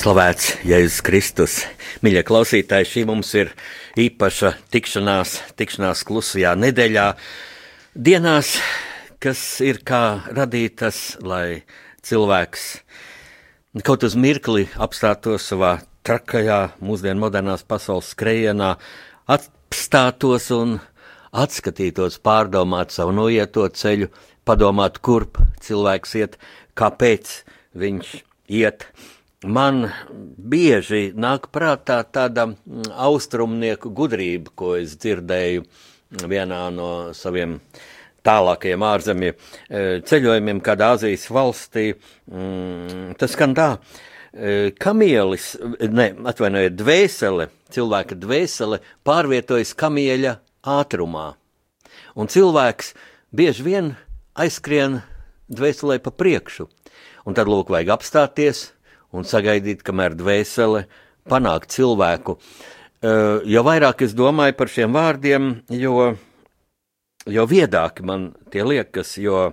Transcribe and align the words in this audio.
Slavēts 0.00 0.54
Jēzus 0.64 1.02
Kristus. 1.04 1.54
Mīļie 2.00 2.22
klausītāji, 2.24 2.86
šī 2.88 3.00
mums 3.04 3.34
ir 3.36 3.50
īpaša 4.00 4.54
tikšanās, 4.72 5.34
tikšanās 5.60 6.00
klusajā 6.08 6.54
nedēļā, 6.56 7.04
dienās, 8.08 8.54
kas 9.20 9.42
ir 9.60 9.82
kā 9.84 10.22
radītas, 10.32 11.18
lai 11.20 11.66
cilvēks 12.00 12.64
kaut 13.84 14.08
uz 14.08 14.16
mirkli 14.16 14.70
apstātos 14.80 15.50
savā 15.52 15.74
trakajā, 16.08 16.62
mūsdienu 16.80 17.26
modernās 17.26 17.68
pasaules 17.68 18.14
skrejienā, 18.14 18.72
apstātos 19.28 20.48
un 20.56 20.78
atskatītos, 21.28 22.22
pārdomāt 22.24 22.96
savu 22.96 23.12
noieto 23.20 23.68
ceļu, 23.68 24.08
padomāt, 24.48 25.04
kurp 25.04 25.42
cilvēks 25.60 26.20
iet, 26.24 26.42
kāpēc 26.72 27.40
viņš 27.76 28.20
iet 28.64 28.88
man 29.44 29.86
bieži 30.36 31.10
nāk 31.16 31.48
prātā 31.52 32.02
tāda 32.04 32.50
mm, 32.50 32.90
austrumnieku 32.92 33.92
gudrība, 33.96 34.52
ko 34.54 34.74
es 34.76 34.96
dzirdēju 35.00 35.64
vienā 36.28 36.60
no 36.74 36.90
saviem 37.16 37.58
tālākajiem 38.26 38.84
ārzemju 38.84 39.32
e, 39.32 39.38
ceļojumiem, 40.04 40.60
kādā 40.60 40.92
Azijas 40.96 41.28
valstī. 41.32 41.94
Mm, 42.28 43.14
tas 43.20 43.32
skan 43.32 43.56
tā. 43.56 43.70
E, 44.30 44.72
kamielis, 44.76 45.54
ne, 45.88 46.10
atvainojiet, 46.28 46.76
dvēsele, 46.76 47.48
cilvēka 47.72 48.18
dvēsele 48.20 48.82
pārvietojas 49.08 49.72
kamieļa 49.78 50.36
ātrumā. 50.68 51.30
Un 52.18 52.28
cilvēks 52.28 52.92
bieži 53.32 53.64
vien 53.64 53.94
aizskrien 54.36 55.00
dvēselē 55.48 55.98
pa 56.04 56.12
priekšu. 56.12 56.68
Un 57.24 57.36
tad 57.36 57.48
lūk, 57.48 57.72
vajag 57.72 57.94
apstāties, 57.94 58.70
un 59.16 59.26
sagaidīt, 59.26 59.84
kamēr 59.86 60.16
dvēsele 60.18 60.84
panāk 61.30 61.68
cilvēku. 61.70 62.38
Jo 63.48 63.62
vairāk 63.64 64.04
es 64.04 64.12
domāju 64.16 64.56
par 64.58 64.68
šiem 64.68 64.92
vārdiem, 64.92 65.50
jo, 65.72 66.10
jo 67.24 67.46
viedāki 67.48 68.04
man 68.04 68.30
tie 68.52 68.66
liekas, 68.66 69.14
jo 69.22 69.46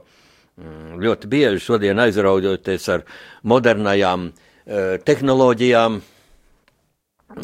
mm, 0.59 0.97
ļoti 0.99 1.31
bieži 1.31 1.63
šodien 1.63 2.01
aizraujoties 2.03 2.89
ar 2.91 3.05
modernajām 3.47 4.31
tehnoloģijām, 5.07 6.01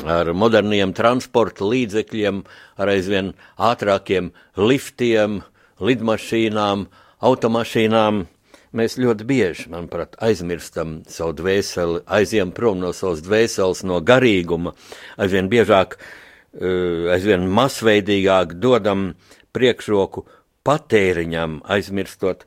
ar 0.04 0.32
moderniem 0.36 0.94
transporta 0.96 1.66
līdzekļiem, 1.68 2.44
ar 2.80 2.92
aizvien 2.92 3.32
ātrākiem 3.56 4.32
liftiem, 4.60 5.42
lidmašīnām, 5.84 6.88
automašīnām, 7.24 8.26
mēs 8.74 8.98
ļoti 9.02 9.28
bieži, 9.30 9.70
manuprāt, 9.72 10.18
aizmirstam 10.24 11.02
savu 11.10 11.36
dvēseli, 11.38 12.04
aizjām 12.06 12.54
prom 12.56 12.82
no 12.82 12.92
savas 12.94 13.24
dvēseles, 13.26 13.84
no 13.88 14.02
garīguma, 14.02 14.74
aizvien 15.18 15.50
biežāk, 15.50 15.98
eh, 15.98 17.14
aizvien 17.16 17.48
masveidīgāk 17.48 18.58
dodam 18.60 19.14
priekšroku 19.54 20.26
patēriņam, 20.66 21.62
aizmirstot 21.64 22.46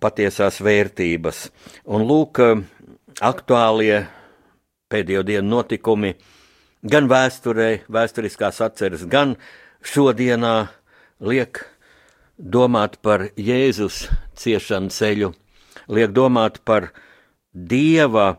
patiesās 0.00 0.60
vērtības. 0.64 1.50
Un 1.86 2.06
lūk, 2.08 2.40
aktuālie 3.20 4.06
pēdējo 4.90 5.24
dienu 5.26 5.48
notikumi 5.48 6.14
gan 6.82 7.08
vēsturē, 7.10 7.84
vēsturiskās 7.90 8.60
atceres, 8.64 9.04
gan 9.04 9.36
šodienā 9.82 10.68
liek 11.20 11.64
domāt 12.38 12.98
par 13.02 13.28
Jēzus 13.36 14.06
ciešanu 14.38 14.94
ceļu 14.94 15.34
liek 15.88 16.12
domāt 16.14 16.60
par 16.64 16.90
dieva 17.52 18.36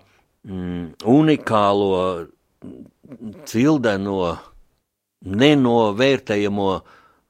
mm, 0.48 1.02
unikālo, 1.10 2.28
cildeno, 3.50 4.38
nenovērtējamo 5.26 6.72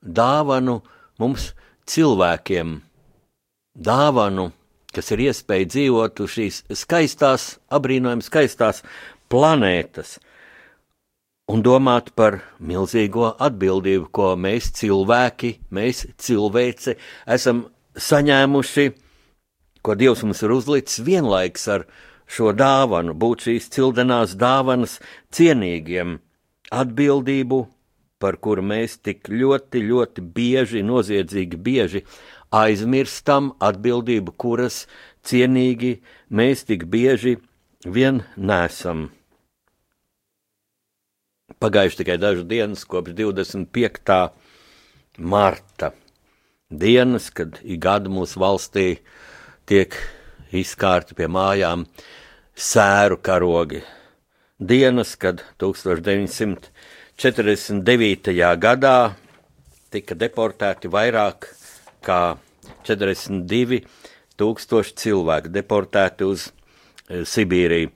dāvanu 0.04 0.80
mums 1.20 1.52
cilvēkiem. 1.90 2.80
Dāvanu, 3.80 4.50
kas 4.94 5.14
ir 5.16 5.30
iespēja 5.30 5.70
dzīvot 5.74 6.24
uz 6.26 6.34
šīs 6.36 6.64
skaistās, 6.82 7.54
apbrīnojami 7.72 8.26
skaistās 8.26 8.84
planētas, 9.32 10.18
un 11.50 11.64
domāt 11.66 12.12
par 12.18 12.42
milzīgo 12.60 13.32
atbildību, 13.42 14.10
ko 14.14 14.34
mēs 14.38 14.70
cilvēki, 14.78 15.56
mēs 15.74 16.06
cilvēci 16.22 16.98
esam 17.38 17.64
saņēmuši 17.98 18.90
ko 19.82 19.96
Dievs 19.96 20.24
mums 20.26 20.44
ir 20.44 20.54
uzlicis 20.54 21.04
vienlaiks 21.06 21.68
ar 21.72 21.86
šo 22.30 22.54
dāvanu, 22.54 23.16
būt 23.18 23.48
šīs 23.48 23.70
cildenās 23.74 24.36
dāvanas 24.40 24.98
cienīgiem, 25.34 26.20
atbildību, 26.70 27.62
par 28.20 28.38
kuru 28.44 28.66
mēs 28.72 28.98
tik 29.02 29.30
ļoti, 29.32 29.82
ļoti 29.90 30.26
bieži, 30.36 30.84
noziedzīgi 30.86 31.60
bieži 31.66 32.04
aizmirstam, 32.54 33.54
atbildību, 33.64 34.36
kuras 34.38 34.84
cienīgi 35.26 35.96
mēs 36.30 36.66
tik 36.68 36.86
bieži 36.92 37.38
vien 37.86 38.24
nesam. 38.36 39.08
Pagājuši 41.60 42.04
tikai 42.04 42.20
dažas 42.22 42.46
dienas 42.48 42.86
kopš 42.88 43.16
25. 43.18 44.20
marta, 45.18 45.92
dienas, 46.70 47.32
kad 47.36 47.58
ik 47.64 47.82
gadu 47.84 48.12
mūsu 48.14 48.40
valstī 48.40 48.86
uh, 48.94 49.19
tiek 49.70 49.94
izkārti 50.56 51.14
pie 51.18 51.28
mājām 51.30 51.86
sēru 52.58 53.18
karogi. 53.22 53.84
Dienas, 54.60 55.16
kad 55.16 55.44
1949. 55.62 58.58
gadā 58.60 59.14
tika 59.94 60.16
deportēti 60.18 60.88
vairāk 60.92 61.48
kā 62.06 62.38
42 62.88 63.82
tūkstoši 64.40 64.96
cilvēku, 65.04 65.48
deportēti 65.54 66.24
uz 66.28 66.42
e, 66.50 66.52
Sibīriju. 67.28 67.90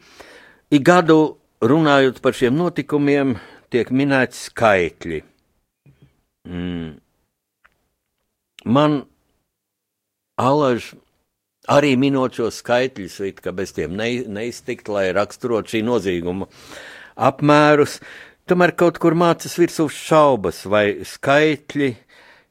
Ik 0.73 0.83
gadu 0.85 1.37
runājot 1.63 2.21
par 2.23 2.33
šiem 2.37 2.55
notikumiem, 2.57 3.37
tiek 3.73 3.87
minēti 3.91 4.35
skaitļi. 4.37 5.19
Mm. 6.49 6.89
Man 8.63 8.91
alaži 10.39 11.02
Arī 11.71 11.93
minot 11.95 12.35
šos 12.35 12.57
skaitļus, 12.59 13.21
ka 13.39 13.53
bez 13.55 13.71
tiem 13.71 13.93
ne, 13.95 14.09
neiztikt, 14.27 14.89
lai 14.91 15.13
raksturot 15.15 15.69
šī 15.71 15.79
nozīguma 15.87 16.49
apmērus, 17.15 18.01
tomēr 18.51 18.73
kaut 18.75 18.99
kur 18.99 19.15
mācas 19.15 19.55
virsū 19.55 19.85
šaubas, 19.87 20.65
vai 20.67 21.05
skaitļi 21.07 21.93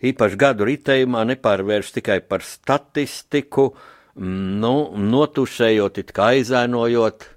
īpaši 0.08 0.40
gadu 0.40 0.64
ritējumā 0.64 1.26
nepārvērš 1.28 1.92
tikai 1.98 2.22
par 2.24 2.40
statistiku, 2.40 3.74
nu, 4.16 4.74
notušējot, 4.96 6.00
it 6.00 6.16
kā 6.16 6.32
aizēnojot 6.38 7.28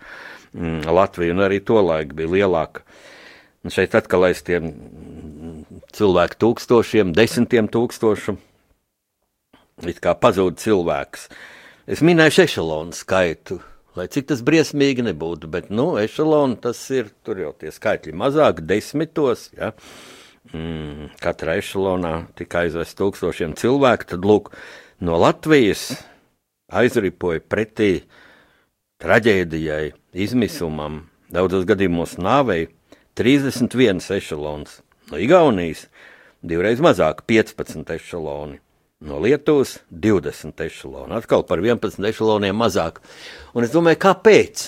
mm, 0.55 0.87
Latviju, 0.87 1.35
un 1.35 1.43
arī 1.49 1.59
to 1.67 1.83
laiku 1.83 2.15
bija 2.21 2.31
lielāka. 2.37 2.87
Un 3.67 3.75
šeit 3.75 3.91
atkal 3.99 4.23
aiz 4.29 4.39
tiem 4.47 4.71
cilvēku 5.97 6.39
tūkstošiem, 6.45 7.11
desmitiem 7.17 7.67
tūkstošu, 7.75 8.33
it 9.91 9.99
kā 10.05 10.13
pazūd 10.15 10.55
cilvēks. 10.63 11.21
Es 11.91 11.99
minēju 12.05 12.45
ešalonu 12.45 12.93
skaitu, 12.95 13.59
lai 13.99 14.07
cik 14.13 14.25
tas 14.31 14.41
briesmīgi 14.47 15.03
nebūtu, 15.09 15.47
bet, 15.51 15.65
nu, 15.75 15.99
ešalonu 15.99 16.55
tas 16.63 16.79
ir, 16.95 17.11
tur 17.27 17.37
jau 17.43 17.51
tie 17.59 17.71
skaitļi 17.75 18.15
mazāk, 18.15 18.63
desmitos, 18.69 19.51
ja. 19.59 19.73
Mm, 20.49 21.11
katrā 21.21 21.59
ešalonā 21.61 22.31
tika 22.39 22.63
aizvest 22.65 22.97
tūkstošiem 22.97 23.53
cilvēku, 23.59 24.07
tad, 24.15 24.25
lūk, 24.25 24.49
no 25.05 25.19
Latvijas 25.21 25.91
aizripoja 26.73 27.43
pretī 27.45 28.07
traģēdijai, 29.03 29.93
izmisumam, 30.17 31.03
daudzos 31.29 31.67
gadījumos 31.69 32.17
nāvei 32.17 32.71
31 33.21 34.01
ešalons, 34.17 34.81
no 35.13 35.21
Igaunijas 35.21 35.85
divreiz 36.41 36.81
mazāk, 36.81 37.27
15 37.29 37.93
ešaloni. 37.99 38.59
No 39.05 39.21
Lietuvas 39.23 39.77
20 39.95 40.65
ešaloni, 40.65 41.15
atkal 41.15 41.45
par 41.47 41.61
11 41.63 42.03
ešaloniem 42.09 42.57
mazāk. 42.59 42.99
Un 43.55 43.69
es 43.69 43.71
domāju, 43.71 44.01
kāpēc? 44.09 44.65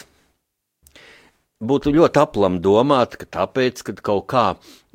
Būtu 1.60 1.90
ļoti 1.92 2.16
aplam 2.22 2.54
domāt, 2.64 3.18
ka 3.20 3.26
tāpēc, 3.36 3.82
ka 3.84 3.92
kaut 4.00 4.24
kā 4.32 4.44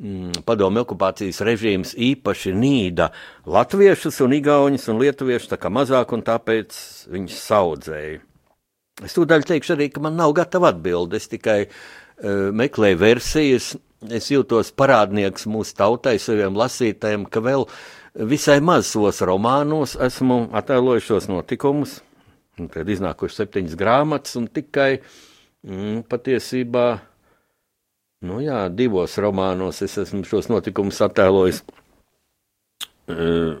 mm, 0.02 0.42
padomju 0.48 0.82
okupācijas 0.82 1.38
režīms 1.46 1.92
īpaši 1.94 2.54
nīda 2.58 3.12
latviešus 3.46 4.18
un 4.26 4.34
igauņus 4.34 4.88
un 4.90 4.98
lietuviešus 4.98 5.52
tā 5.52 5.60
kā 5.62 5.70
mazāk, 5.70 6.10
un 6.16 6.24
tāpēc 6.26 6.74
viņus 7.12 7.36
saudzēja. 7.44 8.18
Es 9.06 9.14
tūdaļ 9.14 9.46
teikšu 9.46 9.76
arī, 9.76 9.86
ka 9.94 10.02
man 10.02 10.18
nav 10.18 10.34
gatava 10.34 10.72
atbilde, 10.72 11.20
es 11.20 11.30
tikai 11.30 11.68
uh, 11.68 12.50
meklēju 12.56 12.98
versijas, 12.98 13.68
es 14.10 14.26
jūtos 14.32 14.72
parādnieks 14.74 15.46
mūsu 15.46 15.76
tautai, 15.78 16.16
saviem 16.18 16.58
lasītājiem, 16.58 17.28
ka 17.30 17.44
vēl 17.46 17.68
visai 18.26 18.58
mazos 18.64 19.22
romānos 19.22 19.94
esmu 20.02 20.48
attēlojis 20.56 21.06
šos 21.12 21.30
notikumus. 21.30 22.00
Tad 22.56 22.88
iznākuši 22.88 23.42
septiņas 23.42 23.78
grāmatas, 23.78 24.34
un 24.40 24.48
tikai 24.48 24.96
mm, 25.66 26.04
patiesībā, 26.10 26.86
nu 28.26 28.40
jā, 28.44 28.66
divos 28.72 29.18
romānos 29.22 29.82
es 29.84 29.98
esmu 30.00 30.24
šos 30.26 30.48
notikumus 30.52 31.02
attēlojis. 31.04 31.62
Uh, 33.06 33.58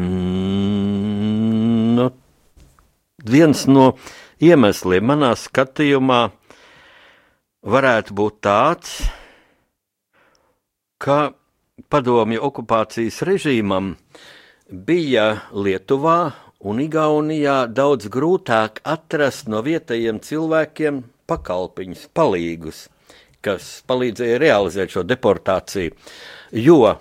mm, 0.00 1.96
nu, 1.98 2.06
viens 3.24 3.66
no 3.68 3.90
iemesliem 4.40 5.04
manā 5.10 5.34
skatījumā 5.36 6.22
varētu 7.64 8.16
būt 8.16 8.40
tāds, 8.44 8.96
ka 11.00 11.34
padomju 11.92 12.40
okupācijas 12.44 13.20
režīmam 13.28 13.94
bija 14.70 15.26
Lietuvā 15.52 16.18
un 16.64 16.80
Igaunijā 16.80 17.64
daudz 17.72 18.08
grūtāk 18.12 18.80
atrast 18.88 19.50
no 19.52 19.60
vietējiem 19.64 20.20
cilvēkiem 20.24 21.02
pakalpiņus, 21.28 22.08
palīgus, 22.16 22.86
kas 23.44 23.82
palīdzēja 23.88 24.40
realizēt 24.42 24.96
šo 24.96 25.04
deportāciju. 25.06 25.94
Jo, 26.56 26.96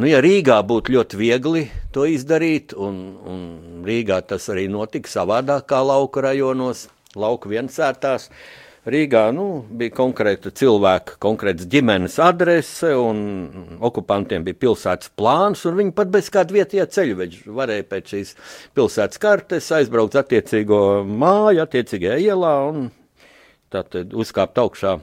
nu, 0.00 0.08
ja 0.08 0.20
Rīgā 0.24 0.58
būtu 0.64 0.96
ļoti 0.96 1.20
viegli 1.20 1.64
to 1.92 2.08
izdarīt, 2.08 2.72
un, 2.76 3.00
un 3.28 3.46
Rīgā 3.86 4.22
tas 4.28 4.48
arī 4.52 4.66
notika 4.72 5.12
savādāk 5.12 5.68
kā 5.72 5.84
lauku 5.84 6.24
rajonos, 6.24 6.88
lauku 7.14 7.52
viensētās, 7.52 8.30
uh, 8.30 8.63
Rīgā 8.84 9.30
nu, 9.32 9.62
bija 9.72 9.94
konkrēta 9.96 10.50
cilvēka, 10.52 11.14
konkrēts 11.22 11.64
ģimenes 11.72 12.18
adrese, 12.20 12.90
un 13.00 13.78
okupantiem 13.80 14.44
bija 14.44 14.58
pilsētas 14.66 15.08
plāns, 15.16 15.62
un 15.64 15.78
viņi 15.78 15.94
pat 15.96 16.10
bez 16.12 16.26
kāda 16.32 16.52
vietējā 16.52 16.84
ceļveža 16.92 17.54
varēja 17.56 17.86
pēc 17.88 18.10
šīs 18.12 18.32
pilsētas 18.76 19.22
kartes 19.22 19.70
aizbraukt 19.72 20.18
attiecīgo 20.20 20.78
māju, 21.08 21.62
attiecīgajā 21.64 22.18
ielā 22.26 22.52
un 22.68 22.90
tātad 23.72 24.12
uzkāpt 24.12 24.60
augšā 24.60 24.98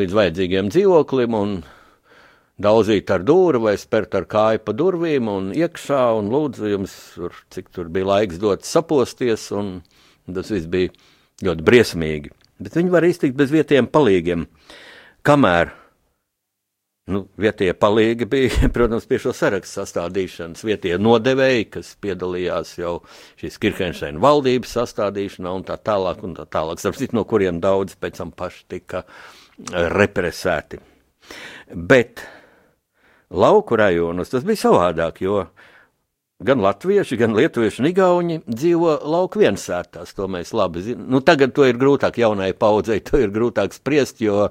līdz 0.00 0.16
vajadzīgiem 0.18 0.70
dzīvoklim 0.74 1.36
un 1.38 1.52
daudzīt 2.58 3.12
ar 3.14 3.22
dūri 3.22 3.60
vai 3.62 3.76
spērt 3.78 4.16
ar 4.18 4.26
kāju 4.26 4.64
pa 4.66 4.74
durvīm 4.74 5.30
un 5.30 5.52
iekšā 5.54 6.00
un 6.18 6.32
lūdzu 6.34 6.72
jums, 6.72 6.96
cik 7.54 7.70
tur 7.70 7.94
bija 7.94 8.10
laiks 8.10 8.42
dot 8.42 8.66
saposties, 8.66 9.52
un 9.54 9.76
tas 10.26 10.50
viss 10.50 10.66
bija 10.66 10.90
ļoti 11.44 11.66
briesmīgi. 11.66 12.32
Bet 12.58 12.74
viņi 12.78 12.90
var 12.90 13.06
iztikt 13.06 13.36
bez 13.38 13.52
vietējiem 13.54 13.86
palīgiem. 13.92 14.46
Kamēr 15.26 15.70
nu, 17.12 17.22
vietējie 17.40 17.74
palīgi 17.78 18.28
bija, 18.30 18.68
protams, 18.74 19.06
pie 19.08 19.20
šo 19.22 19.34
sarakstu 19.36 19.80
sastādīšanas, 19.80 20.64
vietējie 20.66 20.98
nodevēji, 21.02 21.68
kas 21.76 21.92
piedalījās 22.02 22.74
jau 22.80 22.98
šīs 23.40 23.58
Kirkensteina 23.62 24.22
valdības 24.22 24.74
sastādīšanā 24.80 25.54
un 25.60 25.66
tā 25.68 25.78
tālāk, 25.80 26.22
un 26.26 26.36
tā 26.38 26.48
tālāk. 26.50 26.82
Sapsit, 26.82 27.14
no 27.16 27.24
kuriem 27.28 27.62
daudz 27.64 27.96
pēc 28.00 28.20
tam 28.22 28.34
paši 28.36 28.66
tika 28.76 29.04
represēti. 29.94 30.80
Bet 31.74 32.22
lauku 33.34 33.76
rajonos 33.76 34.30
tas 34.32 34.46
bija 34.46 34.68
savādāk, 34.68 35.22
jo 35.24 35.42
Gan 36.38 36.60
latvieši, 36.62 37.16
gan 37.18 37.32
lietuvieši 37.34 37.80
un 37.82 37.86
igauņi 37.88 38.34
dzīvo 38.46 38.92
lauku 39.10 39.40
viensētās. 39.40 40.12
To 40.14 40.28
mēs 40.30 40.52
labi 40.54 40.84
zinām. 40.86 41.08
Nu, 41.10 41.18
tagad 41.26 41.50
to 41.56 41.64
ir 41.66 41.74
grūtāk 41.80 42.20
jaunai 42.22 42.52
paudzei, 42.54 43.00
to 43.02 43.18
ir 43.18 43.32
grūtāk 43.34 43.74
spriest, 43.74 44.22
jo, 44.22 44.44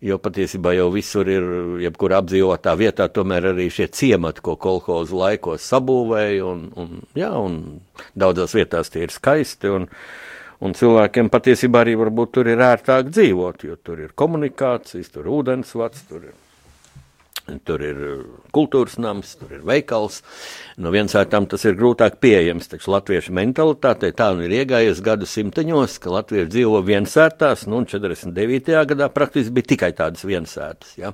jo 0.00 0.16
patiesībā 0.24 0.72
jau 0.72 0.86
visur 0.94 1.28
ir, 1.28 1.44
jebkurā 1.84 2.22
apdzīvotā 2.22 2.72
vietā, 2.80 3.10
tomēr 3.12 3.50
arī 3.50 3.66
šie 3.68 3.90
ciemati, 3.92 4.40
ko 4.40 4.54
kolhozu 4.56 5.20
laikos 5.20 5.66
sabūvēja, 5.68 6.46
un, 6.48 6.62
un, 6.80 7.02
jā, 7.12 7.28
un 7.36 7.60
daudzās 8.16 8.56
vietās 8.56 8.88
tie 8.94 9.04
ir 9.04 9.12
skaisti. 9.12 9.74
Un, 9.80 9.90
Un 10.64 10.72
cilvēkiem 10.72 11.26
patiesībā 11.28 11.82
arī 11.82 11.96
tur 12.32 12.48
ir 12.48 12.62
ērtāk 12.62 13.10
dzīvot, 13.10 13.64
jo 13.66 13.74
tur 13.84 13.98
ir 14.00 14.14
komunikācijas, 14.16 15.10
tur 15.12 15.26
ir 15.26 15.32
ūdensvats, 15.34 16.06
tur 16.08 16.22
ir 16.30 16.32
Tur 17.44 17.82
ir 17.84 17.98
uh, 18.00 18.20
kultūras 18.56 18.94
nams, 18.96 19.34
tur 19.36 19.50
ir 19.52 19.64
veikals. 19.68 20.22
No 20.80 20.88
vienas 20.94 21.12
vērtām 21.12 21.44
tas 21.52 21.66
ir 21.68 21.76
grūtāk 21.76 22.16
pieejams, 22.24 22.70
taču 22.72 22.94
latviešu 22.94 23.34
mentalitātei 23.36 24.14
tā 24.16 24.30
nu 24.32 24.46
ir 24.46 24.54
iegājies 24.62 25.02
gadu 25.04 25.28
simteņos, 25.28 25.98
ka 26.00 26.14
latvieši 26.14 26.50
dzīvo 26.54 26.80
viensētās, 26.88 27.66
nu 27.68 27.82
un 27.82 27.88
49. 27.90 28.72
gadā 28.94 29.10
praktiski 29.12 29.52
bija 29.58 29.74
tikai 29.74 29.92
tādas 29.98 30.24
viensētas. 30.24 30.96
Ja? 30.96 31.12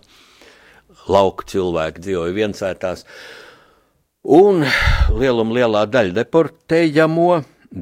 Lauku 1.11 1.49
cilvēki 1.51 2.07
dzīvoja 2.07 2.37
viensētās. 2.39 3.03
Un 4.31 4.63
lieluma 5.17 5.59
lielā 5.59 5.83
daļa 5.91 6.15
deportējamo 6.21 7.41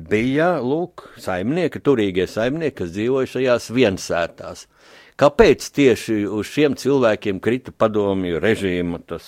bija, 0.09 0.55
lūk, 0.64 1.05
saimnieki, 1.21 1.85
turīgie 1.85 2.25
saimnieki, 2.31 2.78
kas 2.81 2.97
dzīvoja 2.97 3.33
šajās 3.35 3.69
viensētās 3.76 4.69
Kāpēc 5.18 5.64
tieši 5.75 6.20
uz 6.30 6.46
šiem 6.46 6.76
cilvēkiem 6.78 7.40
krita 7.42 7.72
padomju 7.75 8.38
režīma 8.38 9.00
tas 9.02 9.26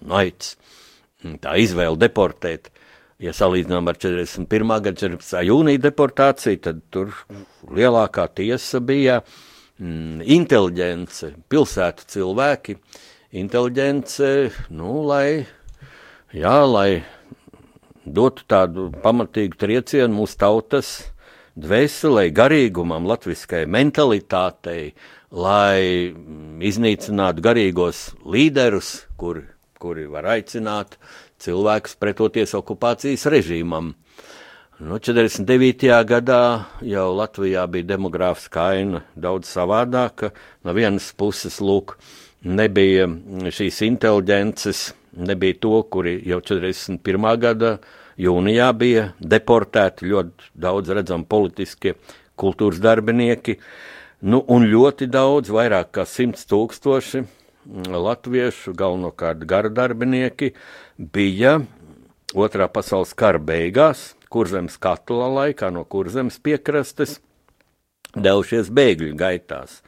naids, 0.00 0.54
tā 1.42 1.58
izvēle 1.60 1.98
deportēt? 2.00 2.70
Ja 3.20 3.34
salīdzinām 3.34 3.90
ar 3.90 3.98
41. 3.98 4.72
gada 4.86 4.94
14. 4.94 5.42
jūnija 5.48 5.82
deportāciju, 5.84 6.60
tad 6.62 6.80
tur 6.94 7.12
lielākā 7.66 8.28
tiesa 8.38 8.78
bija 8.80 9.18
mm, 9.20 10.22
inteliģence, 10.38 11.32
pilsētu 11.50 12.06
cilvēki, 12.14 12.78
inteliģence, 13.42 14.30
nu, 14.70 15.00
lai, 15.10 15.44
jā, 16.32 16.56
lai 16.70 17.02
dotu 18.06 18.46
tādu 18.48 18.88
pamatīgu 19.02 19.58
triecienu 19.60 20.22
mūsu 20.22 20.38
tautas 20.40 20.94
dvēselē, 21.58 22.28
garīgumam, 22.32 23.06
latviskai 23.10 23.64
mentalitātei, 23.66 24.92
lai 25.34 26.14
iznīcinātu 26.64 27.44
garīgos 27.44 28.02
līderus, 28.24 29.06
kuri, 29.20 29.44
kuri 29.80 30.06
var 30.08 30.28
aicināt 30.34 30.96
cilvēkus 31.42 31.98
pretoties 32.00 32.54
okupācijas 32.58 33.26
režīmam. 33.30 33.92
Nu, 34.78 35.00
49. 35.02 35.90
gadā 36.06 36.42
jau 36.86 37.08
Latvijā 37.18 37.64
bija 37.66 37.88
demogrāfiskā 37.96 38.68
aina 38.76 39.02
daudz 39.18 39.50
savādāka. 39.50 40.30
No 40.62 40.74
vienas 40.76 41.10
puses, 41.18 41.58
lūk, 41.58 41.96
nebija 42.46 43.08
šīs 43.50 43.82
inteliģences, 43.88 44.82
nebija 45.18 45.58
to, 45.58 45.80
kuri 45.90 46.20
jau 46.30 46.38
41. 46.38 47.28
gada 47.42 47.72
jūnijā 48.22 48.70
bija 48.78 49.04
deportēti 49.18 50.12
ļoti 50.12 50.52
daudz 50.54 50.94
redzami 50.94 51.26
politiskie 51.26 51.96
kultūras 52.38 52.78
darbinieki, 52.78 53.58
nu, 54.22 54.42
un 54.48 54.66
ļoti 54.68 55.08
daudz, 55.10 55.50
vairāk 55.54 55.92
kā 55.98 56.06
simts 56.08 56.46
tūkstoši 56.48 57.24
latviešu, 57.88 58.72
galvenokārt 58.76 59.44
gara 59.48 59.68
darbinieki, 59.68 60.52
bija 60.98 61.58
otrā 62.34 62.68
pasaules 62.72 63.14
kara 63.16 63.40
beigās, 63.40 64.14
kurzemes 64.32 64.78
katla 64.80 65.28
laikā 65.32 65.70
no 65.72 65.84
kurzemes 65.84 66.38
piekrastes, 66.40 67.18
devušies 68.16 68.72
bēgļu 68.72 69.14
gaitās. 69.18 69.82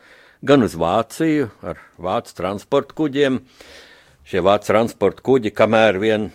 Gan 0.45 0.65
uz 0.65 0.77
Vāciju 0.81 1.51
ar 1.61 1.81
vācu 2.01 2.37
transporta 2.37 2.97
kuģiem. 2.97 3.43
Šie 4.25 4.41
vācu 4.45 4.71
transporta 4.71 5.25
kuģi, 5.27 5.53
kamēr 5.53 5.99
vien 6.01 6.31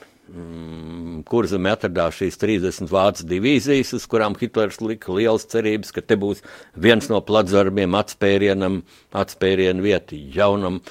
kur 1.25 1.45
zemē 1.47 1.75
atradās 1.75 2.17
šīs 2.17 2.39
30 2.41 2.89
vācu 2.91 3.25
divīzijas, 3.29 3.93
uz 3.97 4.05
kurām 4.09 4.35
Hitlers 4.39 4.79
lika 4.81 5.13
liels 5.13 5.45
cerības, 5.51 5.93
ka 5.93 6.01
te 6.01 6.17
būs 6.19 6.41
viens 6.73 7.09
no 7.11 7.19
pladzarbiem 7.25 7.93
atspērienam, 7.99 8.81
atspērienu 9.13 9.85
vieti 9.85 10.19
jaunam, 10.33 10.81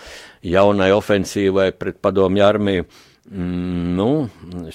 jaunai 0.46 0.92
ofensīvai 0.94 1.72
pret 1.78 1.98
padomju 2.04 2.44
armiju. 2.46 2.86
Mm, 3.30 3.96
nu, 3.98 4.08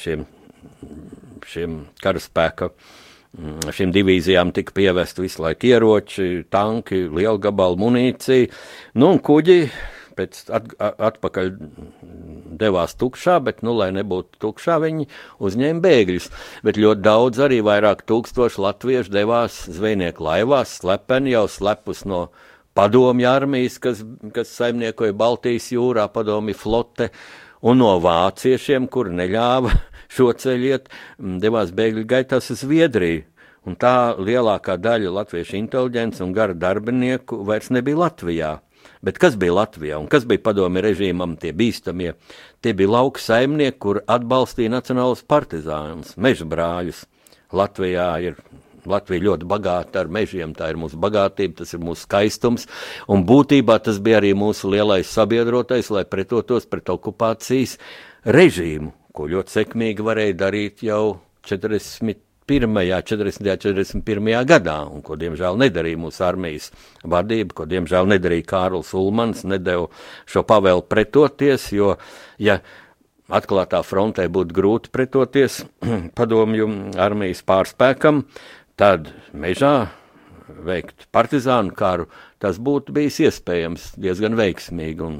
šiem, 0.01 0.25
šiem 1.47 1.77
karaspēka, 2.03 2.71
mm, 3.37 3.71
šīm 3.77 3.93
divīzijām 3.95 4.51
tika 4.55 4.75
pievest 4.75 5.21
visu 5.23 5.45
laiku 5.45 5.71
ieroči, 5.71 6.43
tanki, 6.51 7.05
liela 7.07 7.39
gabala 7.39 7.79
munīcija, 7.79 8.51
nu 8.99 9.13
un 9.15 9.23
kuģi 9.23 9.61
pēc 10.19 10.43
at, 10.53 10.69
atpakaļ 11.09 11.51
devās 12.59 12.95
tukšā, 12.99 13.39
bet, 13.45 13.63
nu, 13.65 13.73
lai 13.79 13.89
nebūtu 13.95 14.41
tukšā, 14.43 14.77
viņi 14.83 15.07
uzņēma 15.39 15.83
bēgļus. 15.85 16.29
Bet 16.67 16.79
ļoti 16.81 17.05
daudz, 17.07 17.41
arī 17.47 17.61
vairāk 17.65 18.05
tūkstoši 18.09 18.63
latviešu 18.67 19.15
devās 19.15 19.63
zvejnieku 19.71 20.27
laivās, 20.27 20.77
slepeni 20.81 21.33
jau 21.33 21.47
slepus 21.51 22.05
no 22.09 22.27
padomju 22.77 23.27
armijas, 23.29 23.79
kas, 23.81 24.03
kas 24.35 24.51
saimniekoja 24.55 25.15
Baltijas 25.17 25.71
jūrā, 25.73 26.07
padomju 26.13 26.55
flote, 26.57 27.09
un 27.61 27.81
no 27.81 27.95
vāciešiem, 28.03 28.87
kur 28.91 29.11
neļāva 29.11 29.73
šo 30.15 30.31
ceļu 30.43 30.71
iet, 30.73 30.93
devās 31.17 31.73
bēgļu 31.75 32.07
gaitās 32.09 32.51
uz 32.53 32.63
Zviedriju. 32.63 33.25
Un 33.67 33.75
tā 33.75 34.15
lielākā 34.15 34.77
daļa 34.79 35.11
latviešu 35.17 35.57
inteliģents 35.59 36.23
un 36.23 36.31
gara 36.33 36.55
darbinieku 36.55 37.41
vairs 37.45 37.67
nebija 37.75 37.99
Latvijā. 38.05 38.53
Bet 39.05 39.19
kas 39.21 39.37
bija 39.39 39.55
Latvijā 39.55 39.99
un 40.01 40.09
kas 40.11 40.25
bija 40.27 40.43
padomi 40.43 40.83
režīmam 40.83 41.37
tie 41.39 41.53
bīstamie? 41.55 42.13
Tie 42.59 42.73
bija 42.75 42.91
lauka 42.97 43.21
saimnieki, 43.23 43.77
kur 43.79 44.01
atbalstīja 44.03 44.73
nacionālus 44.73 45.23
partizānus, 45.23 46.17
meža 46.19 46.47
brāļus. 46.49 47.05
Latvijā 47.55 48.09
ir 48.27 48.41
Latvija 48.89 49.23
ļoti 49.23 49.47
bagāta 49.49 50.03
ar 50.03 50.11
mežiem, 50.11 50.53
tā 50.55 50.69
ir 50.71 50.79
mūsu 50.79 50.99
bagātība, 50.99 51.61
tas 51.61 51.73
ir 51.75 51.83
mūsu 51.83 52.05
skaistums, 52.05 52.67
un 53.11 53.25
būtībā 53.27 53.79
tas 53.83 53.99
bija 54.03 54.19
arī 54.21 54.33
mūsu 54.37 54.71
lielais 54.71 55.09
sabiedrotais, 55.11 55.91
lai 55.95 56.05
pretotos 56.07 56.67
pret 56.69 56.91
okupācijas 56.91 57.77
režīmu, 58.27 58.93
ko 59.15 59.27
ļoti 59.31 59.55
sekmīgi 59.59 60.05
varēja 60.05 60.39
darīt 60.43 60.83
jau 60.87 61.19
40 61.47 62.28
40. 62.49 63.45
41. 63.45 64.29
gadā, 64.49 64.79
un 64.89 65.03
ko 65.05 65.17
diemžēl 65.19 65.59
nedarīja 65.61 66.01
mūsu 66.01 66.25
armijas 66.25 66.69
vadība, 67.03 67.61
ko 67.61 67.69
diemžēl 67.69 68.09
nedarīja 68.09 68.47
Kārls 68.49 68.93
Ulmans, 68.97 69.45
nedēļu 69.47 69.89
šo 70.29 70.43
pavēlu 70.49 70.85
pretoties, 70.89 71.69
jo, 71.75 71.93
ja 72.41 72.59
atklātā 73.29 73.83
frontē 73.85 74.25
būtu 74.33 74.55
grūti 74.57 74.93
pretoties 74.93 75.61
padomju 76.17 76.69
armijas 76.97 77.43
pārspēkam, 77.45 78.25
tad 78.79 79.11
mežā 79.33 79.91
veikt 80.65 81.07
partizānu 81.13 81.73
karu, 81.77 82.07
tas 82.41 82.57
būtu 82.57 82.93
bijis 82.95 83.19
iespējams 83.27 83.93
diezgan 84.01 84.37
veiksmīgi 84.39 85.05
un, 85.05 85.19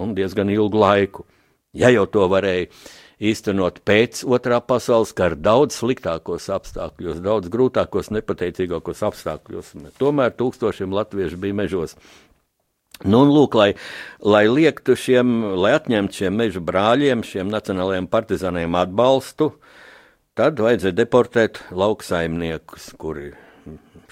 un 0.00 0.14
diezgan 0.16 0.50
ilgu 0.52 0.80
laiku. 0.80 1.26
Ja 1.76 1.90
jau 1.92 2.06
to 2.08 2.24
varēja 2.32 2.70
īstenot 3.22 3.80
pēc 3.86 4.22
otrā 4.28 4.60
pasaules 4.60 5.14
kara 5.16 5.38
daudz 5.38 5.78
sliktākos 5.80 6.50
apstākļos, 6.52 7.22
daudz 7.24 7.50
grūtākos, 7.52 8.12
nepateicīgākos 8.12 9.02
apstākļos. 9.08 9.72
Tomēr 10.00 10.34
tūkstošiem 10.36 10.92
latviešu 10.96 11.40
bija 11.40 11.56
mežos. 11.64 11.96
Nu, 13.04 13.22
un 13.26 13.32
lūk, 13.32 13.56
lai, 13.58 13.70
lai 14.24 14.46
liektu 14.48 14.96
šiem, 14.96 15.32
lai 15.60 15.74
atņemtu 15.76 16.22
šiem 16.22 16.38
meža 16.40 16.62
brāļiem, 16.64 17.24
šiem 17.28 17.50
nacionālajiem 17.52 18.06
partizāniem 18.08 18.78
atbalstu, 18.80 19.50
tad 20.36 20.60
vajadzēja 20.64 20.96
deportēt 20.96 21.60
lauksaimniekus, 21.76 22.94
kuri 23.00 23.34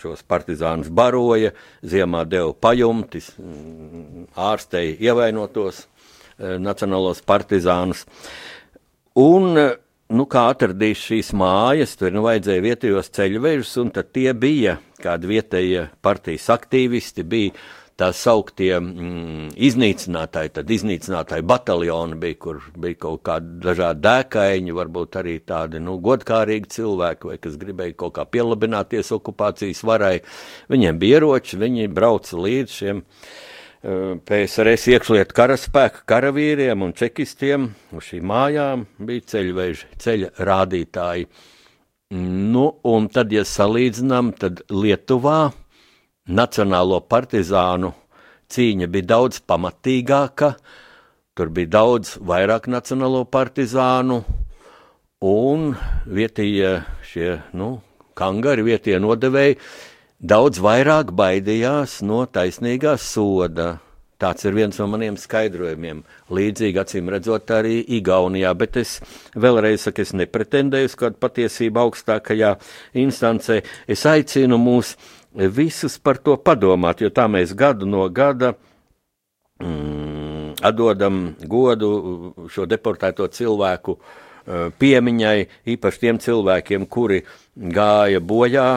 šos 0.00 0.20
partizānus 0.28 0.90
baroja, 0.92 1.54
ziemā 1.80 2.26
deva 2.28 2.52
pajumtis, 2.52 3.30
ārstēja 4.36 4.98
ievainotos 5.08 5.84
eh, 5.84 6.58
nacionālos 6.60 7.22
partizānus. 7.24 8.04
Un, 9.14 9.54
nu, 10.10 10.24
kā 10.26 10.48
atradīs 10.50 10.98
šīs 11.06 11.28
mājas, 11.38 11.92
tur 12.00 12.10
nu, 12.10 12.24
vajadzēja 12.26 12.64
vietējos 12.64 13.12
ceļvežus, 13.14 13.76
un 13.84 13.92
tie 13.94 14.32
bija 14.34 14.80
kādi 14.98 15.30
vietējie 15.30 15.84
partijas 16.02 16.48
aktīvisti, 16.50 17.22
bija 17.22 17.52
tā 17.94 18.08
sauktie 18.10 18.72
mm, 18.74 19.52
iznīcinātāji, 19.68 20.50
tad 20.56 20.74
iznīcinātāji 20.74 21.46
bataljoni 21.46 22.18
bija, 22.18 22.40
kur 22.42 22.58
bija 22.74 22.98
kaut 23.06 23.22
kādi 23.30 23.54
dažādi 23.62 24.02
dēkaiņi, 24.02 24.76
varbūt 24.80 25.20
arī 25.22 25.38
tādi, 25.46 25.78
nu, 25.78 26.00
godkārīgi 26.02 26.74
cilvēki, 26.74 27.30
vai 27.30 27.38
kas 27.46 27.54
gribēja 27.62 27.94
kaut 28.02 28.16
kā 28.18 28.26
pielabināties 28.26 29.14
okupācijas 29.14 29.86
varai. 29.86 30.16
Viņiem 30.74 30.98
bija 30.98 31.22
ieroči, 31.22 31.62
viņi 31.62 31.92
brauca 31.94 32.42
līdz 32.42 32.80
šiem 32.82 33.04
uh, 33.04 33.53
PSRS 33.84 34.86
iekšlietu 34.94 35.36
karaspēka 35.36 36.06
karavīriem 36.08 36.86
un 36.86 36.94
čekistiem 36.96 37.66
uz 37.92 38.06
šīm 38.06 38.24
mājām 38.30 38.86
bija 38.96 39.26
ceļveži, 39.34 39.90
ceļa 40.00 40.30
rādītāji. 40.48 41.26
Nu, 42.14 42.64
un 42.88 43.10
tad, 43.12 43.34
ja 43.34 43.44
salīdzinām, 43.44 44.32
tad 44.40 44.62
Lietuvā 44.72 45.50
Nacionālo 46.24 47.02
partizānu 47.04 47.92
cīņa 48.48 48.88
bija 48.88 49.10
daudz 49.10 49.42
pamatīgāka, 49.44 50.54
tur 51.36 51.52
bija 51.52 51.74
daudz 51.76 52.16
vairāk 52.24 52.70
nacionālo 52.72 53.26
partizānu, 53.28 54.22
un 55.28 55.74
vietējie 56.08 56.78
šie, 57.04 57.34
nu, 57.52 57.74
kangari, 58.16 58.64
vietējie 58.64 59.02
nodevēji 59.04 59.58
daudz 60.24 60.60
vairāk 60.64 61.12
baidījās 61.12 61.98
no 62.06 62.24
taisnīgā 62.24 62.96
soda. 63.00 63.78
Tāds 64.20 64.46
ir 64.46 64.54
viens 64.56 64.78
no 64.80 64.86
maniem 64.88 65.18
skaidrojumiem. 65.20 66.00
Līdzīgi, 66.32 66.80
acīm 66.80 67.10
redzot, 67.12 67.50
arī 67.52 67.80
Igaunijā, 67.98 68.54
bet 68.56 68.78
es 68.80 68.94
vēlreiz 69.36 69.84
saku, 69.84 70.04
es 70.06 70.14
nepretendēju 70.16 70.88
uz 70.88 70.94
kādu 70.96 71.20
patiesību 71.20 71.82
augstākajā 71.82 72.54
instancē. 73.02 73.60
Es 73.90 74.06
aicinu 74.08 74.56
mūs 74.62 74.94
visus 75.34 75.98
par 75.98 76.22
to 76.24 76.38
padomāt, 76.40 77.02
jo 77.04 77.12
tā 77.12 77.26
mēs 77.28 77.52
gadu 77.58 77.90
no 77.90 78.06
gada 78.08 78.54
mm, 79.60 80.54
atdodam 80.62 81.24
godu 81.44 81.90
šo 82.54 82.68
deportēto 82.70 83.26
cilvēku 83.34 83.98
uh, 83.98 84.68
piemiņai, 84.78 85.38
īpaši 85.74 86.04
tiem 86.06 86.22
cilvēkiem, 86.22 86.86
kuri 86.86 87.24
gāja 87.58 88.22
bojā 88.24 88.68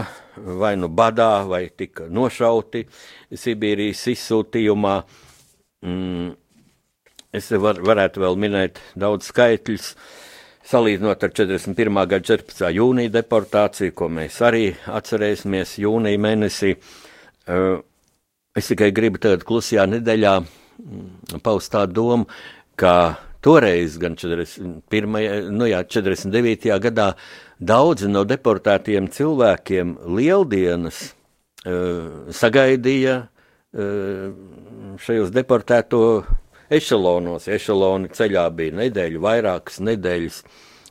vai 0.59 0.75
nu 0.79 0.89
badā, 0.89 1.45
vai 1.47 1.67
tika 1.69 2.07
nošauti 2.09 2.85
Sibīrijas 3.33 4.05
izsūtījumā. 4.13 4.95
Mm, 5.87 6.31
es 7.37 7.49
var, 7.61 7.81
varētu 7.83 8.23
vēl 8.23 8.39
minēt 8.39 8.81
daudz 8.97 9.29
skaitļus, 9.31 9.91
salīdzinot 10.67 11.23
ar 11.23 11.35
41. 11.35 12.01
gada 12.13 12.23
14. 12.33 12.65
jūnija 12.75 13.13
deportāciju, 13.17 13.95
ko 13.95 14.09
mēs 14.11 14.41
arī 14.45 14.65
atcerēsimies 14.99 15.77
jūnija 15.83 16.23
mēnesī. 16.23 16.73
Uh, 17.47 17.79
es 18.57 18.67
tikai 18.71 18.91
gribu 18.95 19.21
tagad 19.23 19.45
klusajā 19.47 19.85
nedēļā 19.93 20.33
mm, 20.41 21.41
paust 21.45 21.71
tādu 21.75 22.01
domu, 22.01 22.29
ka 22.77 22.93
toreiz, 23.41 23.97
gan 24.01 24.17
41, 24.19 25.51
nu 25.53 25.69
jā, 25.69 25.83
49. 25.87 26.71
gadā, 26.83 27.11
daudzi 27.59 28.09
no 28.11 28.23
deportētiem 28.27 29.09
cilvēkiem 29.13 29.95
lieldienas 30.17 31.01
uh, 31.65 32.27
sagaidīja 32.33 33.17
uh, 33.27 34.33
šajos 35.03 35.31
deportēto 35.35 36.01
ešalonos. 36.73 37.47
Ešaloni 37.51 38.11
ceļā 38.15 38.47
bija 38.55 38.77
nedēļu, 38.81 39.23
vairākas 39.23 39.81
nedēļas. 39.85 40.41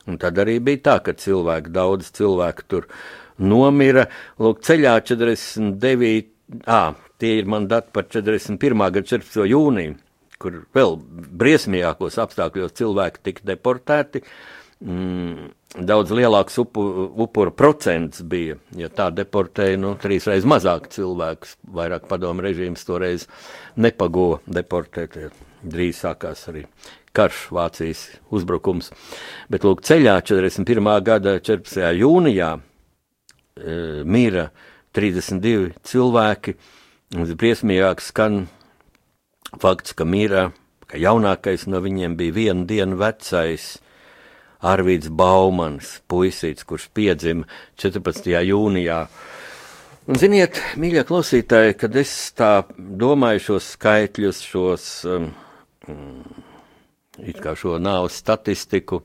Un 0.07 0.19
tad 0.21 0.39
arī 0.39 0.57
bija 0.63 0.83
tā, 0.87 0.97
ka 1.03 1.17
cilvēki, 1.19 1.73
daudz 1.75 2.11
cilvēku 2.15 2.67
tur 2.71 2.89
nomira. 3.37 4.07
Lūk, 4.39 4.63
ceļā 4.63 4.97
49. 5.03 6.27
Ah, 6.65 6.95
tie 7.19 7.37
ir 7.41 7.49
man 7.49 7.67
dati 7.67 7.91
par 7.93 8.07
41. 8.07 8.87
gada 8.87 9.03
14. 9.03 9.47
jūniju 9.51 9.97
kur 10.41 10.61
vēl 10.75 10.97
briesmīgākos 11.41 12.19
apstākļos 12.21 12.75
cilvēki 12.77 13.23
tika 13.25 13.45
deportēti. 13.51 14.21
Mm, 14.85 15.49
daudz 15.75 16.11
lielāks 16.15 16.57
upu, 16.61 16.83
upuru 17.19 17.51
procents 17.51 18.21
bija, 18.23 18.55
ja 18.77 18.89
tā 18.93 19.09
deportēja 19.13 19.79
nu, 19.81 19.95
trīs 19.99 20.27
reizes 20.29 20.47
mazāk 20.47 20.87
cilvēkus. 20.93 21.57
Vairāk 21.75 22.07
padomu 22.09 22.45
režīms 22.45 22.85
toreiz 22.87 23.27
nepago 23.75 24.39
deportēt. 24.47 25.19
Drīz 25.67 25.99
sākās 26.05 26.45
arī 26.51 26.63
karš, 27.17 27.47
Vācijas 27.51 28.03
uzbrukums. 28.33 28.91
Bet 29.49 29.65
lūk, 29.65 29.81
ceļā 29.85 30.19
41. 30.21 30.89
gada 31.05 31.37
14. 31.41 31.81
jūnijā 31.97 32.51
e, 32.57 34.03
mīra 34.05 34.51
32 34.93 35.73
cilvēki. 35.87 36.53
Briesmīgāk 37.17 38.03
skan 38.03 38.45
fakts, 39.61 39.95
ka 39.97 40.05
Mīra, 40.05 40.51
ka 40.91 40.99
jaunākais 41.01 41.65
no 41.71 41.81
viņiem 41.81 42.17
bija 42.19 42.35
vienu 42.35 42.67
dienu 42.69 42.99
vecais 42.99 43.77
Arvīds 44.65 45.09
Baumans, 45.13 45.97
puisīts, 46.09 46.65
kurš 46.67 46.87
piedzima 46.93 47.45
14. 47.77 48.31
jūnijā. 48.47 49.01
Un, 50.07 50.17
ziniet, 50.17 50.61
mīļie 50.79 51.03
klausītāji, 51.07 51.75
kad 51.77 51.95
es 51.99 52.13
tā 52.37 52.51
domāju 52.77 53.43
šos 53.49 53.73
skaitļus, 53.75 54.41
šos, 54.47 54.87
um, 55.11 55.29
it 57.19 57.43
kā 57.43 57.57
šo 57.59 57.75
nāves 57.81 58.17
statistiku, 58.23 59.01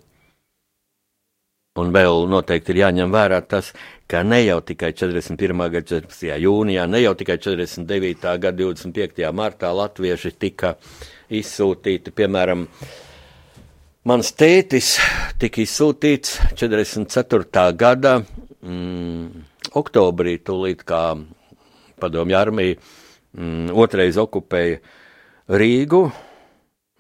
Un 1.73 1.89
vēl 1.89 2.27
noteikti 2.29 2.75
ir 2.75 2.83
jāņem 2.83 3.13
vērā 3.15 3.39
tas, 3.49 3.71
ka 4.05 4.21
ne 4.29 4.43
jau 4.43 4.59
tikai 4.61 4.91
41. 4.93 5.63
gada 5.73 5.87
14. 5.89 6.27
jūnijā, 6.45 6.83
ne 6.85 6.99
jau 7.01 7.15
tikai 7.17 7.39
49. 7.41 8.27
gada 8.43 8.59
25. 8.59 9.23
martā 9.33 9.71
latvieši 9.73 10.35
tika 10.37 10.75
izsūtīti, 11.33 12.13
piemēram, 12.13 12.67
mans 14.09 14.33
tētis 14.35 14.97
tika 15.39 15.63
izsūtīts 15.63 16.39
44. 16.59 17.67
gada 17.79 18.17
mm, 18.19 19.45
oktobrī, 19.79 20.39
tūlīt 20.43 20.83
kā 20.87 21.05
padomju 22.03 22.39
armija 22.39 22.79
mm, 22.79 23.71
otrais 23.79 24.19
okupēja 24.19 24.81
Rīgu, 25.53 26.01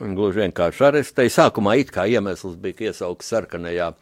gluži 0.02 0.42
vienkārši 0.42 0.84
arestēja. 0.88 1.32
Sākumā 1.38 1.76
it 1.80 1.92
kā 1.94 2.04
iemesls 2.10 2.54
bija 2.60 2.90
iesaukts 2.90 3.30
sarkanajā 3.32 3.92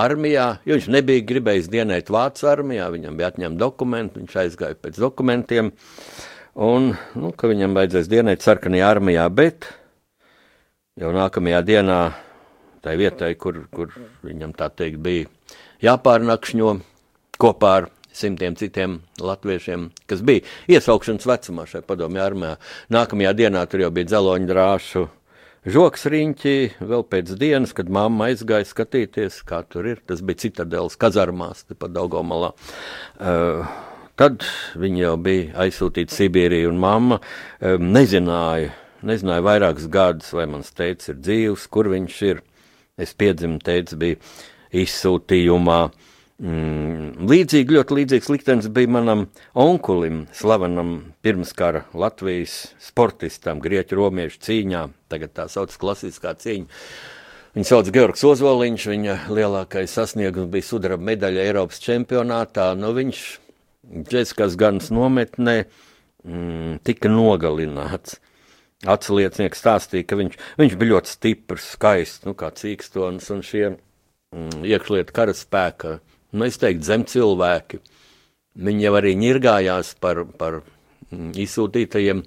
armijā, 0.00 0.46
jo 0.66 0.78
viņš 0.78 0.88
nebija 0.94 1.26
gribējis 1.26 1.68
dienēt 1.70 2.10
Vācijas 2.14 2.52
armijā, 2.52 2.86
viņam 2.94 3.18
bija 3.18 3.30
atņemti 3.32 3.60
dokumenti, 3.60 4.22
viņš 4.22 4.36
aizgāja 4.44 4.78
pēc 4.78 4.98
dokumentiem, 5.02 5.72
un, 6.54 6.90
nu, 7.18 7.32
viņam 7.34 7.78
vajadzēs 7.78 8.10
dienēt 8.10 8.46
sarkanajā 8.46 8.90
armijā, 8.94 9.26
bet 9.34 9.70
jau 10.98 11.14
nākamajā 11.14 11.62
dienā 11.66 12.00
tai 12.84 12.96
vietai, 13.00 13.34
kur, 13.40 13.64
kur 13.74 13.94
viņam 14.26 14.54
tā 14.56 14.70
teikt 14.72 15.00
bija 15.04 15.28
jāpārnakšņo 15.84 16.74
kopā 17.40 17.72
ar 17.82 17.88
simtiem 18.12 18.56
citiem 18.58 18.98
latviešiem, 19.22 19.90
kas 20.10 20.24
bija 20.26 20.44
iesaukšanas 20.70 21.28
vecumā 21.30 21.66
šai 21.70 21.84
padomju 21.86 22.22
armijā. 22.24 22.56
Nākamajā 22.92 23.32
dienā 23.38 23.64
tur 23.70 23.84
jau 23.84 23.92
bija 23.94 24.10
dzeloņu 24.10 24.50
drāšu 24.50 25.06
žoks 25.68 26.06
riņķī, 26.10 26.56
vēl 26.80 27.04
pēc 27.12 27.34
dienas, 27.40 27.74
kad 27.76 27.90
mamma 27.92 28.30
aizgāja 28.30 28.68
skatīties, 28.68 29.42
kā 29.46 29.62
tur 29.68 29.88
ir. 29.92 30.02
Tas 30.06 30.24
bija 30.24 30.46
citadēls 30.46 30.98
kazarmās, 31.00 31.64
tepat 31.68 31.94
Daugomalā. 31.94 32.52
Uh, 33.20 33.70
tad 34.20 34.44
viņi 34.80 35.04
jau 35.04 35.16
bija 35.20 35.66
aizsūtīti 35.66 36.16
Sibīrijā, 36.16 36.68
un 36.70 36.80
mamma 36.80 37.20
um, 37.20 37.90
nezināja, 37.94 38.74
nezināja 39.06 39.46
vairākus 39.46 39.88
gadus, 39.92 40.32
vai 40.36 40.48
mans 40.50 40.72
teicis 40.76 41.14
ir 41.14 41.20
dzīvs, 41.20 41.68
kur 41.72 41.92
viņš 41.92 42.22
ir. 42.30 42.44
Es 43.00 43.14
piedzimu, 43.16 43.60
teicis, 43.64 43.98
bija 44.00 44.20
izsūtījumā. 44.82 45.80
Mm, 46.40 47.26
līdzīgi, 47.28 47.76
ļoti 47.76 47.96
līdzīgs 47.98 48.30
liktenis 48.32 48.68
bija 48.72 48.88
manam 48.88 49.26
onkulim, 49.52 50.22
slavenam 50.32 50.94
pirmskara 51.20 51.82
Latvijas 51.92 52.70
sportistam, 52.80 53.60
grieķu 53.60 53.98
romiešu 53.98 54.40
cīņā. 54.46 54.86
Tagad 55.12 55.34
tā 55.36 55.48
sauc 55.52 55.74
klasiskā 55.82 56.32
cīņa. 56.40 56.80
Viņu 57.56 57.66
sauc 57.66 57.90
Georgs 57.92 58.24
Ozoliņš, 58.24 58.86
viņa 58.92 59.14
lielākais 59.34 59.92
sasniegums 59.98 60.52
bija 60.52 60.68
sudraba 60.68 61.02
medaļa 61.10 61.44
Eiropas 61.50 61.82
čempionātā. 61.82 62.70
Nu, 62.78 62.94
viņš 62.96 63.24
Džeskas 64.06 64.54
ganas 64.60 64.92
nometnē 64.94 65.56
mm, 65.64 66.80
tika 66.86 67.10
nogalināts. 67.10 68.20
Atsliecinieks 68.88 69.60
stāstīja, 69.60 70.06
ka 70.08 70.16
viņš, 70.16 70.36
viņš 70.56 70.76
bija 70.80 70.94
ļoti 70.94 71.12
stiprs, 71.12 71.66
skaists, 71.74 72.24
nu, 72.24 72.32
kā 72.38 72.48
cīkstons, 72.56 73.26
un 73.34 73.42
šie 73.44 73.66
mm, 73.68 74.62
iekšlietu 74.64 75.12
karaspēka 75.16 75.98
nu, 76.32 76.46
es 76.46 76.58
teiktu, 76.60 76.86
zem 76.86 77.04
cilvēki. 77.08 77.80
Viņi 78.60 78.86
jau 78.86 78.96
arī 78.98 79.14
ņirgājās 79.20 79.94
par, 80.02 80.24
par 80.40 80.60
mm, 81.10 81.32
izsūtītajiem. 81.44 82.24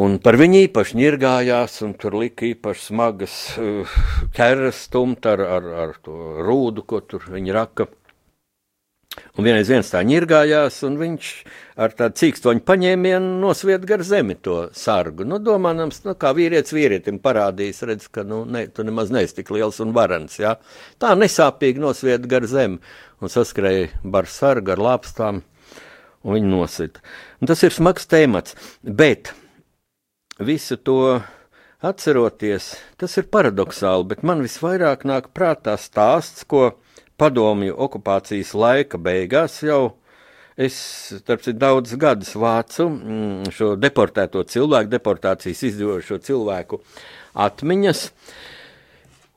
Un 0.00 0.16
par 0.22 0.38
viņu 0.38 0.64
īpaši 0.68 0.98
ņirgājās, 1.00 1.80
un 1.82 1.96
tur 1.98 2.14
lika 2.20 2.46
īpaši 2.46 2.84
smagas 2.92 3.36
uh, 3.58 3.94
ķeras 4.36 4.84
stumt 4.86 5.26
ar, 5.26 5.42
ar, 5.58 5.66
ar 5.84 5.96
to 6.04 6.16
rūdu, 6.46 6.86
ko 6.86 7.02
tur 7.02 7.26
viņi 7.26 7.56
raka. 7.56 7.88
Un 9.10 9.42
vienreiz 9.42 9.66
viens 9.66 9.88
tā 9.90 10.00
ņirgājās, 10.06 10.76
un 10.86 10.94
viņš 11.00 11.28
ar 11.82 11.94
tādu 11.98 12.14
cīkstoņu 12.20 12.62
paņēmienu 12.66 13.40
nosviet 13.42 13.82
gar 13.88 14.04
zemi 14.06 14.36
to 14.38 14.68
sargu. 14.76 15.26
Nu, 15.26 15.40
domājams, 15.42 16.04
nu, 16.04 16.14
kā 16.20 16.30
vīrietis 16.36 16.74
vīrietim 16.76 17.18
parādījis, 17.24 17.82
redz, 17.90 18.06
ka, 18.14 18.22
nu, 18.26 18.44
ne, 18.46 18.68
tu 18.70 18.86
nemaz 18.86 19.10
neesi 19.10 19.40
tik 19.40 19.50
liels 19.56 19.80
un 19.82 19.90
varans, 19.96 20.38
jā. 20.38 20.54
Tā 21.02 21.16
nesāpīgi 21.18 21.82
nosviet 21.82 22.28
gar 22.30 22.46
zemi, 22.50 22.78
un 23.18 23.32
saskrēja 23.34 23.88
bar 24.14 24.30
sargu 24.30 24.76
ar 24.76 24.84
lāpstām, 24.86 25.42
un 26.22 26.38
viņi 26.38 26.52
nosita. 26.52 27.02
Un 27.42 27.50
tas 27.50 27.66
ir 27.66 27.74
smags 27.74 28.06
temats, 28.10 28.54
bet 28.84 29.32
visu 30.38 30.78
to 30.78 31.00
atceroties, 31.82 32.76
tas 33.00 33.18
ir 33.18 33.26
paradoxāli, 33.32 34.06
bet 34.12 34.22
man 34.22 34.46
visvairāk 34.46 35.02
nāk 35.08 35.32
prātā 35.34 35.74
stāsts, 35.80 36.46
ko 36.46 36.76
padomju 37.20 37.76
okupācijas 37.76 38.54
laika 38.56 39.00
beigās 39.00 39.60
jau 39.62 39.82
es, 40.60 40.76
citu, 41.26 41.54
daudz 41.56 41.96
gadus 42.00 42.34
vācu 42.36 42.86
mm, 42.90 43.50
šo 43.54 43.74
deportēto 43.80 44.44
cilvēku, 44.48 44.92
deportācijas 44.92 45.64
izdzīvojušo 45.70 46.20
cilvēku 46.26 46.80
atmiņas. 47.46 48.06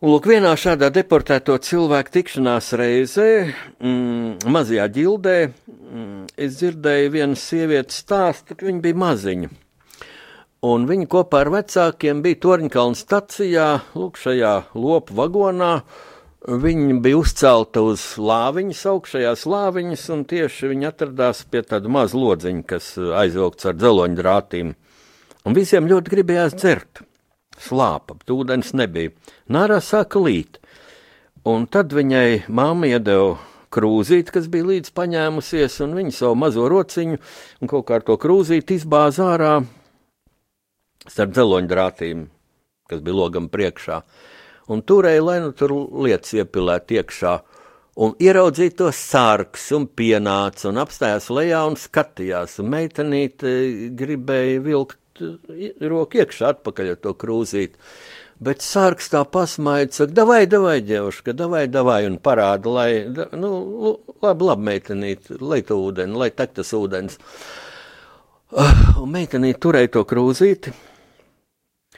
Un, 0.04 0.12
lūk, 0.12 0.28
vienā 0.28 0.52
šādā 0.60 0.90
deportēto 0.92 1.56
cilvēku 1.64 2.12
tikšanās 2.18 2.74
reizē, 2.80 3.30
mm, 3.80 4.48
mazajā 4.52 4.88
ģildē, 4.98 5.36
mm, 5.48 6.24
es 6.36 6.58
dzirdēju 6.60 7.14
vienas 7.14 7.44
sievietes 7.52 8.04
stāstu, 8.04 8.58
ka 8.60 8.68
viņa 8.68 8.84
bija 8.84 9.04
maziņa. 9.06 9.54
Un 10.64 10.88
viņa 10.88 11.10
kopā 11.12 11.44
ar 11.44 11.52
vecākiem 11.52 12.22
bija 12.24 12.40
Torņkalna 12.44 12.96
stacijā, 12.96 13.68
lūk, 14.00 14.20
šajā 14.20 14.54
lopu 14.80 15.16
vagonā, 15.18 15.74
uh, 15.84 16.13
Viņa 16.44 16.98
bija 17.00 17.22
uzcelta 17.22 17.80
uz 17.88 18.02
lāviņas, 18.20 18.82
augšējās 18.92 19.46
lāviņas, 19.48 20.02
un 20.12 20.24
tieši 20.28 20.74
viņa 20.74 20.90
atradās 20.90 21.46
pie 21.48 21.62
tāda 21.64 21.88
maza 21.88 22.20
lodziņa, 22.20 22.64
kas 22.68 22.90
aizvilkts 23.00 23.70
ar 23.70 23.78
dzeloņu 23.80 24.18
drātīm. 24.20 24.74
Un 25.48 25.56
visiem 25.56 25.88
ļoti 25.88 26.12
gribējās 26.12 26.58
dzert. 26.60 27.00
Slāpa, 27.64 28.18
ūdens 28.36 28.74
nebija. 28.76 29.14
Nārā 29.48 29.80
sāka 29.80 30.20
līt. 30.20 30.60
Un 31.48 31.64
tad 31.72 31.96
viņai 31.96 32.44
māma 32.52 32.92
iedeva 32.92 33.38
krūzīti, 33.72 34.36
kas 34.36 34.52
bija 34.52 34.68
līdz 34.74 34.92
paņēmusies, 35.00 35.80
un 35.88 35.96
viņa 35.96 36.14
savu 36.18 36.38
mazo 36.44 36.68
rociņu 36.68 37.22
un 37.62 37.72
kaut 37.72 37.88
kā 37.88 38.02
ar 38.02 38.08
to 38.08 38.20
krūzīti 38.20 38.82
izbāza 38.82 39.32
ārā 39.38 39.56
starp 41.08 41.32
dzeloņdrātīm, 41.40 42.28
kas 42.92 43.04
bija 43.04 43.20
logam 43.22 43.48
priekšā. 43.52 44.04
Un 44.72 44.84
turēja, 44.88 45.24
lai 45.26 45.40
nu 45.44 45.52
tur 45.58 45.74
lietas 46.06 46.36
iepilētu 46.38 47.00
iekšā. 47.02 47.34
Un 48.04 48.16
ieraudzīja 48.24 48.74
to 48.80 48.90
sārks 48.96 49.68
un 49.76 49.86
pienāca 49.86 50.70
un 50.72 50.82
apstājās 50.82 51.30
lejā 51.34 51.62
un 51.70 51.76
skatījās. 51.78 52.58
Un 52.64 52.72
meitenīte 52.74 53.54
gribēja 54.00 54.64
vilkt 54.66 54.98
roku 55.84 56.22
iekšā 56.24 56.54
atpakaļ 56.56 56.94
ar 56.96 57.02
to 57.04 57.14
krūzīti. 57.20 57.78
Bet 58.44 58.64
sārks 58.66 59.12
tā 59.14 59.22
pasmaida, 59.30 59.94
saka, 59.94 60.12
davai, 60.18 60.42
davai, 60.50 60.80
ģevška, 60.84 61.36
davai, 61.38 61.68
davai, 61.72 62.02
un 62.10 62.18
parāda, 62.20 62.72
lai, 62.74 62.90
nu, 63.40 63.52
labi, 64.24 64.48
labi, 64.50 64.66
meitenīt, 64.72 65.30
lai 65.40 65.62
to 65.64 65.78
ūdeni, 65.80 66.18
lai 66.20 66.32
tek 66.34 66.58
tas 66.58 66.74
ūdens. 66.76 67.20
Un 69.04 69.14
meitenīt 69.14 69.62
turēja 69.64 69.94
to 69.94 70.04
krūzīti, 70.10 70.74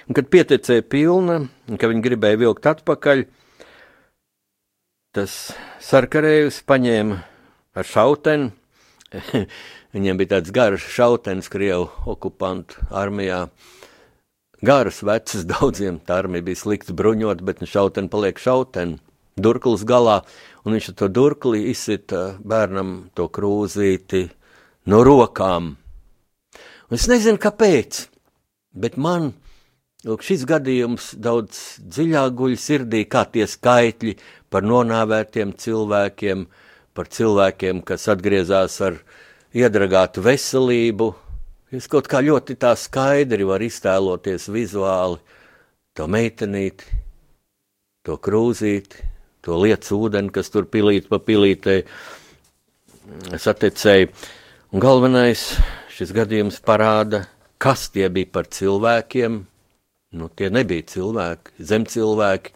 Un, 0.06 0.14
kad 0.14 0.28
pieteicēja 0.30 0.86
pilna, 0.86 1.40
un 1.66 1.80
ka 1.82 1.90
viņi 1.90 2.04
gribēja 2.06 2.38
vilkt 2.44 2.68
atpakaļ, 2.70 3.24
tas 5.18 5.38
sarkarējus 5.82 6.60
paņēma 6.70 7.18
ar 7.74 7.90
šauteni. 7.90 8.52
Viņiem 9.96 10.20
bija 10.20 10.36
tāds 10.36 10.52
garš 10.54 10.86
šautenis 10.92 11.50
Krievu 11.50 11.88
okupantu 12.12 12.84
armijā. 12.94 13.46
Garas, 14.66 15.00
vecas 15.08 15.46
daudziem, 15.54 15.98
tā 16.06 16.20
armija 16.22 16.46
bija 16.52 16.60
slikti 16.62 16.94
bruņot, 16.94 17.42
bet 17.48 17.64
nu 17.64 17.70
šauteni 17.70 18.12
paliek 18.12 18.42
šauteni. 18.42 19.00
Durklis 19.36 19.82
galā, 19.88 20.22
un 20.64 20.78
viņš 20.78 20.92
ar 20.92 20.98
to 21.02 21.10
durkli 21.12 21.66
izsita 21.72 22.38
bērnam 22.40 23.10
to 23.18 23.26
krūzīti 23.28 24.22
no 24.92 25.02
rokām. 25.04 25.74
Un 26.86 26.96
es 26.96 27.10
nezinu, 27.12 27.42
kāpēc, 27.42 28.06
bet 28.78 28.96
man 29.02 29.34
Lūk, 30.06 30.22
šis 30.22 30.44
gadījums 30.46 31.16
daudz 31.18 31.80
dziļāk 31.82 32.34
guļ 32.38 32.52
sirdī, 32.62 33.00
kā 33.10 33.24
tie 33.26 33.48
skaitļi 33.50 34.12
par 34.54 34.62
nonāvētiem 34.62 35.56
cilvēkiem, 35.58 36.44
par 36.94 37.08
cilvēkiem, 37.10 37.80
kas 37.82 38.06
atgriezās 38.14 38.76
ar 38.86 39.00
iedragātu 39.58 40.22
veselību. 40.22 41.08
Es 41.74 41.90
kaut 41.90 42.06
kā 42.12 42.22
ļoti 42.22 42.54
tā 42.62 42.76
skaidri 42.78 43.48
varu 43.50 43.66
iztēloties 43.66 44.46
vizuāli 44.54 45.18
to 45.98 46.06
meitenīti, 46.06 46.86
to 48.06 48.20
krūzīti, 48.22 49.02
to 49.42 49.58
lietu 49.58 49.98
ūdeni, 50.06 50.30
kas 50.38 50.54
tur 50.54 50.70
pilīt 50.70 51.10
pa 51.10 51.18
pilītē 51.18 51.80
satecēja. 53.42 54.14
Un 54.70 54.86
galvenais 54.86 55.50
šis 55.98 56.14
gadījums 56.14 56.62
parāda, 56.62 57.26
kas 57.58 57.90
tie 57.90 58.06
bija 58.14 58.30
par 58.38 58.54
cilvēkiem, 58.54 59.42
Nu, 60.14 60.30
tie 60.30 60.52
nebija 60.54 60.86
cilvēki, 60.92 61.56
zemcilvēki, 61.60 62.54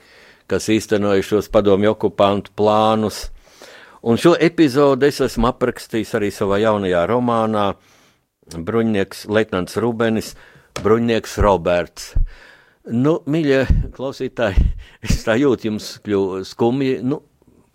kas 0.49 0.69
īstenoja 0.71 1.25
šos 1.25 1.49
padomju 1.51 1.93
okupantu 1.95 2.53
plānus. 2.57 3.27
Un 4.05 4.19
šo 4.21 4.35
epizodi 4.39 5.09
es 5.09 5.19
esmu 5.25 5.49
aprakstījis 5.49 6.13
arī 6.15 6.29
savā 6.31 6.61
jaunajā 6.61 7.01
romānā 7.09 7.65
Bruņnieks 8.55 9.25
Leitnants 9.29 9.77
Rubenis, 9.81 10.33
Bruņnieks 10.79 11.35
Roberts. 11.43 12.13
Nu, 12.89 13.19
mīļie 13.29 13.91
klausītāji, 13.93 14.69
es 15.05 15.19
tā 15.25 15.35
jūtu, 15.37 15.67
jums 15.69 15.89
skumji. 16.47 16.99
Nu, 17.05 17.19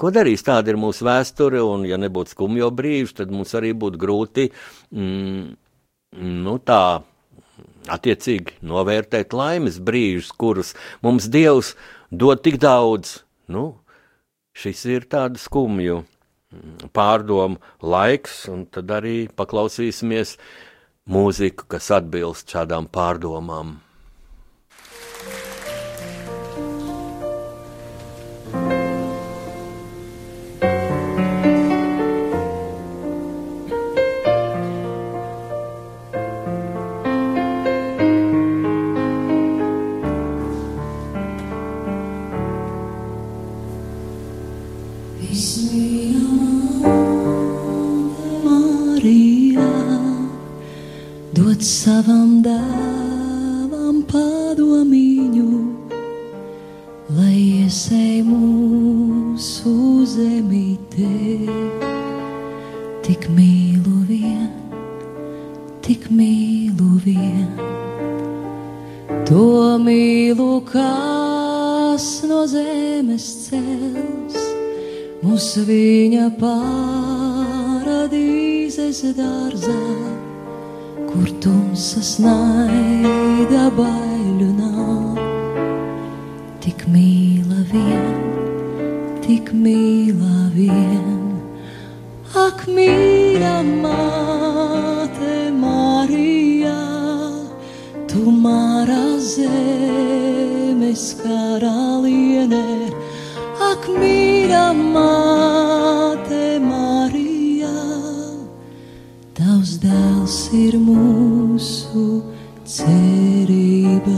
ko 0.00 0.10
darīs? 0.14 0.42
Tāda 0.46 0.72
ir 0.72 0.80
mūsu 0.80 1.06
vēsture, 1.06 1.60
un 1.62 1.84
ja 1.86 2.00
nebūtu 2.00 2.34
skumjo 2.34 2.70
brīži, 2.74 3.20
tad 3.20 3.34
mums 3.34 3.52
arī 3.54 3.74
būtu 3.76 4.00
grūti 4.00 4.48
mm, 4.90 5.44
nu, 6.16 6.56
tā 6.64 7.04
attiecīgi 7.90 8.58
novērtēt 8.64 9.34
laimes 9.36 9.78
brīžus, 9.82 10.32
kurus 10.32 10.74
mums 11.04 11.28
Dievs 11.32 11.74
dod 12.10 12.42
tik 12.44 12.58
daudz. 12.62 13.20
Nu, 13.50 13.76
šis 14.56 14.84
ir 14.88 15.08
tāds 15.10 15.44
skumju 15.48 16.00
mm, 16.00 16.90
pārdomu 16.96 17.60
laiks, 17.84 18.44
un 18.48 18.64
tad 18.72 18.92
arī 18.94 19.26
paklausīsimies 19.36 20.38
mūziku, 21.10 21.68
kas 21.68 21.90
atbilst 21.92 22.54
šādām 22.54 22.88
pārdomām. 22.88 23.78
Tavs 109.64 109.78
dēls 109.80 110.34
ir 110.52 110.74
mūsu 110.76 112.02
cerība. 112.68 114.12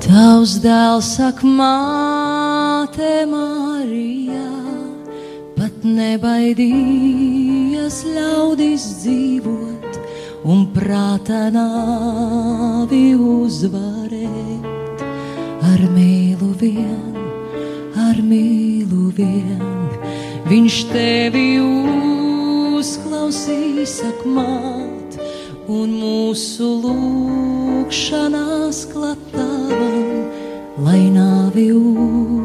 Tavs 0.00 0.56
dēls 0.64 1.12
saka, 1.18 1.44
māte 2.82 3.26
Marija, 3.30 4.48
pat 5.54 5.84
nebaidījies 5.86 6.66
ļaudis 8.10 8.86
dzīvot 9.04 9.98
un 10.50 10.64
prātā 10.74 11.44
nāvi 11.54 13.14
uzvarēt. 13.14 14.66
Ar 15.70 15.80
mīlu 15.94 16.50
vien, 16.58 17.14
ar 18.08 18.18
mīlu 18.18 19.14
vien, 19.14 19.62
viņš 20.50 20.76
tevi 20.90 21.62
uzklausīs, 22.82 23.94
akmāt, 24.10 25.10
un 25.70 25.88
mūsu 26.02 26.66
lūkšanās 26.82 28.78
klatāvam 28.90 30.02
lai 30.82 31.10
nāvi 31.14 31.70
uzvarēt 31.72 32.41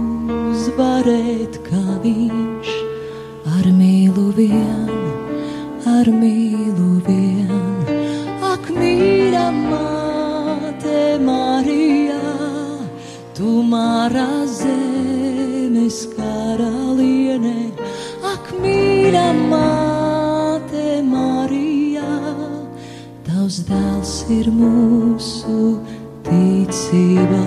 ir 24.34 24.48
mūsu 24.52 25.78
ticībā. 26.26 27.44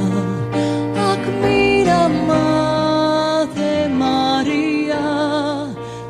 Ak 1.04 1.26
mīļa 1.42 2.00
māte 2.28 3.72
Marija, 3.92 5.02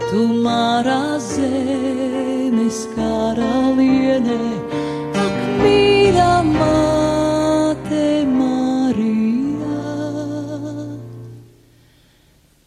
tu 0.06 0.22
mārā 0.46 1.18
zemes 1.26 2.84
karaliene, 2.94 4.38
ak 5.24 5.38
mīļa 5.58 6.32
māte 6.52 8.06
Marija. 8.30 9.82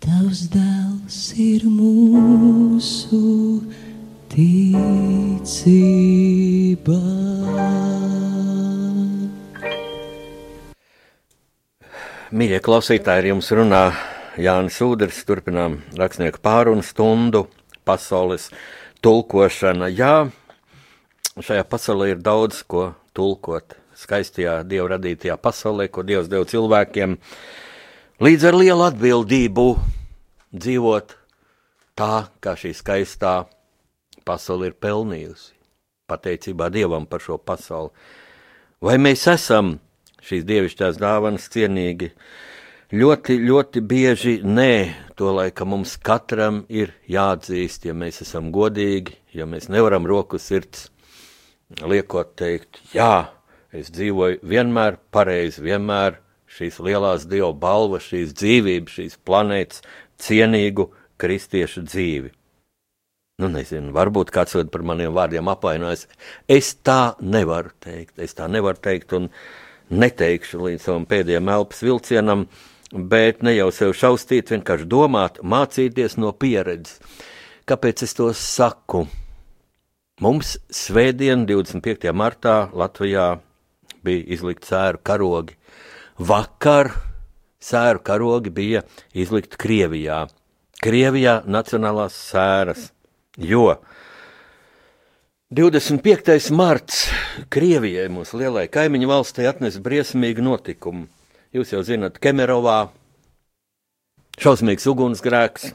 Tavs 0.03 0.47
dēls 0.57 1.21
ir 1.49 1.67
mūsu 1.71 3.23
ticībā. 4.33 6.02
Mīļie 12.33 12.63
klausītāji, 12.65 13.29
jums 13.29 13.51
runā 13.53 13.91
Jānis 14.41 14.79
Udrs. 14.81 15.19
Turpinām 15.27 15.75
rakstnieku 15.93 16.39
pārunu 16.41 16.81
stundu, 16.81 17.43
pasaules 17.85 18.47
tulkošana. 19.05 19.91
Jā, 19.93 20.31
šajā 21.37 21.67
pasaulē 21.69 22.07
ir 22.15 22.23
daudz 22.25 22.63
ko 22.65 22.87
tulkot. 23.13 23.77
Skaistajā 24.01 24.55
dieva 24.65 24.95
radītajā 24.95 25.37
pasaulē, 25.37 25.85
ko 25.93 26.01
Dievs 26.01 26.31
deva 26.31 26.49
cilvēkiem, 26.49 27.19
līdz 28.25 28.49
ar 28.49 28.57
lielu 28.63 28.87
atbildību 28.87 29.69
dzīvot 30.57 31.15
tā, 31.93 32.11
kā 32.41 32.57
šī 32.57 32.73
skaistā 32.81 33.43
pasaule 34.25 34.71
ir 34.71 34.79
pelnījusi. 34.81 35.51
Pateicībā 36.09 36.73
Dievam 36.73 37.05
par 37.05 37.21
šo 37.21 37.37
pasauli. 37.37 37.93
Vai 38.81 38.97
mēs 38.97 39.29
esam 39.29 39.75
šīs 40.23 40.47
dievišķās 40.49 40.99
dāvanas 41.01 41.49
cienīgi? 41.53 42.13
Ļoti, 42.93 43.39
ļoti 43.41 43.81
bieži 43.89 44.33
nē, 44.45 44.73
to 45.17 45.31
laika 45.33 45.65
mums 45.65 45.95
katram 45.97 46.61
ir 46.69 46.93
jāatzīst, 47.09 47.87
ja 47.89 47.95
mēs 47.97 48.21
esam 48.25 48.51
godīgi, 48.53 49.15
ja 49.33 49.47
mēs 49.49 49.69
nevaram 49.73 50.05
roku 50.05 50.37
sirds 50.37 50.91
liekot 51.81 52.35
teikt, 52.37 52.77
jā, 52.93 53.31
es 53.73 53.89
dzīvoju 53.93 54.43
vienmēr 54.45 54.99
pareizi, 55.13 55.63
vienmēr 55.65 56.19
šīs 56.53 56.77
lielās 56.85 57.25
dievu 57.29 57.53
balvas, 57.57 58.05
šīs 58.11 58.35
dzīvības, 58.37 58.99
šīs 58.99 59.17
planētas 59.25 59.81
cienīgu 60.21 60.91
kristiešu 61.21 61.85
dzīvi. 61.87 62.33
Nu, 63.41 63.49
nezinu, 63.49 63.89
varbūt 63.95 64.29
kāds 64.33 64.53
par 64.71 64.83
maniem 64.85 65.13
vārdiem 65.15 65.47
apvainojas. 65.49 66.05
Es 66.45 66.75
tā 66.85 67.15
nevaru 67.19 67.73
teikt, 67.81 68.19
es 68.21 68.37
tā 68.37 68.45
nevaru 68.51 68.77
teikt 68.77 69.15
un 69.17 69.31
neteikšu 69.99 70.61
līdz 70.65 70.87
savam 70.87 71.07
pēdējiem 71.09 71.51
elpas 71.53 71.83
vilcienam, 71.85 72.47
bet 72.93 73.43
ne 73.45 73.55
jau 73.55 73.69
sev 73.73 73.93
šaustīt, 73.97 74.51
vienkārši 74.53 74.87
domāt, 74.89 75.39
mācīties 75.43 76.17
no 76.21 76.33
pieredzes. 76.37 76.99
Kāpēc 77.69 78.03
es 78.03 78.13
to 78.17 78.27
saku? 78.35 79.05
Mums 80.21 80.57
svētdien, 80.73 81.47
25. 81.49 82.11
martā, 82.13 82.67
Latvijā 82.75 83.37
bija 84.05 84.27
izlikti 84.35 84.69
sēru 84.69 84.99
karogi. 85.03 85.55
Vakar 86.19 86.91
sēru 87.63 88.03
karogi 88.05 88.51
bija 88.53 88.83
izlikti 89.15 89.57
Krievijā. 89.59 90.25
Krievijā 90.83 91.39
nacionālās 91.47 92.17
sēras, 92.27 92.89
jo 93.39 93.77
25. 95.53 96.49
marts 96.49 97.03
Krievijai, 97.53 98.07
mūsu 98.09 98.39
lielai 98.41 98.63
kaimiņu 98.73 99.05
valstī, 99.05 99.43
atnesa 99.45 99.77
briesmīgu 99.85 100.41
notikumu. 100.41 101.03
Jūs 101.53 101.75
jau 101.75 101.81
zināt, 101.85 102.15
Kemerovā 102.23 102.87
šausmīgs 104.41 104.87
ugunsgrēks, 104.89 105.67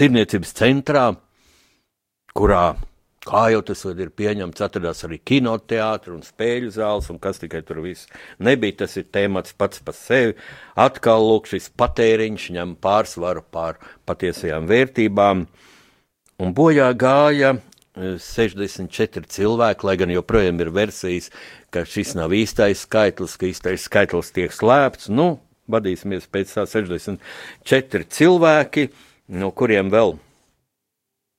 tirniecības 0.00 0.54
centrā, 0.58 1.04
kurā, 2.34 2.64
kā 3.28 3.44
jau 3.54 3.60
tas 3.68 3.84
ir 3.92 4.10
pieņemts, 4.10 4.64
atradās 4.66 5.04
arī 5.06 5.20
kinoteātris 5.22 6.16
un 6.16 6.26
spēļu 6.26 6.72
zāles, 6.74 7.06
un 7.14 7.22
kas 7.22 7.38
tikai 7.44 7.62
tur 7.62 7.84
viss 7.86 8.10
nebija. 8.42 8.80
Tas 8.82 8.98
ir 8.98 9.06
tēmats 9.14 9.54
pats 9.54 9.86
par 9.86 9.94
sevi. 9.94 10.34
Atkal 10.74 11.28
lūk, 11.28 11.46
šis 11.52 11.70
patēriņš 11.78 12.50
ņem 12.58 12.74
pārsvaru 12.82 13.46
pār 13.54 13.78
patiesajām 14.10 14.66
vērtībām, 14.66 15.46
un 16.42 16.58
bojā 16.58 16.90
gāja 16.98 17.54
64 17.96 19.24
cilvēki, 19.32 19.86
lai 19.88 19.96
gan 19.96 20.12
joprojām 20.12 20.60
ir 20.60 20.70
versijas, 20.74 21.30
ka 21.72 21.86
šis 21.88 22.14
nav 22.18 22.34
īstais 22.36 22.84
skaitlis, 22.84 23.38
ka 23.40 23.48
īstais 23.48 23.86
skaitlis 23.88 24.32
tiek 24.36 24.52
slēpts. 24.52 25.08
Nu, 25.08 25.38
vadīsimies 25.72 26.28
pēc 26.32 26.52
tā 26.58 26.66
64 26.68 28.08
cilvēki, 28.12 28.88
no 29.40 29.50
kuriem 29.56 29.90
vēl 29.94 30.16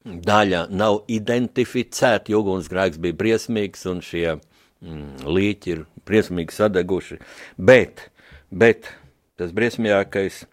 daļa 0.08 0.68
nav 0.72 1.04
identificēta, 1.12 2.32
jo 2.32 2.42
ugunsgrēks 2.42 3.00
bija 3.04 3.18
briesmīgs 3.20 3.86
un 3.92 4.02
šie 4.06 4.26
mm, 4.38 5.28
līķi 5.28 5.74
ir 5.76 5.86
briesmīgi 6.08 6.56
sadeguši. 6.56 7.20
Bet, 7.58 8.08
bet 8.50 8.90
tas 9.38 9.54
briesmīgākais, 9.54 10.46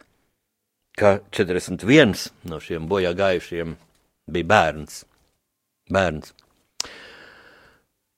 ka 0.98 1.16
41 1.34 2.28
no 2.50 2.60
šiem 2.62 2.90
bojā 2.90 3.14
gājušiem 3.16 3.78
bija 4.30 4.50
bērns 4.50 5.02
bērns. 5.92 6.32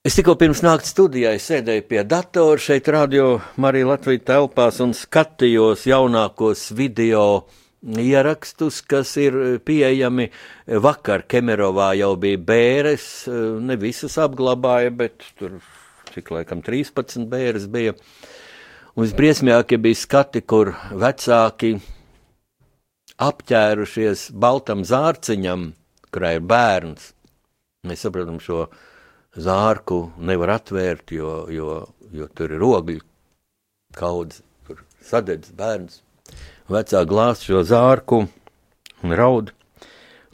Es 0.06 0.14
tikko 0.14 0.36
pirms 0.38 0.60
naktas 0.62 0.92
studijā 0.94 1.32
sēdēju 1.42 1.82
pie 1.90 2.02
datora 2.06 2.60
šeit, 2.62 2.86
radio 2.94 3.40
Marija 3.58 3.88
Latvijas 3.88 4.26
telpās 4.28 4.78
un 4.84 4.92
skatījos 4.94 5.82
jaunākos 5.90 6.68
video 6.78 7.24
ierakstus, 7.82 8.84
kas 8.86 9.16
ir 9.18 9.58
pieejami. 9.66 10.28
Vakar 10.82 11.26
Kemerovā 11.26 11.90
jau 11.98 12.12
bija 12.22 12.38
bēres, 12.38 13.08
ne 13.26 13.76
visas 13.82 14.14
apglabāja, 14.22 14.94
bet 14.94 15.26
tur 15.38 15.58
cik 16.14 16.30
laikam 16.36 16.62
13 16.62 17.26
bēres 17.32 17.66
bija. 17.66 17.96
Un 18.94 19.04
visbriesmīgākie 19.04 19.80
bija 19.82 19.98
skati, 20.00 20.46
kur 20.46 20.70
vecāki 20.94 21.74
apķērušies 23.26 24.30
baltam 24.32 24.86
zārciņam, 24.86 25.68
kurā 26.14 26.36
ir 26.38 26.46
bērns. 26.46 27.15
Mēs 27.86 28.02
saprotam, 28.02 28.40
šo 28.42 28.66
zārku 29.36 30.06
nevar 30.18 30.56
atvērt, 30.56 31.12
jo, 31.14 31.44
jo, 31.52 31.78
jo 32.14 32.26
tur 32.34 32.54
ir 32.56 32.62
rogļi, 32.62 33.00
kaudz, 33.96 34.40
tur 34.66 34.82
sadedz 35.04 35.52
bērns. 35.56 36.00
Vecā 36.72 37.04
glāz 37.06 37.44
šo 37.46 37.62
zārku 37.62 38.24
un 39.04 39.14
raud. 39.14 39.52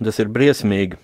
Un 0.00 0.08
tas 0.08 0.20
ir 0.22 0.30
briesmīgi. 0.32 0.96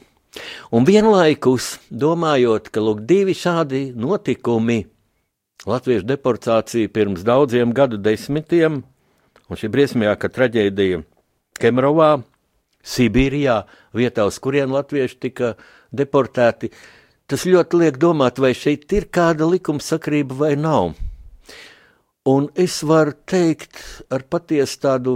Un 0.73 0.87
vienlaikus 0.89 1.77
domājot, 1.91 2.71
ka 2.73 2.83
lūk, 2.85 3.03
divi 3.09 3.35
šādi 3.37 3.89
notikumi, 3.97 4.83
latviešu 5.69 6.07
deportācija 6.09 6.91
pirms 6.93 7.25
daudziem 7.27 7.73
gadu 7.77 7.99
desmitiem, 8.01 8.83
un 9.49 9.61
šī 9.61 9.71
briesmīgākā 9.73 10.31
traģēdija 10.33 11.03
Kemrovā, 11.59 12.19
Sibīrijā, 12.89 13.63
vietā, 13.97 14.29
uz 14.29 14.39
kurien 14.41 14.71
latvieši 14.73 15.19
tika 15.27 15.55
deportēti, 15.95 16.71
tas 17.29 17.45
ļoti 17.49 17.83
liek 17.83 18.01
domāt, 18.01 18.41
vai 18.41 18.55
šeit 18.57 18.91
ir 18.97 19.09
kāda 19.13 19.49
likumsakrība 19.49 20.37
vai 20.45 20.55
nav. 20.57 20.95
Un 22.29 22.51
es 22.61 22.83
varu 22.85 23.15
teikt 23.29 23.79
ar 24.13 24.25
patiesu 24.29 24.81
tādu 24.83 25.15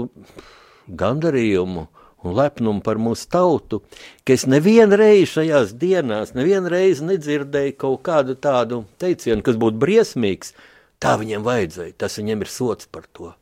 gandarījumu 0.89 1.87
un 2.23 2.37
lepnumu 2.39 2.83
par 2.87 3.01
mūsu 3.03 3.27
tautu, 3.33 3.83
ka 4.25 4.37
es 4.37 4.47
nevienu 4.49 4.97
reizi 4.97 5.29
šajās 5.35 5.75
dienās, 5.79 6.33
nevienu 6.39 6.71
reizi 6.73 7.05
nedzirdēju 7.09 7.77
kaut 7.79 8.03
kādu 8.07 8.37
tādu 8.39 8.85
teicienu, 9.03 9.43
kas 9.45 9.59
būtu 9.61 9.81
briesmīgs. 9.83 10.55
Tā 11.03 11.17
viņiem 11.19 11.43
vajadzēja, 11.43 11.97
tas 11.99 12.17
viņiem 12.21 12.45
ir 12.45 12.51
sots 12.51 12.87
par 12.87 13.09
to. 13.11 13.33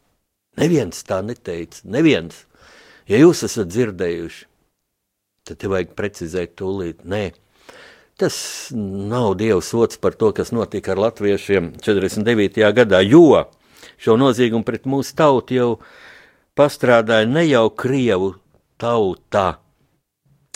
Neviens 0.58 1.04
tā 1.06 1.20
neteica, 1.22 1.84
neviens. 1.84 2.46
Ja 3.10 3.20
jūs 3.20 3.44
esat 3.44 3.68
dzirdējuši, 3.68 4.46
tad 5.50 5.60
te 5.60 5.70
vajag 5.70 5.94
precizēt 5.98 6.56
tūlīt. 6.60 7.04
Nē, 7.08 7.30
tas 8.20 8.36
nav 8.74 9.34
Dieva 9.40 9.62
sots 9.64 10.00
par 10.00 10.16
to, 10.18 10.32
kas 10.36 10.54
notika 10.56 10.94
ar 10.94 11.04
latviešiem 11.08 11.74
49. 11.82 12.62
gadā, 12.76 13.02
jo 13.06 13.46
šo 14.00 14.16
noziegumu 14.20 14.66
pret 14.66 14.86
mūsu 14.88 15.16
tautu 15.16 15.56
jau 15.56 15.72
pastrādāja 16.58 17.28
ne 17.28 17.44
jau 17.48 17.66
Krievu 17.72 18.34
tauta, 18.80 19.58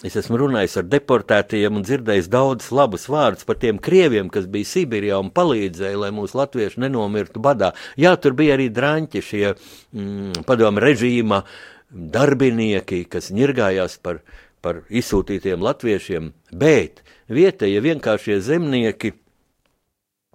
Es 0.04 0.18
esmu 0.20 0.36
runājis 0.36 0.74
ar 0.76 0.84
deportētajiem 0.92 1.78
un 1.78 1.84
dzirdējis 1.86 2.26
daudzus 2.28 2.72
labus 2.76 3.06
vārdus 3.08 3.46
par 3.48 3.56
tiem 3.62 3.78
krieviem, 3.80 4.26
kas 4.28 4.44
bija 4.52 4.68
Sibīrijā 4.68 5.16
un 5.22 5.30
palīdzēja, 5.32 6.00
lai 6.02 6.10
mūsu 6.12 6.36
latvieši 6.36 6.82
nenomirtu 6.82 7.40
badā. 7.40 7.70
Jā, 7.96 8.12
tur 8.20 8.36
bija 8.36 8.58
arī 8.58 8.66
drāņķi, 8.74 9.22
šie 9.24 9.44
mm, 9.54 10.42
padomu 10.44 10.82
režīma 10.84 11.40
darbinieki, 11.88 13.04
kas 13.08 13.30
ņirgājās 13.32 13.96
par, 14.04 14.20
par 14.64 14.80
izsūtītiem 14.88 15.62
latviešiem, 15.64 16.32
bet 16.56 17.04
vietējie 17.28 17.84
vienkāršie 17.84 18.40
zemnieki 18.42 19.12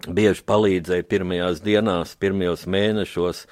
bieži 0.08 0.46
palīdzēja 0.48 1.10
pirmajās 1.10 1.60
dienās, 1.66 2.16
pirmajos 2.22 2.64
mēnešos 2.70 3.44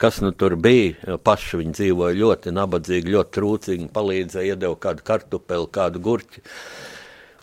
kas 0.00 0.20
nu 0.24 0.32
tur 0.32 0.56
bija. 0.56 1.18
Paši 1.24 1.60
viņi 1.60 1.76
dzīvoja 1.76 2.16
ļoti 2.16 2.54
nabadzīgi, 2.56 3.12
ļoti 3.14 3.36
trūcīgi, 3.36 3.90
palīdzēja, 3.92 4.54
iedeva 4.54 4.78
kādu 4.80 5.04
kartupeli, 5.04 5.68
kādu 5.74 6.00
gurķi. 6.06 6.44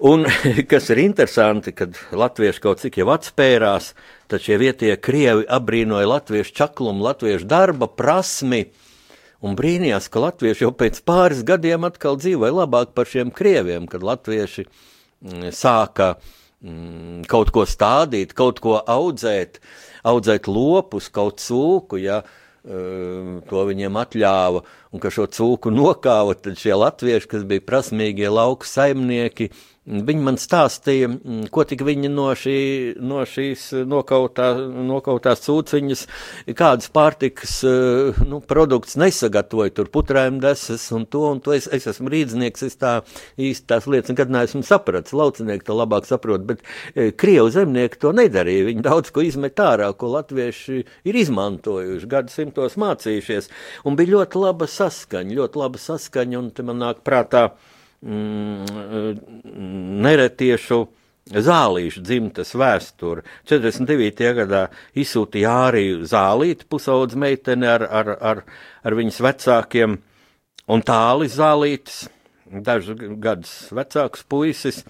Un 0.10 0.26
kas 0.71 0.89
ir 0.93 1.04
interesanti, 1.04 1.73
kad 1.78 1.97
latvieši 2.12 2.63
kaut 2.63 2.82
cik 2.82 3.00
jau 3.02 3.12
atspērās, 3.13 3.91
tad 4.30 4.45
šie 4.45 4.58
vietie 4.62 4.95
krievi 4.97 5.45
apbrīnoja 5.45 6.10
latviešu 6.10 6.58
čaklumu, 6.58 7.06
latviešu 7.06 7.45
darba 7.50 7.89
prasmi. 7.89 8.65
Un 9.45 9.54
brīnījās, 9.58 10.08
ka 10.10 10.23
latvieši 10.23 10.65
jau 10.65 10.71
pēc 10.73 11.04
pāris 11.06 11.43
gadiem 11.45 11.86
atkal 11.86 12.17
dzīvoja 12.17 12.56
labāk 12.63 12.95
par 12.97 13.10
šiem 13.10 13.30
krieviem, 13.34 13.86
kad 13.89 14.06
latvieši 14.06 14.65
mm, 14.65 15.52
sāka 15.54 16.15
mm, 16.17 17.28
kaut 17.30 17.54
ko 17.54 17.67
stādīt, 17.69 18.34
kaut 18.38 18.62
ko 18.63 18.80
audzēt, 18.82 19.62
audzēt 20.08 20.50
lopus, 20.50 21.12
kaut 21.13 21.43
cūku. 21.43 22.02
Ja, 22.02 22.23
uh, 22.26 22.43
to 23.47 23.63
viņiem 23.69 24.02
atļāva, 24.02 24.63
un 24.91 25.04
ka 25.04 25.13
šo 25.13 25.28
cūku 25.32 25.71
nokāva, 25.71 26.34
tad 26.36 26.58
šie 26.60 26.73
latvieši, 26.76 27.30
kas 27.32 27.45
bija 27.47 27.63
prasmīgie 27.63 28.32
lauku 28.34 28.67
saimnieki, 28.67 29.52
Viņi 29.88 30.19
man 30.19 30.36
stāstīja, 30.36 31.08
mm, 31.08 31.45
ko 31.54 31.63
tik 31.63 31.80
viņi 31.88 32.10
no, 32.12 32.26
šī, 32.36 32.58
no 33.00 33.21
šīs 33.23 33.69
nokautā, 33.88 34.50
nokautās 34.84 35.45
cūciņas, 35.45 36.02
kādas 36.60 36.89
pārtikas 36.91 37.54
eh, 37.63 38.19
nu, 38.28 38.41
produkts 38.43 38.97
nesagatavoja, 39.00 39.71
tur 39.78 39.88
putrēm 39.93 40.41
desas 40.43 40.89
un 40.91 41.06
to, 41.08 41.21
un 41.32 41.39
to. 41.43 41.54
Es, 41.56 41.69
es 41.71 41.88
esmu 41.88 42.12
rīdznieks, 42.12 42.65
es 42.67 42.76
tā 42.82 42.97
īsti 43.39 43.69
tās 43.71 43.88
lietas 43.88 44.12
nekad 44.12 44.34
neesmu 44.36 44.65
sapratis, 44.67 45.15
laucinieki 45.15 45.69
to 45.69 45.80
labāk 45.80 46.10
saprot, 46.10 46.43
bet 46.52 46.65
e, 46.91 47.13
Krievu 47.15 47.47
zemnieki 47.56 48.04
to 48.04 48.12
nedarīja, 48.17 48.67
viņi 48.67 48.86
daudz 48.89 49.15
ko 49.15 49.23
izmet 49.23 49.63
ārā, 49.63 49.88
ko 49.95 50.12
latvieši 50.17 50.82
ir 51.08 51.21
izmantojuši, 51.23 52.12
gadsimtos 52.12 52.76
mācījušies, 52.84 53.47
un 53.88 53.95
bija 53.95 54.17
ļoti 54.17 54.43
laba 54.43 54.67
saskaņa, 54.67 55.39
ļoti 55.39 55.63
laba 55.63 55.84
saskaņa, 55.88 56.39
un 56.43 56.52
te 56.52 56.67
man 56.67 56.84
nāk 56.84 57.06
prātā, 57.08 57.47
mm, 57.56 57.77
neretiešu 60.08 60.88
zālīšu 61.28 62.02
dzimtas 62.06 62.54
vēsturi. 62.56 63.24
49. 63.50 64.34
gadā 64.38 64.68
izsūtīja 64.96 65.50
Āriju 65.68 66.06
zālīti, 66.08 66.68
pusaudz 66.70 67.16
meiteni 67.20 67.68
ar, 67.68 67.84
ar, 67.84 68.08
ar, 68.22 68.44
ar 68.84 68.98
viņas 68.98 69.20
vecākiem, 69.26 69.98
un 70.68 70.84
tālis 70.88 71.36
zālītis, 71.40 72.08
dažus 72.48 72.96
gadus 73.20 73.54
vecāks 73.76 74.24
puisis. 74.30 74.84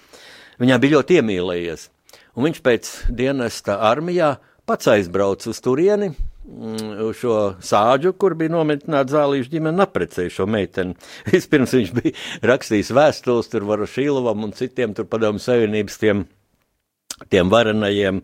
Viņā 0.62 0.80
bija 0.82 0.98
ļoti 0.98 1.20
iemīlējies, 1.22 1.90
un 2.36 2.50
viņš 2.50 2.60
pēc 2.66 2.94
dienesta 3.14 3.80
armijā 3.90 4.36
pats 4.68 4.90
aizbrauca 4.94 5.50
uz 5.54 5.60
turieni, 5.64 6.12
Mm, 6.48 7.10
šo 7.12 7.58
sāģu, 7.60 8.14
kur 8.16 8.32
bija 8.40 8.54
nometināta 8.54 9.18
zālīša 9.18 9.52
ģimene, 9.52 9.84
apprecēja 9.84 10.32
šo 10.32 10.46
meiteni. 10.48 10.96
Vispirms 11.34 11.74
viņš 11.76 11.92
bija 11.98 12.14
rakstījis 12.48 12.94
vēstules 12.96 13.52
tur 13.52 13.66
Varošīlovam 13.68 14.48
un 14.48 14.54
citiem 14.56 14.94
tur 14.96 15.10
padomu 15.12 15.44
savienības 15.44 16.00
tiem, 16.00 16.22
tiem 17.34 17.52
varenajiem, 17.52 18.22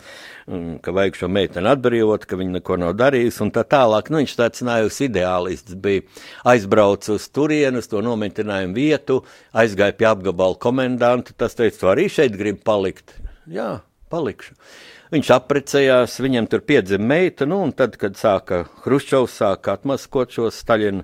mm, 0.47 0.77
ka 0.85 0.93
vajag 0.95 1.19
šo 1.19 1.29
meiteni 1.35 1.67
atbrīvot, 1.73 2.23
ka 2.29 2.39
viņa 2.39 2.61
neko 2.61 2.79
nav 2.85 2.95
darījusi 3.01 3.43
un 3.43 3.51
tā 3.57 3.65
tālāk. 3.67 4.07
Nu, 4.07 4.21
viņš 4.23 4.37
tāds 4.39 4.63
nājus 4.63 5.01
ideālists 5.03 5.75
bija 5.83 6.07
aizbraucis 6.53 7.17
uz 7.17 7.27
turienes, 7.27 7.91
to 7.91 7.99
nometinājumu 8.07 8.79
vietu, 8.79 9.19
aizgāja 9.51 9.99
pie 9.99 10.07
apgabala 10.13 10.55
komendanta, 10.63 11.35
tas 11.35 11.59
teica, 11.59 11.75
tu 11.81 11.91
arī 11.91 12.07
šeit 12.07 12.39
grib 12.39 12.63
palikt. 12.63 13.17
Jā, 13.51 13.81
palikšu. 14.13 14.55
Viņš 15.13 15.27
apprecējās, 15.29 16.15
viņam 16.25 16.47
tur 16.49 16.63
piedzima 16.65 17.05
meita, 17.11 17.45
nu, 17.45 17.59
un 17.67 17.69
tad, 17.77 17.99
kad 18.01 18.15
sāka 18.17 18.63
Hruščovs 18.81 19.35
sāka 19.43 19.75
atmaskot 19.77 20.31
šos 20.33 20.57
Staļina 20.63 21.03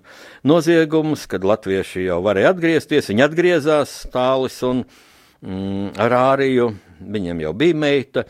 noziegumus, 0.49 1.27
kad 1.29 1.45
latvieši 1.45 2.07
jau 2.07 2.17
varēja 2.25 2.55
atgriezties, 2.55 3.11
viņi 3.11 3.21
atgriezās 3.27 3.93
tālis 4.09 4.55
un 4.65 4.81
mm, 4.81 5.91
ar 6.01 6.15
āriju, 6.23 6.71
viņam 7.05 7.43
jau 7.43 7.51
bija 7.61 7.77
meita, 7.83 8.23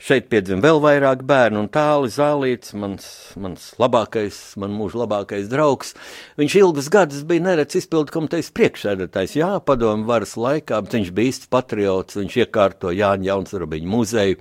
šeit 0.00 0.30
piedzima 0.32 0.64
vēl 0.70 0.80
vairāk 0.86 1.26
bērnu 1.28 1.66
un 1.66 1.68
tāli 1.74 2.08
zālīts, 2.16 2.72
mans, 2.80 3.12
mans 3.36 3.68
labākais, 3.82 4.40
man 4.62 4.72
mūža 4.78 5.02
labākais 5.02 5.52
draugs. 5.52 5.92
Viņš 6.40 6.56
ilgus 6.62 6.88
gadus 6.88 7.26
bija 7.28 7.44
neredz 7.50 7.76
izpildu 7.82 8.16
komitejas 8.16 8.48
priekšsēdētājs, 8.56 9.36
jā, 9.42 9.52
padomu 9.68 10.08
varas 10.08 10.32
laikā, 10.40 10.80
bet 10.80 10.96
viņš 10.96 11.12
bija 11.12 11.34
īsts 11.34 11.52
patriots, 11.52 12.16
viņš 12.22 12.44
iekārto 12.46 12.96
Jāņa 12.96 13.34
Jaunsrabiņu 13.34 13.92
muzeju 13.98 14.40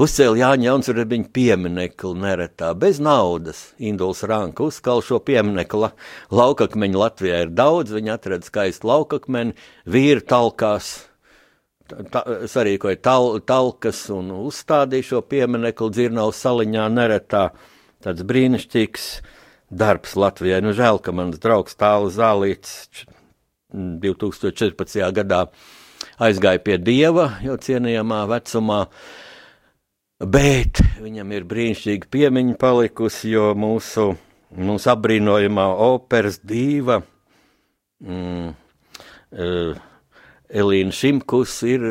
Uzcēla 0.00 0.38
Jāņa 0.40 0.64
Jaunzurbiņa 0.70 1.28
pieminekli 1.36 2.16
neretā, 2.16 2.70
bez 2.72 2.96
naudas. 3.02 3.58
Induls 3.76 4.22
Ranka 4.24 4.64
uzkal 4.64 5.02
šo 5.04 5.18
pieminekli. 5.20 5.90
Laukakmeņu 6.32 7.00
Latvijā 7.02 7.42
ir 7.44 7.50
daudz, 7.52 7.92
viņi 7.92 8.14
atrada 8.14 8.48
skaistu 8.48 8.88
laukakmeni, 8.88 9.52
vīri 9.84 10.24
talkās, 10.24 10.94
ta, 12.08 12.22
sarīkoja 12.48 13.02
tal, 13.04 13.36
talkas 13.44 14.06
un 14.14 14.30
uzstādīja 14.38 15.10
šo 15.10 15.20
pieminekli 15.28 15.92
dzirnavu 15.92 16.32
saliņā 16.40 16.86
neretā. 16.94 17.50
Tāds 18.02 18.24
brīnišķīgs 18.26 19.08
darbs 19.68 20.16
Latvijai. 20.16 20.62
Nu, 20.64 20.72
žēl, 20.76 21.02
ka 21.04 21.12
mans 21.12 21.36
draugs 21.42 21.76
Tāla 21.76 22.08
Zālīts 22.12 23.04
2014. 23.72 25.04
gadā 25.20 25.42
aizgāja 26.16 26.64
pie 26.64 26.78
Dieva 26.80 27.28
jau 27.44 27.58
cienījamā 27.60 28.22
vecumā. 28.32 28.80
Bet 30.22 30.78
viņam 31.02 31.32
ir 31.34 31.46
brīnišķīga 31.50 32.06
piemiņa 32.14 32.58
palikusi, 32.60 33.32
jo 33.32 33.48
mūsu, 33.58 34.12
mūsu 34.54 34.90
apbrīnojamā 34.92 35.64
operas 35.82 36.38
dīva 36.46 37.00
mm, 38.06 38.52
uh, 39.34 39.80
Elīna 40.52 40.92
Šimkus 40.92 41.54
ir 41.64 41.84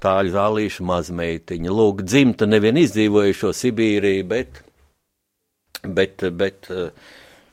tāļu 0.00 0.32
zālīša 0.34 0.84
mazmeitiņa. 0.88 1.72
Lūk, 1.78 2.00
dzimta 2.08 2.48
nevien 2.48 2.78
izdzīvojušo 2.80 3.50
Sibīriju, 3.54 4.24
bet, 4.30 4.62
bet, 5.84 6.24
bet, 6.40 6.70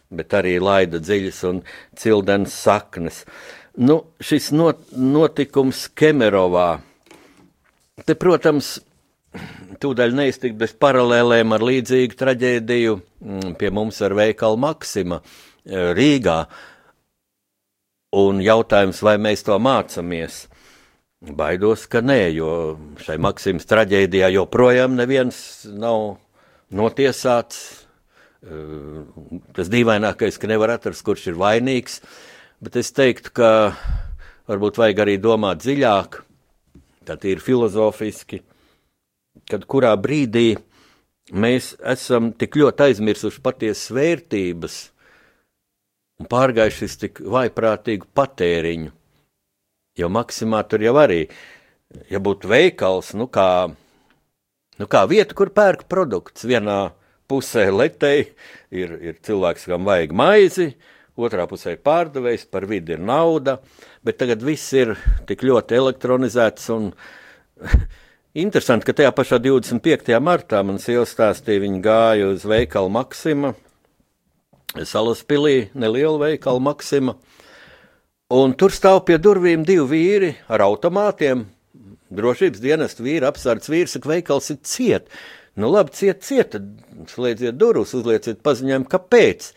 bet 0.07 0.37
arī 0.39 0.55
laida 0.63 1.01
dziļas 1.03 1.41
un 1.49 1.59
cildenas 1.99 2.55
saknes. 2.55 3.21
Nu, 3.75 3.99
šis 4.23 4.53
not, 4.55 4.85
notikums 4.95 5.89
Kemerovā, 5.99 6.69
te, 8.07 8.15
protams, 8.15 8.77
tūdaļ 9.83 10.13
neiztikt 10.15 10.57
bez 10.59 10.73
paralēlēm 10.79 11.55
ar 11.55 11.65
līdzīgu 11.65 12.17
traģēdiju 12.19 12.95
mm, 12.97 13.55
pie 13.59 13.71
mums 13.73 13.99
ar 14.05 14.15
veikalu 14.17 14.59
Maksima 14.61 15.19
e, 15.19 15.91
Rīgā. 15.97 16.39
Un 18.19 18.41
jautājums, 18.45 19.01
vai 19.05 19.17
mēs 19.21 19.45
to 19.47 19.57
mācāmies? 19.57 20.43
Baidos, 21.23 21.87
ka 21.89 22.03
nē, 22.03 22.19
jo 22.35 22.49
šai 23.01 23.15
Maksimas 23.23 23.65
traģēdijā 23.69 24.29
joprojām 24.35 24.97
neviens 24.99 25.37
nav 25.71 26.19
notiesāts. 26.73 27.63
E, 28.43 28.61
tas 29.57 29.71
dīvainākais, 29.73 30.37
ka 30.37 30.51
nevar 30.51 30.75
atrast, 30.75 31.05
kurš 31.07 31.31
ir 31.31 31.41
vainīgs, 31.41 32.01
bet 32.63 32.77
es 32.83 32.93
teiktu, 32.95 33.33
ka 33.39 33.51
varbūt 34.51 34.79
vajag 34.83 35.05
arī 35.05 35.19
domāt 35.23 35.63
dziļāk, 35.63 36.19
tā 37.07 37.17
ir 37.27 37.41
filozofiski 37.43 38.43
kad 39.53 39.67
kurā 39.69 39.93
brīdī 40.01 40.55
mēs 41.31 41.73
esam 41.93 42.31
tik 42.35 42.57
ļoti 42.59 42.89
aizmirsuši 42.89 43.41
patiesas 43.45 43.93
vērtības 43.93 44.79
un 46.21 46.29
pārgājuši 46.29 46.89
uz 46.89 46.97
tik 47.01 47.21
vaiprātīgu 47.35 48.09
patēriņu. 48.17 48.91
Jo 49.99 50.09
maksimā 50.09 50.63
tur 50.65 50.81
jau 50.81 50.95
arī, 50.97 51.21
ja 52.09 52.21
būtu 52.23 52.49
veikals, 52.49 53.11
nu 53.17 53.27
kā, 53.29 53.69
nu 54.81 54.89
kā 54.89 55.03
vieta, 55.09 55.37
kur 55.37 55.53
pērk 55.53 55.85
produkts, 55.91 56.47
vienā 56.49 56.95
pusē 57.29 57.67
letei 57.71 58.25
ir, 58.73 58.95
ir 58.97 59.19
cilvēks, 59.25 59.67
kam 59.69 59.85
vajag 59.85 60.15
maizi, 60.17 60.71
otrā 61.13 61.45
pusē 61.49 61.75
pārdevējs, 61.77 62.47
par 62.49 62.65
vidi 62.69 62.95
ir 62.95 63.03
nauda, 63.05 63.59
bet 64.05 64.17
tagad 64.21 64.41
viss 64.45 64.73
ir 64.73 64.95
tik 65.29 65.45
ļoti 65.45 65.77
elektronizēts 65.77 66.71
un 66.73 66.89
Interesanti, 68.33 68.87
ka 68.89 68.95
tajā 68.97 69.11
pašā 69.13 69.37
25. 69.37 70.09
martā 70.17 70.63
man 70.65 70.79
sieva 70.81 71.05
stāstīja, 71.05 71.61
viņa 71.61 71.81
gāja 71.85 72.31
uz 72.33 72.47
veikalu 72.49 72.89
Maksima, 72.89 73.53
Salaspilī, 74.73 75.69
nelielu 75.77 76.17
veikalu 76.17 76.63
Maksima, 76.65 77.13
Un 78.33 78.55
tur 78.57 78.71
stāv 78.73 79.03
pie 79.05 79.19
durvīm 79.21 79.61
divi 79.67 79.83
vīri 79.85 80.31
ar 80.49 80.63
automātiem. 80.65 81.43
Drošības 82.13 82.61
dienestu 82.63 83.05
vīri 83.05 83.27
apsardz 83.27 83.69
vīrs, 83.69 83.93
ka 84.01 84.09
veikals 84.09 84.49
ir 84.49 84.57
ciet. 84.65 85.11
Nu, 85.53 85.69
labi, 85.69 85.93
ciet, 85.93 86.23
ciet, 86.25 86.55
tad 86.55 87.11
slēdziet 87.11 87.59
durvis, 87.61 87.93
uzlieciet 87.93 88.41
paziņojumu, 88.45 88.89
kāpēc. 88.89 89.51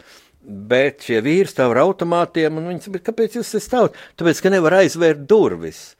Bet 0.45 1.07
šie 1.09 1.22
vīri 1.24 1.49
stāv 1.49 1.72
ar 1.72 1.87
automātiem, 1.87 2.59
un 2.61 2.68
viņi 2.68 2.85
saka, 2.85 3.01
kāpēc 3.09 3.39
jūs 3.39 3.55
stāvat? 3.64 3.97
Tāpēc, 4.20 4.45
ka 4.45 4.53
nevar 4.53 4.77
aizvērt 4.83 5.24
durvis. 5.31 5.96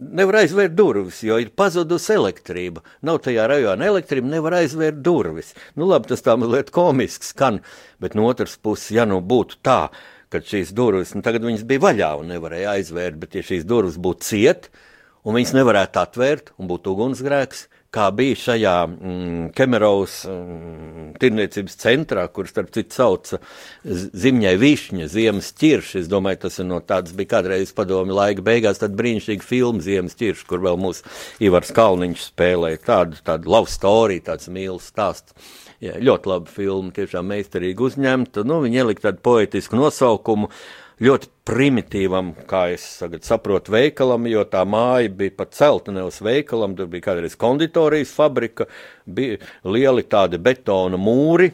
Nevar 0.00 0.38
aizvērt 0.40 0.72
durvis, 0.72 1.18
jo 1.20 1.36
ir 1.36 1.50
pazudusi 1.52 2.14
elektrība. 2.14 2.80
Nav 3.04 3.18
tajā 3.26 3.42
rajonā 3.50 3.90
elektrība, 3.90 4.30
nevar 4.32 4.54
aizvērt 4.62 5.02
durvis. 5.04 5.50
Nu, 5.76 5.84
labi, 5.90 6.08
tas 6.08 6.24
tā 6.24 6.32
mazliet 6.40 6.70
komisks 6.72 7.34
skan, 7.34 7.58
bet 8.00 8.16
no 8.16 8.24
otras 8.24 8.54
puses, 8.56 8.88
ja 8.96 9.04
nu 9.04 9.18
būtu 9.20 9.58
tā, 9.60 9.90
ka 10.32 10.40
šīs 10.40 10.72
durvis, 10.72 11.12
nu, 11.12 11.20
tagad 11.20 11.44
viņas 11.44 11.66
bija 11.68 11.84
vaļā 11.84 12.08
un 12.22 12.32
nevarēja 12.32 12.72
aizvērt, 12.78 13.20
bet 13.20 13.36
ja 13.36 13.44
šīs 13.44 13.68
durvis 13.68 14.00
būtu 14.00 14.30
ciet, 14.30 14.70
un 15.28 15.36
viņas 15.36 15.52
nevarētu 15.58 16.00
atvērt, 16.06 16.54
un 16.56 16.72
būtu 16.72 16.96
ugunsgrēks, 16.96 17.66
kā 17.92 18.06
bija 18.16 18.38
šajā 18.40 18.74
mm, 18.88 19.48
Kemerovas 19.56 20.14
mm, 20.28 21.08
tirniecības 21.20 21.76
centrā, 21.82 22.24
kur 22.32 22.48
starp 22.48 22.72
citu 22.74 22.96
sauca 22.96 23.40
Zimņai 23.84 24.54
Višņa, 24.60 25.08
Ziemas 25.12 25.52
ķirši. 25.60 26.00
Es 26.02 26.10
domāju, 26.12 26.42
tas 26.46 26.58
no 26.64 26.80
tādas 26.80 27.14
bija 27.16 27.34
kādreiz 27.34 27.74
padomi 27.76 28.16
laika 28.16 28.44
beigās, 28.44 28.80
tad 28.80 28.96
brīnišķīga 28.98 29.46
filma 29.46 29.84
Ziemas 29.84 30.16
ķirši, 30.20 30.48
kur 30.48 30.64
vēl 30.64 30.80
mūsu 30.80 31.04
Ivars 31.44 31.72
Kalniņš 31.76 32.28
spēlēja 32.30 32.84
tādu, 32.86 33.20
tādu 33.26 33.52
love 33.52 33.72
story, 33.72 34.22
tāds 34.24 34.48
mīlas 34.52 34.88
stāsts. 34.92 35.36
Jā, 35.82 35.96
ļoti 35.98 36.30
laba 36.30 36.46
filma, 36.46 36.92
tiešām 36.94 37.26
meistarīgi 37.26 37.82
uzņemta. 37.82 38.44
Nu, 38.46 38.60
viņa 38.62 38.84
ielika 38.84 39.08
tādu 39.08 39.18
poetisku 39.26 39.80
nosaukumu. 39.80 40.46
Uh, 40.46 40.81
ļoti 41.02 41.30
primitīvam, 41.48 42.32
kā 42.48 42.66
es 42.74 42.84
saprotu, 43.26 43.74
veikalam, 43.74 44.28
jo 44.30 44.44
tā 44.48 44.62
māja 44.68 45.10
bija 45.10 45.34
pat 45.42 45.56
celta 45.58 45.94
ne 45.94 46.04
uz 46.06 46.20
veikalam, 46.22 46.76
tur 46.78 46.90
bija 46.92 47.10
kādreiz 47.10 47.34
konditorijas 47.38 48.14
fabrika, 48.14 48.68
bija 49.06 49.40
lieli 49.66 50.06
tādi 50.06 50.38
betona 50.42 51.00
mūri. 51.00 51.50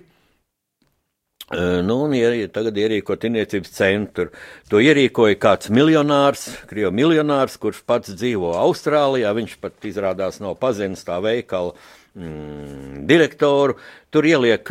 Nu, 1.49 1.95
un 2.05 2.13
ir, 2.13 2.35
tagad 2.53 2.77
ierīko 2.77 3.15
tirniecības 3.17 3.71
centru. 3.73 4.27
To 4.69 4.83
ierīkoja 4.85 5.39
kāds 5.41 5.71
miljonārs, 5.73 6.43
krievu 6.69 6.93
miljonārs, 6.93 7.57
kurš 7.57 7.81
pats 7.89 8.13
dzīvo 8.13 8.51
Austrālijā. 8.61 9.33
Viņš 9.33 9.55
pat 9.63 9.89
izrādās 9.89 10.43
nav 10.45 10.59
pazinis 10.61 11.07
tā 11.09 11.17
veikala 11.25 11.73
mm, 12.15 13.05
direktoru. 13.09 13.77
Tur 14.09 14.25
ieliek 14.25 14.71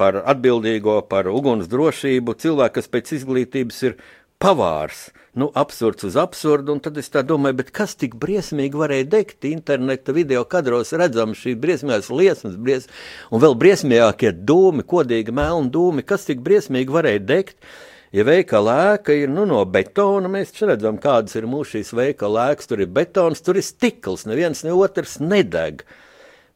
par 0.00 0.22
atbildīgo 0.24 1.00
par 1.10 1.28
uguns 1.28 1.68
drošību 1.68 2.36
cilvēku, 2.40 2.78
kas 2.78 2.88
pēc 2.88 3.14
izglītības 3.18 3.82
ir 3.88 3.98
pavārs. 4.40 5.10
Nu, 5.36 5.50
absurds 5.54 6.02
uz 6.08 6.16
absurdu, 6.18 6.74
un 6.74 6.80
tad 6.82 6.96
es 6.98 7.12
domāju, 7.12 7.62
kas 7.70 7.94
tik 7.94 8.16
briesmīgi 8.18 8.80
varēja 8.80 9.06
degt 9.12 9.46
interneta 9.46 10.14
video 10.16 10.42
kadros, 10.48 10.90
redzam 10.96 11.36
šī 11.38 11.54
briesmīgās 11.60 12.10
liesmas, 12.10 12.56
bries, 12.56 12.88
un 13.30 13.44
vēl 13.44 13.54
briesmīgākie 13.60 14.32
dūmi, 14.48 14.82
kodīgi 14.90 15.36
melni 15.36 15.70
dūmi, 15.70 16.02
kas 16.02 16.26
tik 16.26 16.42
briesmīgi 16.46 16.96
varēja 16.96 17.22
degt. 17.28 17.56
Ja 18.10 18.24
veikala 18.26 18.74
ēka 18.96 19.14
ir 19.14 19.30
nu, 19.30 19.44
no 19.46 19.60
betona, 19.70 20.26
mēs 20.32 20.50
redzam, 20.66 20.98
kādas 20.98 21.36
ir 21.38 21.46
mūsu 21.46 21.76
šīs 21.76 21.92
veikala 21.94 22.48
ēkas. 22.50 22.66
Tur 22.66 22.82
ir 22.82 22.90
betons, 22.90 23.44
tur 23.46 23.60
ir 23.60 23.62
stikls, 23.62 24.26
neviens 24.26 24.64
ne 24.66 24.74
otrs 24.74 25.20
nedeg. 25.22 25.84
Uh, 25.84 26.09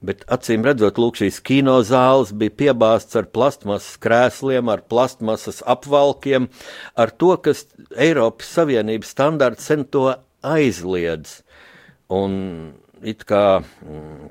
Bet 0.05 0.25
acīm 0.33 0.65
redzot, 0.67 0.99
lūk, 1.01 1.17
šīs 1.21 1.41
kino 1.47 1.79
zāles 1.87 2.35
bija 2.37 2.53
piebāztas 2.61 3.23
ar 3.23 3.29
plastmasas 3.33 3.97
krēsliem, 4.05 4.69
ar 4.69 4.85
plastmasas 4.91 5.63
apvalkiem, 5.65 6.51
ar 7.01 7.13
to, 7.15 7.33
kas 7.41 7.65
Eiropas 7.97 8.51
Savienības 8.59 9.15
standarts 9.17 9.71
sen 9.71 9.87
to 9.89 10.11
aizliedz. 10.45 11.39
Un 12.13 12.35
it 13.05 13.25
kā 13.29 13.61
mm, 13.61 14.29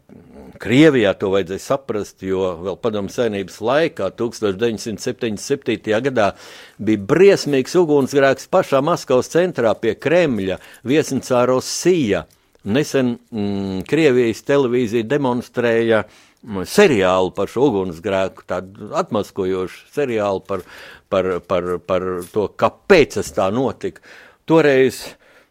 Krievijā 0.61 1.13
to 1.19 1.31
vajadzēja 1.33 1.63
saprast, 1.63 2.21
jo 2.25 2.45
vēl 2.63 2.77
padomu 2.81 3.11
saimnības 3.11 3.57
laikā, 3.63 4.11
1977. 4.19 5.97
gadā, 6.07 6.29
bija 6.77 7.01
briesmīgs 7.09 7.75
ugunsgrēks 7.81 8.49
pašā 8.53 8.81
Maskavas 8.85 9.31
centrā 9.33 9.73
pie 9.79 9.95
Kremļa, 9.99 10.59
Viesncāros 10.87 11.69
Sija. 11.81 12.23
Nesen 12.63 13.17
mm, 13.31 13.81
Krievijas 13.89 14.43
televīzija 14.47 15.03
demonstrēja 15.07 16.03
mm, 16.05 16.63
seriālu 16.69 17.33
par 17.35 17.51
šo 17.51 17.67
ugunsgrēku, 17.67 18.45
tādu 18.47 18.93
atmaskojošu 18.99 19.89
seriālu 19.91 20.43
par, 20.47 20.63
par, 21.11 21.35
par, 21.47 21.73
par 21.83 22.07
to, 22.31 22.47
kāpēc 22.47 23.19
tas 23.19 23.33
tā 23.35 23.49
notika. 23.51 23.99
Toreiz 24.47 25.01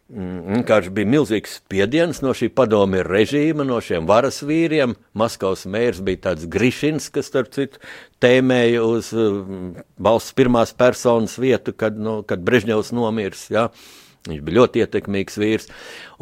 mm, 0.09 0.57
vienkārši 0.57 0.93
bija 0.97 1.13
milzīgs 1.13 1.59
spiediens 1.61 2.23
no 2.25 2.33
šī 2.33 2.49
padomju 2.49 3.05
režīma, 3.05 3.61
no 3.69 3.77
šiem 3.77 4.09
varas 4.09 4.41
vīriem. 4.41 4.97
Maskavas 5.13 5.67
mērs 5.69 6.01
bija 6.01 6.31
tāds 6.31 6.49
Grišins, 6.49 7.11
kas, 7.13 7.29
starp 7.29 7.53
citu, 7.53 7.81
tēmēja 8.25 8.81
uz 8.89 9.13
mm, 9.13 9.85
valsts 10.01 10.33
pirmās 10.33 10.73
personas 10.73 11.37
vietu, 11.37 11.77
kad, 11.77 11.93
nu, 11.93 12.23
kad 12.25 12.41
Brežņevs 12.41 12.89
nomirs. 12.97 13.51
Ja. 13.53 13.69
Uh, 13.69 14.02
Viņš 14.29 14.39
bija 14.39 14.59
ļoti 14.61 14.83
ietekmīgs 14.85 15.35
vīrs, 15.41 15.69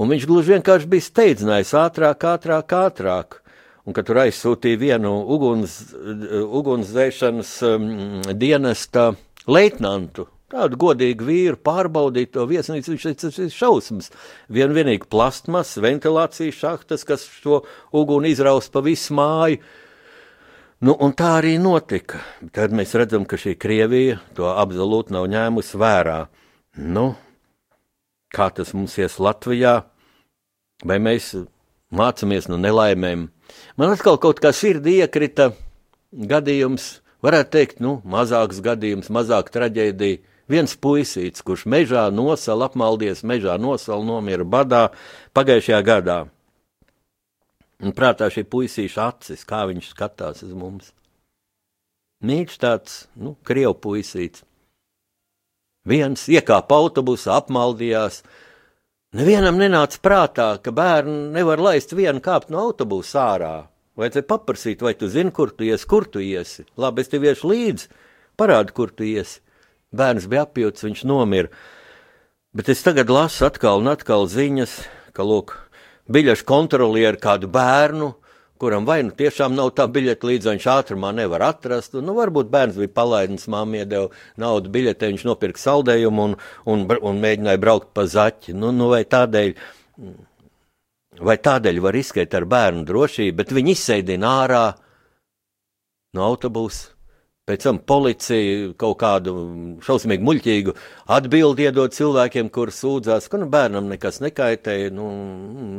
un 0.01 0.09
viņš 0.09 0.25
gluži 0.29 0.55
vienkārši 0.55 0.89
bija 0.89 1.05
steidzinājis 1.05 1.75
ātrāk, 1.77 2.25
ātrāk, 2.25 2.73
ātrāk. 2.73 3.37
Un, 3.85 3.95
kad 3.97 4.05
tur 4.05 4.19
aizsūtīja 4.21 4.77
vienu 4.77 5.11
uguns, 5.33 5.79
ugunsdzēšanas 6.41 7.53
um, 7.65 7.85
dienesta 8.37 9.07
leitnantu, 9.49 10.27
tādu 10.51 10.77
godīgu 10.81 11.25
vīru, 11.25 11.59
pārbaudīt 11.61 12.33
to 12.35 12.45
viesnīcu, 12.49 12.93
viņš 12.93 13.07
teica, 13.07 13.29
tas 13.29 13.39
ir 13.41 13.53
šausmas. 13.55 14.11
Vien 14.51 14.73
vienīgi 14.75 15.09
plastmas, 15.11 15.73
ventilācijas 15.81 16.59
šahtas, 16.59 17.05
kas 17.07 17.25
šo 17.41 17.63
uguni 17.97 18.33
izraus 18.35 18.69
pa 18.73 18.83
visu 18.85 19.15
māju. 19.17 19.61
Nu, 20.81 20.95
un 20.97 21.13
tā 21.13 21.35
arī 21.37 21.57
notika. 21.61 22.23
Tad 22.53 22.73
mēs 22.73 22.95
redzam, 22.97 23.27
ka 23.29 23.37
šī 23.37 23.53
Krievija 23.61 24.17
to 24.37 24.49
absolūti 24.49 25.13
nav 25.13 25.27
ņēmusi 25.29 25.77
vērā. 25.77 26.21
Nu, 26.81 27.11
kā 28.35 28.49
tas 28.55 28.73
mums 28.75 28.97
ies 28.99 29.19
Latvijā, 29.21 29.81
vai 30.87 30.97
mēs 31.03 31.33
mācāmies 31.91 32.47
no 32.49 32.59
nelaimēm. 32.61 33.27
Man 33.77 33.93
atkal 33.93 34.19
kaut 34.21 34.39
kā 34.43 34.53
sirdī 34.55 35.01
iekrita 35.03 35.51
gadījums, 36.11 37.01
varētu 37.23 37.53
teikt, 37.57 37.81
nu, 37.83 37.99
mazāks 38.07 38.61
gadījums, 38.63 39.11
mazāk 39.13 39.51
traģēdija. 39.53 40.23
Viens 40.51 40.73
puisīts, 40.75 41.43
kurš 41.47 41.63
mežā 41.69 42.09
nosala, 42.11 42.67
apmaldies 42.67 43.21
mežā 43.23 43.55
nosala, 43.61 44.03
nomira 44.03 44.43
badā 44.43 44.89
pagājušajā 45.37 45.79
gadā. 45.87 46.17
Un 47.81 47.95
prātā 47.95 48.27
šī 48.29 48.43
puisīša 48.51 49.05
acis, 49.07 49.45
kā 49.47 49.63
viņš 49.69 49.93
skatās 49.93 50.43
uz 50.43 50.51
mums. 50.51 50.91
Mīļš 52.21 52.57
tāds, 52.61 52.97
nu, 53.15 53.33
krievu 53.47 53.77
puisīts. 53.81 54.43
Viens 55.87 56.27
iekāpa 56.29 56.77
autobusā, 56.77 57.39
apmaldījās. 57.41 58.21
Nevienam 59.17 59.57
nenāca 59.57 59.97
prātā, 60.03 60.47
ka 60.61 60.71
bērnu 60.71 61.31
nevar 61.33 61.59
laist 61.59 61.95
vienu 61.97 62.21
kāpt 62.23 62.51
no 62.53 62.67
autobusa 62.67 63.23
ārā. 63.33 63.55
Vajadzēja 63.97 64.27
paprasīt, 64.29 64.83
vai 64.85 64.93
tu 64.95 65.09
zini, 65.11 65.33
kur 65.35 65.51
tu 65.51 65.65
iesi, 65.67 65.87
kur 65.89 66.05
tu 66.07 66.21
iesi. 66.23 66.63
Labi, 66.79 67.01
es 67.03 67.11
tev 67.11 67.25
iešu 67.25 67.49
līdzi, 67.49 67.89
parādi, 68.39 68.75
kur 68.77 68.93
tu 68.93 69.03
iesi. 69.09 69.41
Bērns 69.91 70.29
bija 70.31 70.45
apjūts, 70.45 70.85
viņš 70.85 71.03
nomira. 71.09 71.51
Bet 72.55 72.69
es 72.71 72.85
tagad 72.85 73.11
lasu 73.11 73.49
atkal 73.49 73.81
un 73.81 73.91
atkal 73.91 74.29
ziņas, 74.31 74.77
ka, 75.17 75.25
lūk, 75.27 75.57
biļešu 76.11 76.47
kontrolieri 76.47 77.19
kādu 77.19 77.49
bērnu 77.51 78.13
kuram 78.61 78.85
vai 78.85 79.01
nu 79.07 79.15
tiešām 79.17 79.55
nav 79.57 79.73
tā 79.77 79.87
biļete 79.91 80.27
līdzi, 80.29 80.51
viņš 80.53 80.67
ātrumā 80.75 81.11
nevar 81.17 81.47
atrast. 81.49 81.97
Nu, 81.97 82.15
varbūt 82.17 82.51
bērns 82.53 82.77
bija 82.77 82.93
palaidnis, 83.01 83.49
māmiņa 83.51 83.85
iedeva 83.85 84.09
naudu 84.41 84.71
biļetē, 84.73 85.09
viņš 85.13 85.25
nopirka 85.27 85.63
saldējumu 85.63 86.27
un, 86.29 86.37
un, 86.69 86.85
un 87.01 87.21
mēģināja 87.23 87.61
braukt 87.61 87.91
pa 87.97 88.05
zaķi. 88.09 88.55
Nu, 88.57 88.73
nu, 88.75 88.91
vai 88.93 89.03
tādēļ. 89.09 89.55
Vai 91.21 91.35
tādēļ 91.43 91.81
var 91.83 91.97
izskait 91.99 92.33
ar 92.37 92.47
bērnu 92.49 92.85
drošību, 92.87 93.35
bet 93.41 93.51
viņi 93.53 93.75
izseidina 93.75 94.37
ārā 94.45 94.63
no 96.15 96.23
autobusa. 96.29 97.00
Pēc 97.49 97.63
tam 97.65 97.79
policija 97.89 98.67
kaut 98.79 98.99
kādu 99.01 99.31
šausmīgu, 99.81 100.21
muļķīgu 100.27 100.75
atbildi 101.15 101.65
iedod 101.65 101.95
cilvēkiem, 101.95 102.51
kurus 102.53 102.83
sūdzās, 102.83 103.25
ka 103.31 103.39
nu, 103.41 103.47
bērnam 103.49 103.87
nekas 103.89 104.21
nekaitēja, 104.21 104.91
nu, 104.93 105.07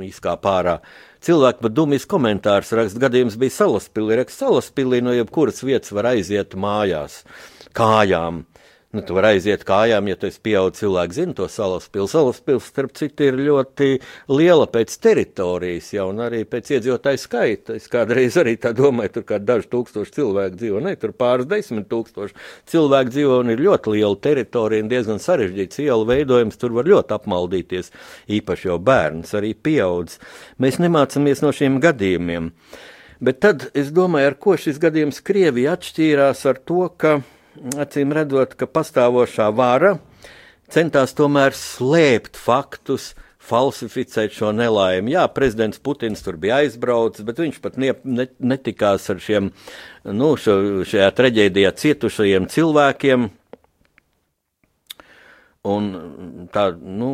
izkāpa 0.02 0.56
ārā. 0.58 0.74
Cilvēki 1.22 1.62
pat 1.62 1.76
dumjas 1.76 2.08
komentārus 2.10 2.74
raksta, 2.74 3.04
gadījums 3.04 3.38
bija 3.38 3.54
salaspilī, 3.60 4.18
raksta 4.18 4.48
salaspilī 4.48 4.98
no 5.06 5.14
jebkuras 5.14 5.62
vietas 5.62 5.94
var 5.94 6.10
aiziet 6.16 6.58
mājās, 6.58 7.20
kājām. 7.78 8.42
Nu, 8.93 9.01
tu 9.01 9.14
vari 9.16 9.38
aiziet 9.38 9.62
kājām, 9.64 10.05
ja 10.11 10.18
tu 10.20 10.26
esi 10.28 10.36
pieaugušs 10.45 10.82
cilvēks, 10.82 11.16
zini 11.16 11.32
to 11.32 11.47
salaspilsētu. 11.49 12.11
Salaspilsēta, 12.12 12.68
starp 12.74 12.90
citu, 12.99 13.24
ir 13.24 13.38
ļoti 13.40 13.88
liela 14.28 14.66
pēc 14.68 14.93
teritorijas, 15.07 15.88
jau 15.95 16.11
arī 16.20 16.43
pēc 16.45 16.74
iedzīvotāju 16.76 17.22
skaita. 17.22 17.78
Es 17.80 17.88
kādreiz 17.88 18.36
arī 18.36 18.53
tā 18.61 18.74
domāju, 18.76 19.14
tur 19.14 19.26
kā 19.32 19.40
daži 19.40 19.70
tūkstoši 19.72 20.14
cilvēku 20.18 20.61
dzīvo, 20.61 20.84
ne, 20.84 20.93
tur 21.01 21.16
pāris 21.16 21.49
desmit 21.49 21.88
tūkstoši 21.88 22.36
cilvēku 22.68 23.16
dzīvo 23.16 23.40
un 23.40 23.57
ir 23.57 23.64
ļoti 23.64 23.97
liela 23.97 24.22
teritorija 24.28 24.84
un 24.84 24.93
diezgan 24.93 25.24
sarežģīts 25.24 25.80
ielu 25.88 26.09
veidojums. 26.12 26.61
Tur 26.61 26.76
var 26.76 26.93
ļoti 26.93 27.16
apmaldīties, 27.16 27.93
īpaši 28.28 28.72
jau 28.74 28.80
bērns, 28.93 29.32
arī 29.40 29.57
pieaudzis. 29.57 30.20
Mēs 30.61 30.82
nemācāmies 30.84 31.40
no 31.40 31.57
šiem 31.57 31.80
gadījumiem. 31.80 32.53
Bet 33.24 33.40
tad 33.40 33.70
es 33.72 33.88
domāju, 33.88 34.34
ar 34.34 34.43
ko 34.43 34.61
šis 34.61 34.76
gadījums 34.84 35.24
Krievija 35.24 35.78
atšķīrās 35.78 36.51
ar 36.53 36.61
to, 36.61 36.90
ka 36.93 37.22
acīm 37.82 38.14
redzot, 38.16 38.57
ka 38.59 38.68
pastāvošā 38.70 39.48
vara 39.55 39.96
centās 40.72 41.12
tomēr 41.16 41.57
slēpt 41.57 42.38
faktus, 42.40 43.12
falsificēt 43.42 44.34
šo 44.36 44.53
nelaimi. 44.55 45.16
Jā, 45.16 45.26
prezidents 45.34 45.80
Putins 45.82 46.22
tur 46.22 46.38
bija 46.40 46.61
aizbraucis, 46.62 47.24
bet 47.26 47.40
viņš 47.42 47.59
pat 47.64 47.78
ne, 47.80 47.90
ne, 48.07 48.28
netikās 48.38 49.09
ar 49.12 49.20
šiem, 49.22 49.50
nu, 50.07 50.32
šo, 50.40 50.57
šajā 50.88 51.09
traģēdijā 51.18 51.72
cietušajiem 51.82 52.46
cilvēkiem. 52.53 53.26
Un 55.62 55.84
tā, 56.50 56.72
nu, 56.74 57.08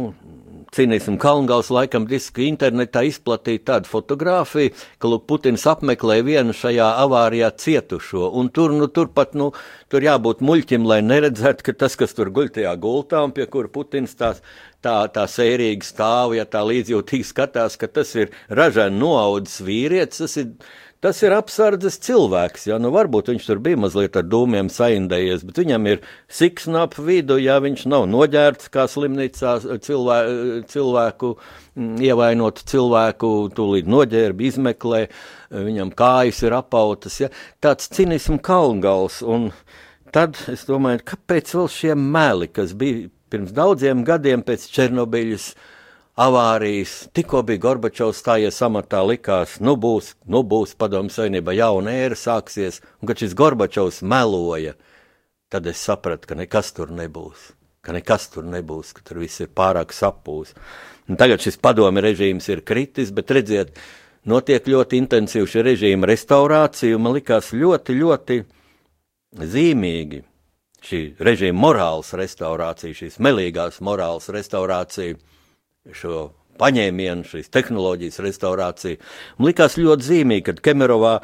cīnīsim, 0.73 1.19
Kalngals 1.21 1.69
laikam 1.69 2.07
diska 2.09 2.41
internetā 2.47 3.03
izplatīja 3.05 3.61
tādu 3.71 3.91
fotogrāfiju, 3.91 4.73
ka, 4.97 5.11
lūk, 5.13 5.27
Putins 5.29 5.67
apmeklē 5.69 6.23
vienu 6.25 6.55
šajā 6.57 6.87
avārijā 7.03 7.51
cietušo, 7.61 8.31
un 8.41 8.49
tur, 8.49 8.73
nu, 8.73 8.89
tur 8.89 9.11
pat, 9.13 9.37
nu, 9.37 9.51
tur 9.93 10.07
jābūt 10.09 10.41
muļķim, 10.41 10.89
lai 10.89 11.03
neredzētu, 11.05 11.67
ka 11.67 11.77
tas, 11.85 11.99
kas 12.01 12.17
tur 12.17 12.33
guļ 12.33 12.49
tajā 12.57 12.73
gultā, 12.81 13.21
un 13.29 13.37
pie 13.37 13.45
kura 13.53 13.69
Putins 13.69 14.17
tās, 14.17 14.41
tā, 14.81 14.97
tā 15.13 15.29
sērīgi 15.29 15.85
stāv, 15.85 16.33
ja 16.41 16.49
tā 16.49 16.65
līdzjūtīgi 16.73 17.29
skatās, 17.29 17.77
ka 17.77 17.93
tas 18.01 18.17
ir 18.17 18.33
ražēni 18.49 18.97
noaudzis 18.97 19.61
vīrietis, 19.69 20.25
tas 20.25 20.41
ir 20.41 20.55
Tas 20.99 21.21
ir 21.23 21.31
apsardzes 21.31 22.01
cilvēks. 22.03 22.65
Ja? 22.67 22.77
Nu, 22.83 22.91
varbūt 22.91 23.29
viņš 23.31 23.45
tur 23.47 23.61
bija 23.63 23.79
mazliet 23.79 24.17
ar 24.19 24.25
dūmiem 24.27 24.67
saindējies, 24.73 25.45
bet 25.47 25.61
viņam 25.63 25.87
ir 25.93 26.01
siksna 26.27 26.83
ap 26.89 26.97
vidu, 26.99 27.37
ja 27.39 27.61
viņš 27.63 27.85
nav 27.93 28.09
noģērbts 28.11 28.73
kā 28.75 28.89
slimnīcā 28.91 29.53
cilvē, 29.85 30.17
cilvēku, 30.73 31.31
mm, 31.79 32.03
ievainotu 32.09 32.67
cilvēku, 32.73 33.31
tūlīt 33.55 33.87
noģērbi, 33.95 34.51
izmeklē, 34.51 35.05
viņam 35.55 35.95
kājas 36.03 36.43
ir 36.49 36.59
apautas. 36.59 37.21
Ja? 37.23 37.31
Tāds 37.63 37.87
cinisms 37.95 38.43
kalngals. 38.43 39.23
Un 39.23 39.53
tad 40.11 40.35
es 40.51 40.67
domāju, 40.67 41.07
kāpēc 41.15 41.55
vēl 41.61 41.71
šie 41.79 41.95
meli, 41.95 42.51
kas 42.51 42.75
bija 42.75 43.07
pirms 43.31 43.55
daudziem 43.55 44.03
gadiem 44.09 44.43
pēc 44.43 44.67
Černobiļas, 44.75 45.53
avārijas, 46.19 47.07
tikko 47.15 47.45
bija 47.47 47.63
Gorbačovs 47.63 48.19
stājies 48.23 48.59
amatā, 48.67 49.05
likās, 49.07 49.59
nu 49.63 49.77
būs, 49.79 50.15
nu 50.27 50.43
būs 50.43 50.75
padomu 50.79 51.13
savienība 51.15 51.55
jauna 51.55 51.95
ēra 51.95 52.19
sāksies, 52.19 52.81
un 52.99 53.11
kad 53.11 53.23
šis 53.23 53.37
Gorbačovs 53.39 54.01
meloja, 54.03 54.75
tad 55.53 55.69
es 55.71 55.83
sapratu, 55.85 56.27
ka 56.31 56.39
nekas 56.39 56.73
tur 56.75 56.91
nebūs, 56.95 57.53
ka 57.87 57.95
nekas 57.95 58.29
tur 58.35 58.49
nebūs, 58.51 58.91
ka 58.97 59.07
tur 59.07 59.23
viss 59.23 59.45
ir 59.45 59.53
pārāk 59.55 59.95
sapūs. 59.95 60.57
Un 61.09 61.17
tagad 61.21 61.41
šis 61.41 61.57
padomu 61.63 62.03
režīms 62.05 62.51
ir 62.51 62.65
kritis, 62.67 63.15
bet 63.15 63.31
redziet, 63.33 63.79
notiek 64.29 64.67
ļoti 64.67 64.99
intensīva 64.99 65.47
šī 65.49 65.65
režīma 65.71 66.11
restaurācija, 66.11 66.99
un 66.99 67.07
man 67.07 67.15
likās 67.17 67.55
ļoti, 67.55 67.99
ļoti 68.03 68.43
zīmīgi 69.55 70.25
šī 70.85 71.01
režīma 71.23 71.63
morāls 71.63 72.11
restaurācija, 72.19 73.05
šīs 73.07 73.23
melīgās 73.23 73.79
morāls 73.87 74.29
restaurācija 74.35 75.17
šo 75.97 76.29
paņēmienu, 76.59 77.27
šīs 77.29 77.53
tehnoloģijas 77.55 78.21
restaurāciju. 78.25 78.99
Man 79.39 79.51
likās 79.51 79.79
ļoti 79.79 80.09
zīmīgi, 80.09 80.47
kad 80.51 80.63
Kemerovā 80.65 81.19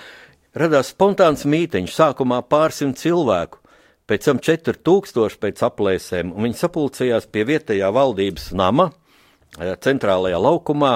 radās 0.59 0.93
spontāns 0.95 1.45
mīteņš, 1.51 1.95
sākumā 1.97 2.41
pārsimt 2.51 3.01
cilvēku, 3.01 3.61
pēc 4.09 4.29
tam 4.29 4.43
4000 4.45 5.41
pēc 5.43 5.65
aplēsēm, 5.69 6.35
un 6.35 6.49
viņi 6.49 6.61
sapulcējās 6.61 7.27
pie 7.33 7.47
vietējā 7.49 7.91
valdības 7.95 8.53
nama, 8.55 8.91
eh, 9.59 9.75
centrālajā 9.81 10.39
laukumā, 10.39 10.95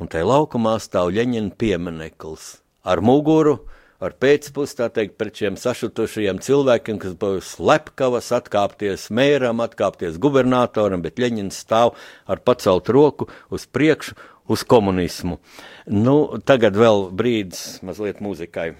un 0.00 0.08
tajā 0.08 0.26
laukumā 0.26 0.76
stāv 0.82 1.14
Ļeņina 1.16 1.56
piemineklis 1.56 2.58
ar 2.84 3.00
muguru 3.00 3.60
ar 4.02 4.14
pēcpusi, 4.20 4.76
tā 4.78 4.88
teikt, 4.92 5.16
pret 5.20 5.40
šiem 5.40 5.58
sašutušajiem 5.60 6.40
cilvēkiem, 6.44 7.00
kas 7.02 7.16
būs 7.18 7.56
slepkavas, 7.56 8.32
atkāpties 8.36 9.08
mēram, 9.14 9.62
atkāpties 9.64 10.18
gubernatoram, 10.22 11.04
bet 11.04 11.20
Ļeņins 11.22 11.62
stāv 11.64 11.94
ar 12.28 12.42
pacelt 12.44 12.90
roku 12.92 13.30
uz 13.50 13.66
priekšu, 13.66 14.16
uz 14.52 14.62
komunismu. 14.66 15.40
Nu, 15.86 16.18
tagad 16.46 16.76
vēl 16.78 17.08
brīdis 17.16 17.80
mazliet 17.86 18.22
muzikai. 18.24 18.74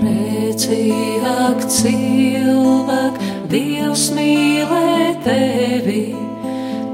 Redzījāk 0.00 1.66
cilvēku, 1.68 3.28
Dievs 3.50 4.08
mīlē 4.14 5.14
tevi 5.26 6.29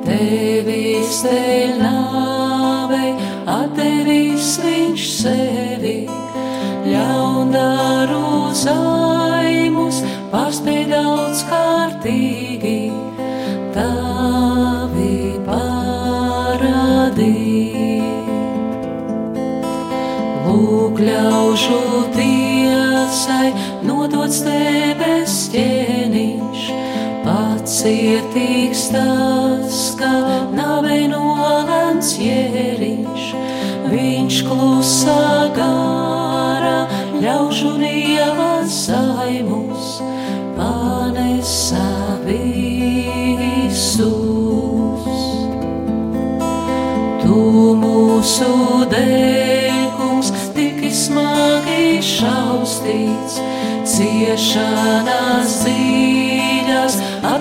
Tevis 0.07 1.17
dēļ 1.25 1.81
nāvei 1.81 3.09
atdevis 3.51 4.53
viņš 4.63 5.07
sevi, 5.11 5.97
ļaundaru 6.87 8.53
zaimus 8.55 9.99
pārspēj 10.31 10.85
daudz 10.93 11.43
kārtīgi, 11.51 12.79
tavi 13.75 15.19
paradī. 15.49 17.33
Lūk, 20.47 21.03
ļaužu 21.03 21.83
tiesai 22.15 23.51
nodots 23.91 24.45
debes 24.47 25.35
ķēniņš, 25.51 26.46
pacietīgs 27.67 28.95
tas, 28.95 29.79
ka 29.99 30.11
navei 30.55 31.09
nolēns 31.11 32.13
jēriņš, 32.23 33.25
viņš 33.91 34.37
klusā 34.47 35.51
gārā, 35.57 36.87
ļaužu 37.19 37.73
dievas 37.81 38.71
saimus, 38.85 39.99
panesa 40.55 41.83
visus. 42.23 42.55
Tu 47.27 47.43
mūsu 47.83 48.55
dēkums 48.95 50.31
tik 50.55 50.87
smagi 50.95 51.99
šaustīts, 52.15 53.43
ciešanās 53.97 55.51
dziļas 55.65 56.06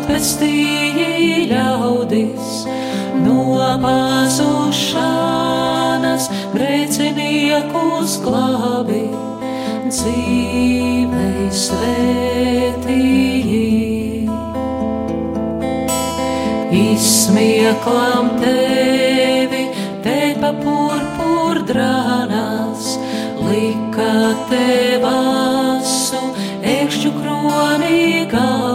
atpestīja 0.05 1.49
ļaudis 1.49 2.69
no 3.25 3.57
pazušanas, 3.81 4.93
grēciniekus 6.53 8.21
glābi, 8.21 9.09
dzīvei 9.89 11.49
svētīji. 11.63 13.65
Izsmieklam 16.75 18.29
tevi, 18.43 19.63
te 20.05 20.19
pa 20.37 20.51
purpurdrānās, 20.61 22.93
lika 23.49 24.13
tev 24.53 25.01
asu, 25.15 26.21
ekšķu 26.77 27.09
kronī 27.17 28.29
galvā 28.29 28.74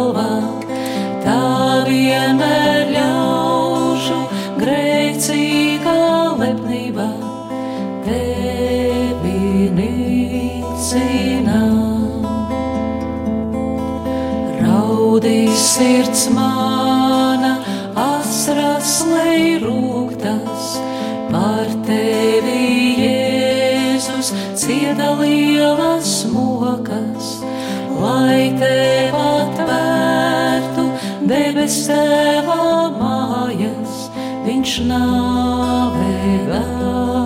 sirds 15.70 16.26
mana, 16.34 17.52
asras 17.94 19.04
lej 19.06 19.60
rūgtas, 19.62 20.64
par 21.30 21.68
tevi 21.86 22.64
Jēzus 22.98 24.32
cieda 24.58 25.12
lielas 25.20 26.10
mokas, 26.32 27.36
lai 28.00 28.50
tev 28.58 29.14
atvērtu 29.20 30.88
debes 31.30 31.78
tēvā 31.86 32.66
mājas, 32.98 34.04
viņš 34.48 34.76
nāvē 34.90 36.14
gāja. 36.50 37.19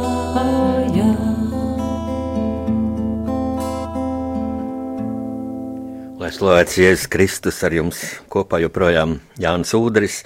Slavēts 6.35 6.79
Jēzus 6.81 7.11
Kristus 7.13 7.61
ar 7.67 7.75
jums 7.77 8.01
kopā 8.33 8.59
joprojām 8.59 9.19
Jānis 9.39 9.71
Udris. 9.79 10.17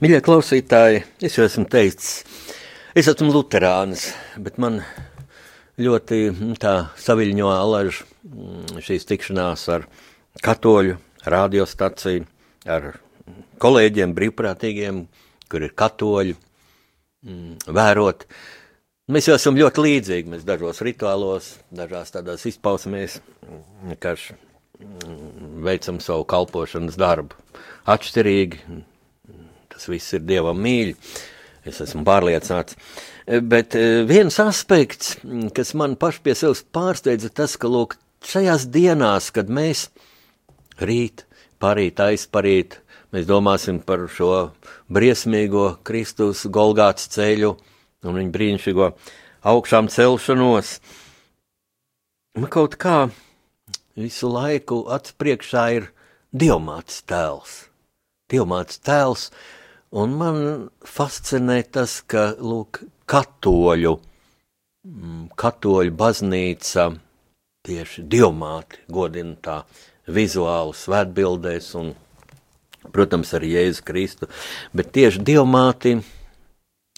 Mīļie 0.00 0.22
klausītāji, 0.24 1.02
es 1.20 1.36
jau 1.36 1.44
esmu 1.44 1.66
teicis, 1.68 2.22
es 2.96 3.10
esmu 3.10 3.28
luterānis, 3.34 4.06
bet 4.40 4.56
man 4.62 4.78
ļoti 5.80 6.22
mm, 6.30 6.56
tā 6.62 6.74
saviļņo 7.00 7.52
alaž 7.52 8.00
mm, 8.00 8.80
šīs 8.86 9.08
tikšanās 9.10 9.66
ar 9.76 9.86
katoļu 10.44 10.96
radiostaciju, 11.28 12.24
ar 12.64 12.92
kolēģiem 13.60 14.16
brīvprātīgiem, 14.16 15.04
kur 15.50 15.66
ir 15.66 15.76
katoļi, 15.76 16.36
mm, 17.28 17.56
vērot. 17.68 18.30
Mēs 19.12 19.28
jau 19.28 19.36
esam 19.36 19.58
ļoti 19.60 19.88
līdzīgi, 19.88 20.36
mēs 20.36 20.46
dažos 20.48 20.80
rituālos, 20.86 21.56
dažās 21.74 22.14
tādās 22.16 22.46
izpausmēs, 22.48 23.20
vienkārši 23.90 24.38
veicam 25.64 26.00
savu 26.02 26.24
kalpošanas 26.28 26.98
darbu. 27.00 27.36
Atšķirīgi, 27.90 28.60
tas 29.72 29.88
viss 29.90 30.16
ir 30.16 30.24
dievam 30.26 30.60
mīļi. 30.60 30.96
Es 31.68 31.80
esmu 31.84 32.06
pārliecināts. 32.08 32.76
Bet 33.44 33.76
e, 33.76 34.02
viens 34.08 34.38
aspekts, 34.40 35.18
kas 35.54 35.74
man 35.76 35.96
paši 36.00 36.22
pie 36.24 36.34
sevis 36.38 36.62
pārsteidza, 36.72 37.28
tas, 37.36 37.58
ka 37.60 37.68
lūk, 37.68 37.98
šajās 38.26 38.64
dienās, 38.72 39.28
kad 39.34 39.52
mēs 39.52 39.88
rīt, 40.80 41.26
parīt, 41.60 42.00
aizparīt, 42.00 42.78
mēs 43.12 43.28
domāsim 43.28 43.82
par 43.84 44.06
šo 44.08 44.50
briesmīgo 44.92 45.74
Kristus 45.84 46.46
Golgāts 46.48 47.10
ceļu 47.12 47.52
un 48.08 48.16
viņa 48.16 48.34
brīnišķīgo 48.34 48.90
augšām 49.52 49.92
celšanos. 49.92 50.78
Man 52.40 52.50
kaut 52.52 52.76
kā 52.80 53.10
visu 54.00 54.30
laiku 54.32 54.84
acu 54.92 55.16
priekšā 55.20 55.64
ir 55.78 55.90
dievmātes 56.32 57.02
tēls. 57.08 57.56
Dievmātes 58.30 58.78
tēls, 58.86 59.28
un 59.90 60.14
man 60.18 60.42
fascinē 60.86 61.60
tas, 61.74 61.98
ka, 62.06 62.30
lūk, 62.38 62.84
katoļu, 63.10 63.96
mm, 64.86 65.24
katoļu 65.40 65.96
baznīca 65.98 66.90
tieši 67.66 68.06
dievmāti 68.08 68.84
godina 68.88 69.34
tā 69.42 69.58
vizuāli 70.10 70.76
svētbildēs 70.78 71.74
un, 71.80 71.92
protams, 72.94 73.34
arī 73.36 73.54
Jēzus 73.56 73.84
Kristu, 73.86 74.30
bet 74.72 74.94
tieši 74.94 75.22
dievmāti 75.26 75.98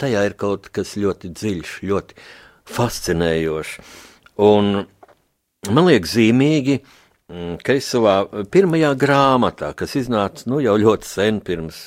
tajā 0.01 0.23
ir 0.29 0.37
kaut 0.39 0.69
kas 0.73 0.95
ļoti 0.99 1.33
dziļš, 1.33 1.75
ļoti 1.89 2.17
fascinējošs. 2.73 3.77
Un 4.43 4.85
Man 5.71 5.85
liekas, 5.87 6.17
zīmīgi, 6.17 6.73
mm, 7.31 7.53
ka 7.63 7.77
es 7.77 7.85
savā 7.93 8.17
pirmajā 8.51 8.89
grāmatā, 8.99 9.69
kas 9.79 9.93
iznāca 9.95 10.43
nu, 10.51 10.57
jau 10.59 10.73
ļoti 10.75 11.07
sen, 11.07 11.39
pirms 11.39 11.77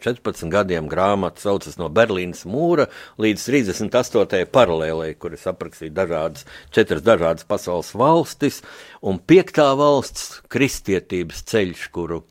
14 0.00 0.48
gadiem, 0.54 0.88
grāmata 0.88 1.44
saucas 1.44 1.76
no 1.76 1.90
Berlīnas 1.92 2.46
mūra 2.48 2.86
līdz 3.20 3.44
38. 3.44 4.48
paralēlē, 4.48 5.10
kur 5.20 5.36
es 5.36 5.44
aprakstīju 5.52 5.92
dažādas, 5.98 6.48
četras 6.72 7.04
dažādas 7.04 7.44
pasaules 7.44 7.92
valstis, 7.92 8.62
un 9.04 9.20
piektā 9.20 9.68
valsts- 9.76 10.40
kristietības 10.56 11.44
ceļš, 11.44 11.86
kuru 11.92 12.24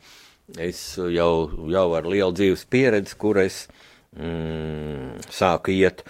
es 0.58 0.96
jau, 0.98 1.50
jau 1.70 1.88
ar 1.94 2.02
lielu 2.02 2.34
dzīves 2.34 2.66
pieredzi, 2.66 3.14
kur 3.14 3.38
es 3.38 3.68
mm, 4.18 5.22
sāku 5.30 5.70
iet. 5.70 6.02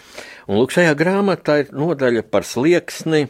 Un 0.48 0.56
lūk, 0.56 0.72
šajā 0.72 0.96
grāmatā 0.96 1.66
ir 1.66 1.74
nodaļa 1.76 2.30
par 2.30 2.48
slieksni 2.48 3.28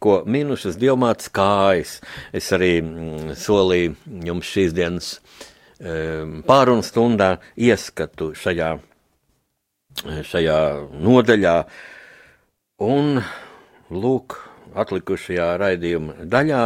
ko 0.00 0.20
minušas 0.26 0.78
diamāts 0.80 1.30
kājas. 1.32 1.98
Es 2.36 2.50
arī 2.56 2.80
mm, 2.82 3.34
solīju 3.38 3.94
jums 4.26 4.50
šīs 4.50 4.74
dienas 4.76 5.10
e, 5.16 5.94
pārunu 6.48 6.84
stundā 6.86 7.36
ieskatu 7.56 8.32
šajā, 8.38 8.74
šajā 10.30 10.60
nodaļā. 11.00 11.56
Un 12.80 13.22
lūk, 13.92 14.38
atlikušajā 14.78 15.48
raidījuma 15.60 16.28
daļā 16.30 16.64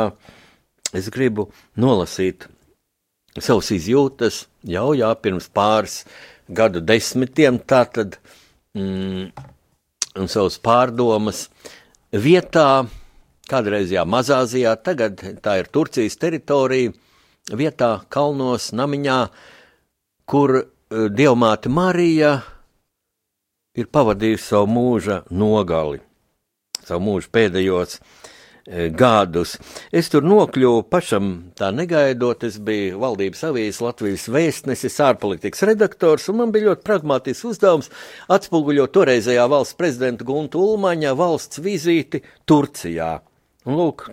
es 0.95 1.09
gribu 1.11 1.49
nolasīt 1.81 2.47
savus 3.43 3.73
izjūtas 3.75 4.45
jau 4.69 4.93
jā, 4.95 5.11
pirms 5.19 5.49
pāris 5.51 6.03
gadu 6.49 6.83
desmitiem, 6.85 7.59
tātad, 7.59 8.19
mm, 8.77 9.33
un 10.21 10.31
savas 10.31 10.59
pārdomas 10.63 11.49
vietā, 12.13 12.85
kādreizajā 13.51 14.05
Mazāzijā, 14.09 14.75
tagad 14.81 15.21
tā 15.45 15.59
ir 15.61 15.71
Turcijas 15.73 16.17
teritorija, 16.21 16.95
vietā 17.53 17.91
kalnos, 18.13 18.71
namiņā, 18.77 19.19
kur 20.31 20.57
e, 20.61 20.65
Dievmāte 21.13 21.73
Marija 21.73 22.39
ir 23.77 23.91
pavadījusi 23.93 24.49
savu 24.49 24.71
mūža 24.75 25.23
nogali, 25.31 26.01
savu 26.85 27.05
mūžu 27.11 27.33
pēdējos 27.35 27.99
E, 28.65 28.87
gadus. 28.89 29.59
Es 29.93 30.07
tur 30.09 30.25
nokļuvu 30.25 30.87
pašam 30.89 31.27
tā 31.59 31.69
negaidot. 31.77 32.47
Es 32.49 32.57
biju 32.65 32.97
valdības 33.03 33.43
avīzes 33.51 33.83
Latvijas 33.85 34.25
vēstnesis, 34.33 34.97
ārpolitikas 35.05 35.67
redaktors, 35.69 36.31
un 36.33 36.39
man 36.41 36.55
bija 36.55 36.71
ļoti 36.71 36.87
pragmatisks 36.87 37.45
uzdevums 37.51 37.93
atspoguļot 38.33 38.95
toreizējā 38.97 39.45
valsts 39.53 39.77
prezidenta 39.77 40.25
Gunta 40.25 40.57
Ulmaņa 40.63 41.13
valsts 41.19 41.61
vizīti 41.61 42.23
Turcijā. 42.49 43.19
Un 43.65 43.79
lūk, 43.81 44.09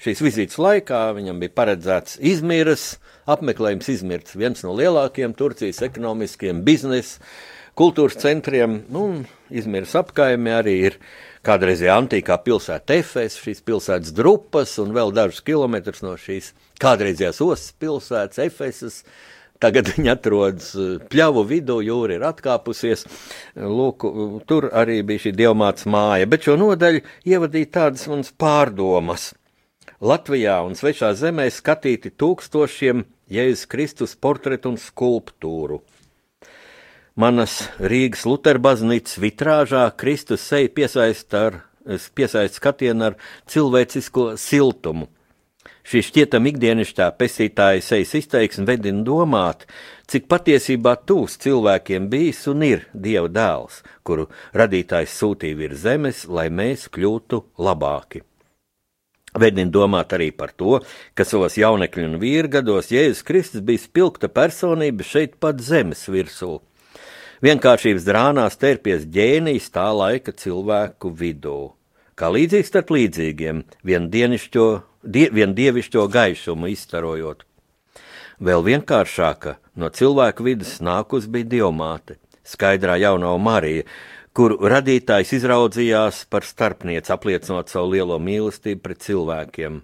šīs 0.00 0.20
vizītes 0.20 0.58
laikā 0.60 0.98
viņam 1.16 1.38
bija 1.40 1.54
paredzēts 1.56 2.18
Izmiras 2.20 2.98
apmeklējums. 3.30 3.88
Izmirs 3.94 4.36
viens 4.36 4.60
no 4.66 4.74
lielākajiem 4.76 5.32
Turcijas 5.38 5.80
ekonomiskiem 5.86 6.60
biznesa 6.66 7.22
kultūras 7.80 8.18
centriem, 8.20 8.82
nu, 8.92 9.24
Izmiras 9.48 9.94
apkaimē 9.96 10.58
arī 10.58 10.74
ir 10.90 10.98
kādreizējā 11.46 11.96
antīkā 11.96 12.36
pilsēta 12.44 12.98
Efes, 13.00 13.38
šīs 13.40 13.62
pilsētas 13.64 14.12
drupas 14.16 14.76
un 14.82 14.92
vēl 14.96 15.14
dažus 15.16 15.40
kilometrus 15.46 16.04
no 16.04 16.12
šīs 16.20 16.52
kādreizējās 16.82 17.40
ostas 17.46 17.72
pilsētas 17.80 18.42
Efesas. 18.44 19.00
Tagad 19.60 19.90
viņi 19.92 20.08
atrodas 20.14 20.70
eh, 20.74 20.96
pļavu 21.12 21.44
vidū, 21.48 21.80
jūra 21.84 22.16
ir 22.16 22.24
atkāpusies. 22.30 23.04
Lūk, 23.60 24.06
tur 24.48 24.70
arī 24.72 25.02
bija 25.06 25.26
šī 25.26 25.34
diamāts 25.42 25.84
māja, 25.90 26.28
bet 26.30 26.48
šo 26.48 26.56
nodaļu 26.60 27.04
ievadīja 27.28 27.74
tādas 27.76 28.08
manas 28.08 28.32
pārdomas. 28.32 29.30
Latvijā 30.00 30.62
un 30.64 30.72
svešā 30.78 31.12
zemē 31.12 31.50
skatīti 31.52 32.14
tūkstošiem 32.16 33.04
Jēzus 33.30 33.68
Kristus 33.68 34.16
portretu 34.16 34.72
un 34.72 34.78
skulptūru. 34.80 35.82
Manas 37.20 37.66
Rīgas 37.76 38.24
Lutera 38.24 38.62
baznīcas 38.62 39.18
vitrāžā 39.20 39.84
Kristus 40.00 40.46
seja 40.48 40.70
piesaista 40.72 41.42
ar, 41.50 41.58
piesaista 42.16 42.56
skatienu 42.56 43.10
ar 43.10 43.18
cilvēcisko 43.50 44.30
siltumu. 44.40 45.10
Šī 45.90 46.04
šķietam 46.06 46.46
ikdienišķā 46.46 47.08
pestītāja 47.18 47.80
sejas 47.82 48.12
izteiksme 48.14 48.62
vedina 48.68 49.02
domāt, 49.02 49.64
cik 50.06 50.28
patiesībā 50.30 50.92
tūs 51.02 51.34
cilvēkiem 51.42 52.06
bijis 52.12 52.44
un 52.52 52.62
ir 52.62 52.84
Dieva 52.94 53.26
dēls, 53.26 53.80
kuru 54.06 54.28
radītājs 54.54 55.16
sūtīja 55.18 55.58
virs 55.58 55.82
zemes, 55.82 56.20
lai 56.30 56.46
mēs 56.46 56.86
kļūtu 56.94 57.42
labāki. 57.58 58.22
Vedina 59.34 59.74
domāt 59.74 60.14
arī 60.14 60.30
par 60.30 60.54
to, 60.54 60.78
ka 61.18 61.26
savos 61.26 61.58
jaunekļu 61.58 62.06
un 62.06 62.18
vīru 62.22 62.50
gados 62.54 62.94
Jēzus 62.94 63.26
Kristus 63.26 63.66
bija 63.66 63.82
spilgta 63.82 64.30
personība 64.30 65.06
šeit 65.06 65.40
pat 65.42 65.58
zemes 65.58 66.06
virsū 66.06 66.60
vienkāršības 67.44 68.06
drānās 68.06 68.58
terpies 68.60 69.06
ģēnijs 69.08 69.70
tā 69.74 69.88
laika 69.96 70.34
cilvēku 70.36 71.12
vidū. 71.16 71.72
Kā 72.14 72.28
līdzīgs 72.28 72.68
starp 72.68 72.92
līdzīgiem, 72.92 73.64
vien, 73.82 74.10
die, 75.02 75.28
vien 75.32 75.54
dievišķo 75.56 76.06
gaišumu 76.12 76.70
izstarojot. 76.72 77.44
Vēl 78.40 78.64
vienkāršāka 78.64 79.58
no 79.76 79.90
cilvēku 79.92 80.46
vidas 80.46 80.78
nākus 80.80 81.28
bija 81.28 81.48
diamāte, 81.56 82.16
skaidrā 82.44 82.96
jaunā 83.02 83.34
Marija, 83.38 83.84
kuru 84.32 84.56
radītājs 84.72 85.34
izraudzījās 85.40 86.24
par 86.32 86.46
starpnieci, 86.48 87.12
apliecinot 87.12 87.68
savu 87.68 87.96
lielo 87.96 88.18
mīlestību 88.22 88.84
pret 88.84 89.04
cilvēkiem. 89.04 89.80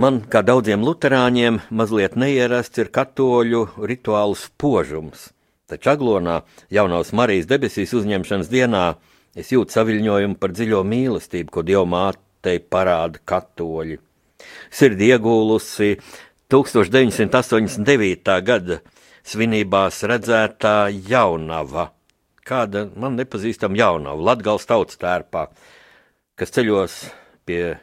Man, 0.00 0.22
kā 0.32 0.40
daudziem 0.46 0.82
luterāņiem, 0.86 1.60
mazliet 1.70 2.16
neierasts 2.16 2.80
ir 2.80 2.88
katoļu 2.94 3.66
rituālu 3.84 4.38
spožums 4.38 5.28
Taču 5.70 5.92
aglonā 5.92 6.40
jaunās 6.74 7.12
Marijas 7.14 7.46
debesīs 7.46 7.92
uzņemšanas 7.94 8.48
dienā 8.50 8.86
es 9.38 9.52
jūtu 9.54 9.76
saviļņojumu 9.76 10.38
par 10.42 10.50
dziļo 10.56 10.80
mīlestību, 10.82 11.52
ko 11.54 11.62
Dieva 11.62 11.84
mātei 12.40 12.58
parāda 12.58 13.18
katoļi. 13.24 13.98
Sirdi 14.70 15.10
iegūlusi 15.12 16.00
1989. 16.48 18.42
gada 18.42 18.80
svinībās 19.22 20.02
redzētā 20.02 20.90
jaunava, 21.08 21.92
kāda 22.42 22.88
man 22.96 23.16
nepazīstama 23.16 23.76
jaunava, 23.76 24.22
Latgals 24.22 24.66
tautas 24.66 24.96
tērpā, 24.96 25.50
kas 26.36 26.50
ceļos 26.50 27.12
pie 27.44 27.78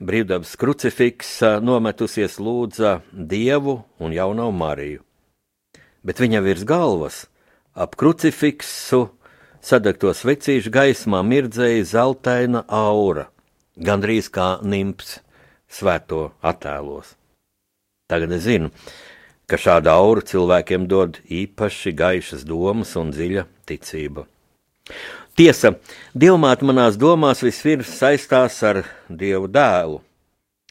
brīvdabas 0.00 0.56
krucifiks 0.56 1.40
nometusies 1.62 2.38
lūdza 2.38 3.00
Dievu 3.12 3.84
un 4.00 4.12
jauno 4.12 4.50
Mariju. 4.50 5.02
Bet 6.02 6.18
viņa 6.20 6.42
virs 6.42 6.64
galvas 6.64 7.26
ap 7.74 7.96
krucifiksu 7.96 9.08
sadegto 9.62 10.12
svecīšu 10.12 10.70
gaismā 10.70 11.22
mirdzēja 11.22 11.84
zeltaina 11.84 12.64
aura, 12.68 13.30
gandrīz 13.76 14.30
kā 14.32 14.56
nimps 14.62 15.18
svēto 15.68 16.30
attēlos. 16.42 17.14
Tagad 18.10 18.32
es 18.36 18.46
zinu, 18.46 18.70
ka 19.50 19.58
šāda 19.58 19.96
aura 19.98 20.22
cilvēkiem 20.26 20.86
dod 20.90 21.20
īpaši 21.26 21.92
gaišas 21.96 22.46
domas 22.46 22.94
un 22.98 23.12
dziļa 23.14 23.46
ticība. 23.66 24.26
Tiesa, 25.36 25.74
Dievmāte 26.14 26.64
manās 26.64 26.96
domās 26.96 27.42
vispirms 27.44 27.90
saistās 27.98 28.56
ar 28.64 28.84
Dievu 29.10 29.50
dēlu, 29.52 30.00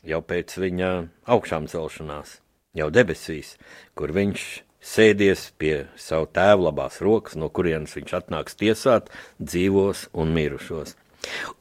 jau 0.02 0.22
pēc 0.26 0.56
viņa 0.58 0.92
augšām 1.36 1.68
celšanās, 1.70 2.40
jau 2.74 2.88
debesīs, 2.90 3.56
kur 3.94 4.16
viņš 4.16 4.46
sēdies 4.86 5.50
pie 5.60 5.76
savu 6.02 6.30
tēva 6.34 6.70
labās 6.70 7.02
rokas, 7.04 7.38
no 7.38 7.50
kurienes 7.50 7.94
viņš 7.98 8.16
atnāks 8.22 8.58
tiesāt 8.58 9.12
dzīvos 9.42 10.08
un 10.14 10.34
mirušos. 10.34 10.96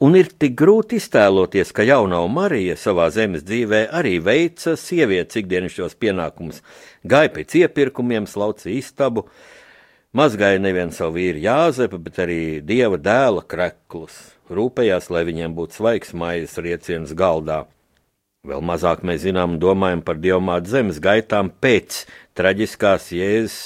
Un 0.03 0.17
ir 0.19 0.29
tik 0.31 0.55
grūti 0.59 0.99
iztēloties, 1.01 1.73
ka 1.75 1.85
jaunā 1.87 2.21
Marija 2.31 2.77
savā 2.79 3.09
zemes 3.13 3.45
dzīvē 3.47 3.85
arī 3.95 4.17
veica 4.23 4.75
sievietes 4.79 5.41
ikdienišķos 5.41 5.97
pienākumus, 6.01 6.63
gāja 7.03 7.33
pēc 7.35 7.59
iepirkumiem, 7.63 8.29
slauca 8.29 8.71
istabu, 8.73 9.27
Mazgāja 10.15 10.61
nevien 10.63 10.93
savu 10.95 11.17
vīru 11.17 11.41
Jāzepu, 11.43 11.97
bet 11.99 12.21
arī 12.23 12.61
dieva 12.63 12.95
dēla 12.95 13.41
kreklus, 13.51 14.15
rūpējās, 14.47 15.09
lai 15.11 15.25
viņiem 15.27 15.51
būtu 15.57 15.75
svaigs 15.75 16.13
maijas 16.15 16.55
rieciens 16.55 17.11
galdā. 17.11 17.65
Vēl 18.47 18.63
mazāk 18.63 19.03
mēs 19.03 19.25
zinām 19.25 19.57
un 19.57 19.59
domājam 19.59 20.05
par 20.07 20.21
dievmātu 20.23 20.71
zemes 20.71 21.01
gaitām 21.03 21.49
pēc 21.49 22.05
traģiskās 22.39 23.09
jēzus 23.11 23.57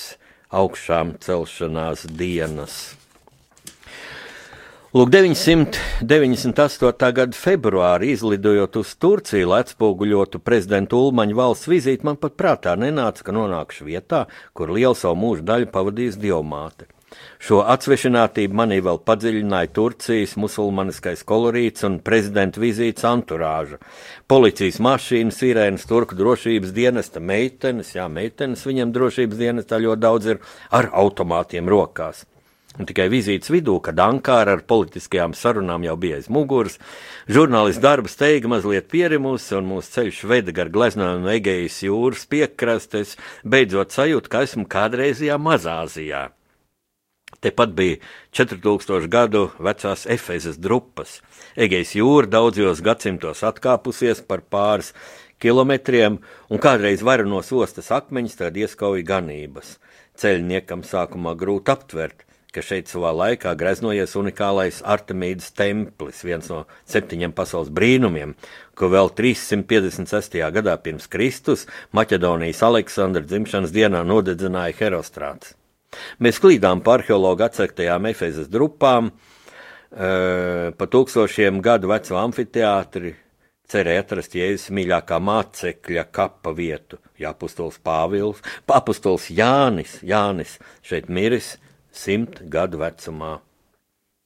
augšām 0.50 1.20
celšanās 1.22 2.08
dienas. 2.10 2.99
Lūk, 4.90 5.12
998. 5.14 7.12
gada 7.14 7.38
februārī 7.38 8.08
izlidojot 8.16 8.80
uz 8.80 8.96
Turciju, 8.98 9.52
lai 9.52 9.60
atspoguļotu 9.62 10.40
prezidenta 10.42 10.98
Ulmaņa 10.98 11.36
valsts 11.38 11.70
vizīti, 11.70 12.08
man 12.08 12.18
pat 12.18 12.34
prātā 12.34 12.74
nenāca, 12.74 13.22
ka 13.28 13.36
nonākšu 13.38 13.86
vietā, 13.86 14.24
kur 14.58 14.74
lielu 14.74 14.98
savu 14.98 15.20
mūžu 15.22 15.46
daļu 15.46 15.68
pavadīs 15.76 16.18
dievmāte. 16.18 16.88
Šo 17.38 17.60
atsvešinātību 17.70 18.58
manī 18.58 18.80
vēl 18.82 18.98
padziļināja 19.06 19.70
Turcijas 19.78 20.34
musulmaniskais 20.42 21.22
kolorīts 21.22 21.86
un 21.86 22.02
prezidenta 22.02 22.58
vizītes 22.66 23.06
anturāža. 23.06 23.78
Policijas 24.26 24.82
mašīnas, 24.82 25.38
sirēnas, 25.38 25.86
turku 25.86 26.18
drošības 26.18 26.74
dienesta 26.74 27.22
meitenes, 27.22 27.94
jā, 27.94 28.10
meitenes 28.10 28.66
viņiem 28.66 28.98
drošības 28.98 29.46
dienestā 29.46 29.78
ļoti 29.86 30.06
daudz 30.10 30.34
ir 30.34 30.44
ar 30.74 30.90
automātiem 31.06 31.70
rokās. 31.70 32.26
Un 32.80 32.88
tikai 32.88 33.10
vizītes 33.12 33.52
vidū, 33.52 33.76
kad 33.84 34.00
Ankara 34.00 34.54
ar 34.56 34.62
politiskajām 34.64 35.34
sarunām 35.36 35.84
jau 35.84 35.98
bija 36.00 36.16
aiz 36.22 36.30
muguras, 36.32 36.78
žurnālists 37.28 37.84
darba 37.84 38.08
steiga 38.08 38.48
mazliet 38.48 38.88
pierimusi 38.88 39.58
un 39.58 39.68
mūsu 39.68 39.98
ceļš 39.98 40.22
veda 40.32 40.56
gar 40.56 40.72
gleznojumu 40.72 41.26
no 41.26 41.34
Egejas 41.34 41.82
jūras 41.84 42.24
piekrastes, 42.32 43.18
beidzot 43.44 43.92
sajūta, 43.92 44.32
ka 44.32 44.44
esmu 44.48 44.64
kādreizajā 44.72 45.36
Mazāzijā. 45.44 46.30
Tepat 47.44 47.76
bija 47.76 48.00
4000 48.32 49.12
gadu 49.12 49.44
vecās 49.60 50.08
Efezes 50.08 50.56
drupas. 50.58 51.20
Egejas 51.60 51.92
jūra 52.00 52.32
daudzos 52.32 52.80
gadsimtos 52.84 53.44
atkāpusies 53.44 54.24
par 54.24 54.42
pāris 54.48 54.94
kilometriem, 55.44 56.18
un 56.48 56.64
kādreiz 56.64 57.04
varenos 57.04 57.52
ostas 57.52 57.92
akmeņus 57.96 58.40
tad 58.40 58.58
ieskauja 58.60 59.04
ganības. 59.04 59.78
Ceļniekam 60.20 60.88
sākumā 60.88 61.36
grūti 61.40 61.76
aptvert, 61.76 62.26
ka 62.54 62.64
šeit 62.66 62.89
savā 62.89 63.12
laikā 63.14 63.54
greznojies 63.58 64.16
unikālais 64.18 64.82
Artemīdas 64.82 65.52
templis, 65.58 66.24
viens 66.26 66.50
no 66.50 66.64
septiņiem 66.89 67.34
pasaules 67.38 67.70
brīnumiem, 67.74 68.34
ko 68.78 68.89
vēl 68.89 69.12
356. 69.14 70.39
gadā 70.56 70.76
pirms 70.82 71.06
Kristus 71.12 71.68
Maķedonijas 71.93 72.64
Aleksandra 72.66 73.22
dzimšanas 73.26 73.74
dienā 73.76 74.02
nodedzināja 74.08 74.78
Herostrāts. 74.82 75.54
Mēs 76.22 76.41
klīdām 76.41 76.84
pa 76.86 77.00
arheologu 77.00 77.45
atsektajām 77.45 78.10
Efezes 78.12 78.50
drupām, 78.50 79.10
e, 79.10 80.74
pa 80.74 80.89
tūkstošiem 80.89 81.62
gadu 81.66 81.89
veco 81.89 82.18
amfiteātri, 82.22 83.16
cerēja 83.70 84.04
atrast 84.06 84.34
Jēzus 84.38 84.70
mīļākā 84.74 85.18
mācekļa 85.22 86.06
kapa 86.14 86.54
vietu, 86.58 86.97
ja 87.22 87.34
apustulis 87.34 87.78
Pāvils, 87.86 88.41
apustulis 88.66 89.30
Jānis, 89.34 90.00
Jānis 90.06 90.58
šeit 90.86 91.10
miris 91.10 91.58
simt 92.00 92.41
gadu 92.52 92.80
vecumā. 92.82 93.38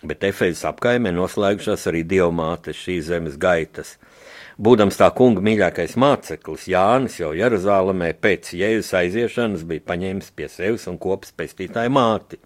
Bet 0.04 0.24
Efeizes 0.28 0.66
apkaimē 0.68 1.14
noslēgušās 1.16 1.88
arī 1.88 2.02
dievmātes 2.04 2.76
šīs 2.76 3.08
zemes 3.08 3.38
gaitas. 3.40 3.96
Būdams 4.60 5.00
tā 5.00 5.08
kunga 5.16 5.42
mīļākais 5.42 5.96
māceklis, 5.98 6.68
Jānis 6.70 7.16
jau 7.22 7.32
Jeruzalemē 7.34 8.12
pēc 8.22 8.52
jēzus 8.60 8.92
aiziešanas 9.00 9.64
bija 9.70 9.86
paņēmis 9.88 10.34
pie 10.36 10.50
sevis 10.52 10.90
un 10.92 11.00
kopis 11.02 11.32
pestītāju 11.34 11.94
māti. 11.96 12.42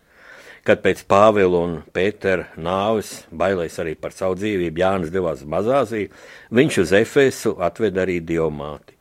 Kad 0.68 0.84
pēc 0.84 1.06
Pāvila 1.08 1.64
un 1.64 1.76
Pētera 1.96 2.50
nāves, 2.60 3.24
bailēs 3.32 3.80
arī 3.80 3.96
par 4.00 4.16
savu 4.16 4.36
dzīvību, 4.40 4.84
Jānis 4.84 5.14
devās 5.16 5.42
uz 5.44 5.50
Mazāziju, 5.50 6.12
viņš 6.52 6.80
uz 6.84 6.94
Efesu 7.02 7.56
atveda 7.64 8.04
arī 8.04 8.20
dievmāti. 8.20 8.97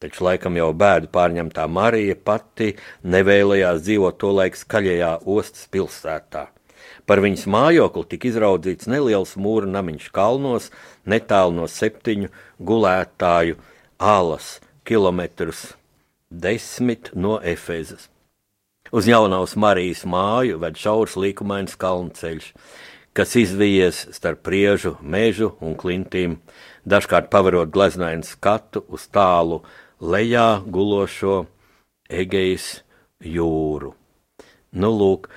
Taču 0.00 0.24
laikam 0.24 0.56
jau 0.56 0.70
bēdu 0.72 1.10
pārņemtā 1.12 1.66
Marija 1.68 2.14
pati 2.16 2.70
nevēlējās 3.04 3.82
dzīvot 3.84 4.16
to 4.22 4.30
laiku 4.32 4.56
skaļajā 4.56 5.10
ostas 5.28 5.66
pilsētā. 5.68 6.46
Par 7.04 7.20
viņas 7.20 7.44
mājokli 7.52 8.06
tika 8.14 8.30
izraudzīts 8.30 8.88
neliels 8.88 9.34
mūra 9.36 9.68
namiņš 9.68 10.06
kalnos, 10.16 10.70
netālu 11.04 11.52
no 11.58 11.66
septiņu 11.68 12.30
gulētāju 12.64 13.58
alas 14.00 14.54
kilometrus 14.88 15.66
desmit 16.30 17.10
no 17.12 17.36
Efezas. 17.44 18.08
Uz 18.96 19.04
jaunās 19.10 19.52
Marijas 19.60 20.06
māju 20.08 20.62
ved 20.62 20.80
šaurs 20.80 21.18
līkumains 21.20 21.76
kalnceļš, 21.76 22.48
kas 23.12 23.36
izvijies 23.36 24.06
starp 24.16 24.40
priežu, 24.48 24.96
mežu 25.02 25.52
un 25.60 25.76
klintīm, 25.76 26.38
dažkārt 26.88 27.28
pavarot 27.30 27.70
gleznainu 27.70 28.24
skatu 28.24 28.86
uz 28.88 29.04
tālu 29.12 29.60
lejā 30.00 30.62
gulošo 30.66 31.44
Egejas 32.10 32.80
jūru. 33.22 33.94
Nu, 34.70 34.90
lūk, 34.94 35.28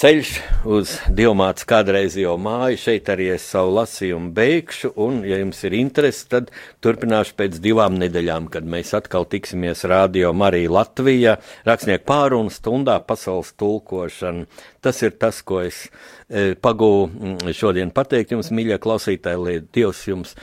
ceļš 0.00 0.30
uz 0.68 0.94
divmāts 1.12 1.66
kādreizējo 1.68 2.34
māju. 2.40 2.80
Šeit 2.80 3.08
arī 3.12 3.30
es 3.34 3.46
savu 3.46 3.74
lasījumu 3.76 4.32
beigšu, 4.36 4.90
un, 5.00 5.20
ja 5.28 5.38
jums 5.40 5.62
ir 5.68 5.76
interesi, 5.78 6.26
tad 6.32 6.50
turpināšu 6.84 7.36
pēc 7.38 7.60
divām 7.64 7.96
nedēļām, 8.00 8.50
kad 8.52 8.66
mēs 8.68 8.94
atkal 8.98 9.28
tiksimies 9.30 9.86
Rādio 9.88 10.34
Marija 10.36 10.72
Latvijā, 10.74 11.38
rakstnieku 11.68 12.08
pārunu 12.10 12.52
stundā 12.52 12.98
pasaules 13.06 13.54
tulkošana. 13.60 14.48
Tas 14.84 15.00
ir 15.06 15.16
tas, 15.20 15.40
ko 15.46 15.62
es 15.64 15.86
e, 16.28 16.52
pagūvu 16.58 17.08
mm, 17.08 17.56
šodien 17.56 17.94
pateikt 17.94 18.34
jums, 18.34 18.52
mīļie 18.52 18.80
klausītāji, 18.82 19.44
lai 19.46 19.58
Dievs 19.64 20.04
jums 20.10 20.34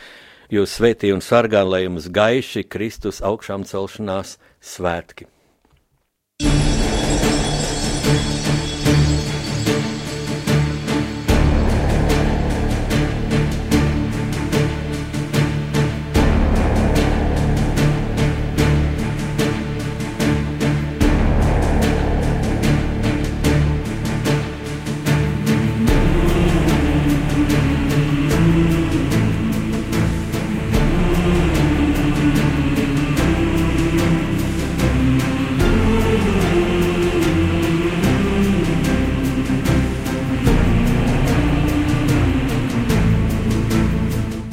jūs 0.52 0.78
svētī 0.78 1.14
un 1.16 1.24
sargā, 1.24 1.64
lai 1.64 1.86
jums 1.86 2.10
gaiši 2.12 2.68
Kristus 2.68 3.24
augšām 3.24 3.64
celšanās 3.68 4.38
svētki. 4.60 5.31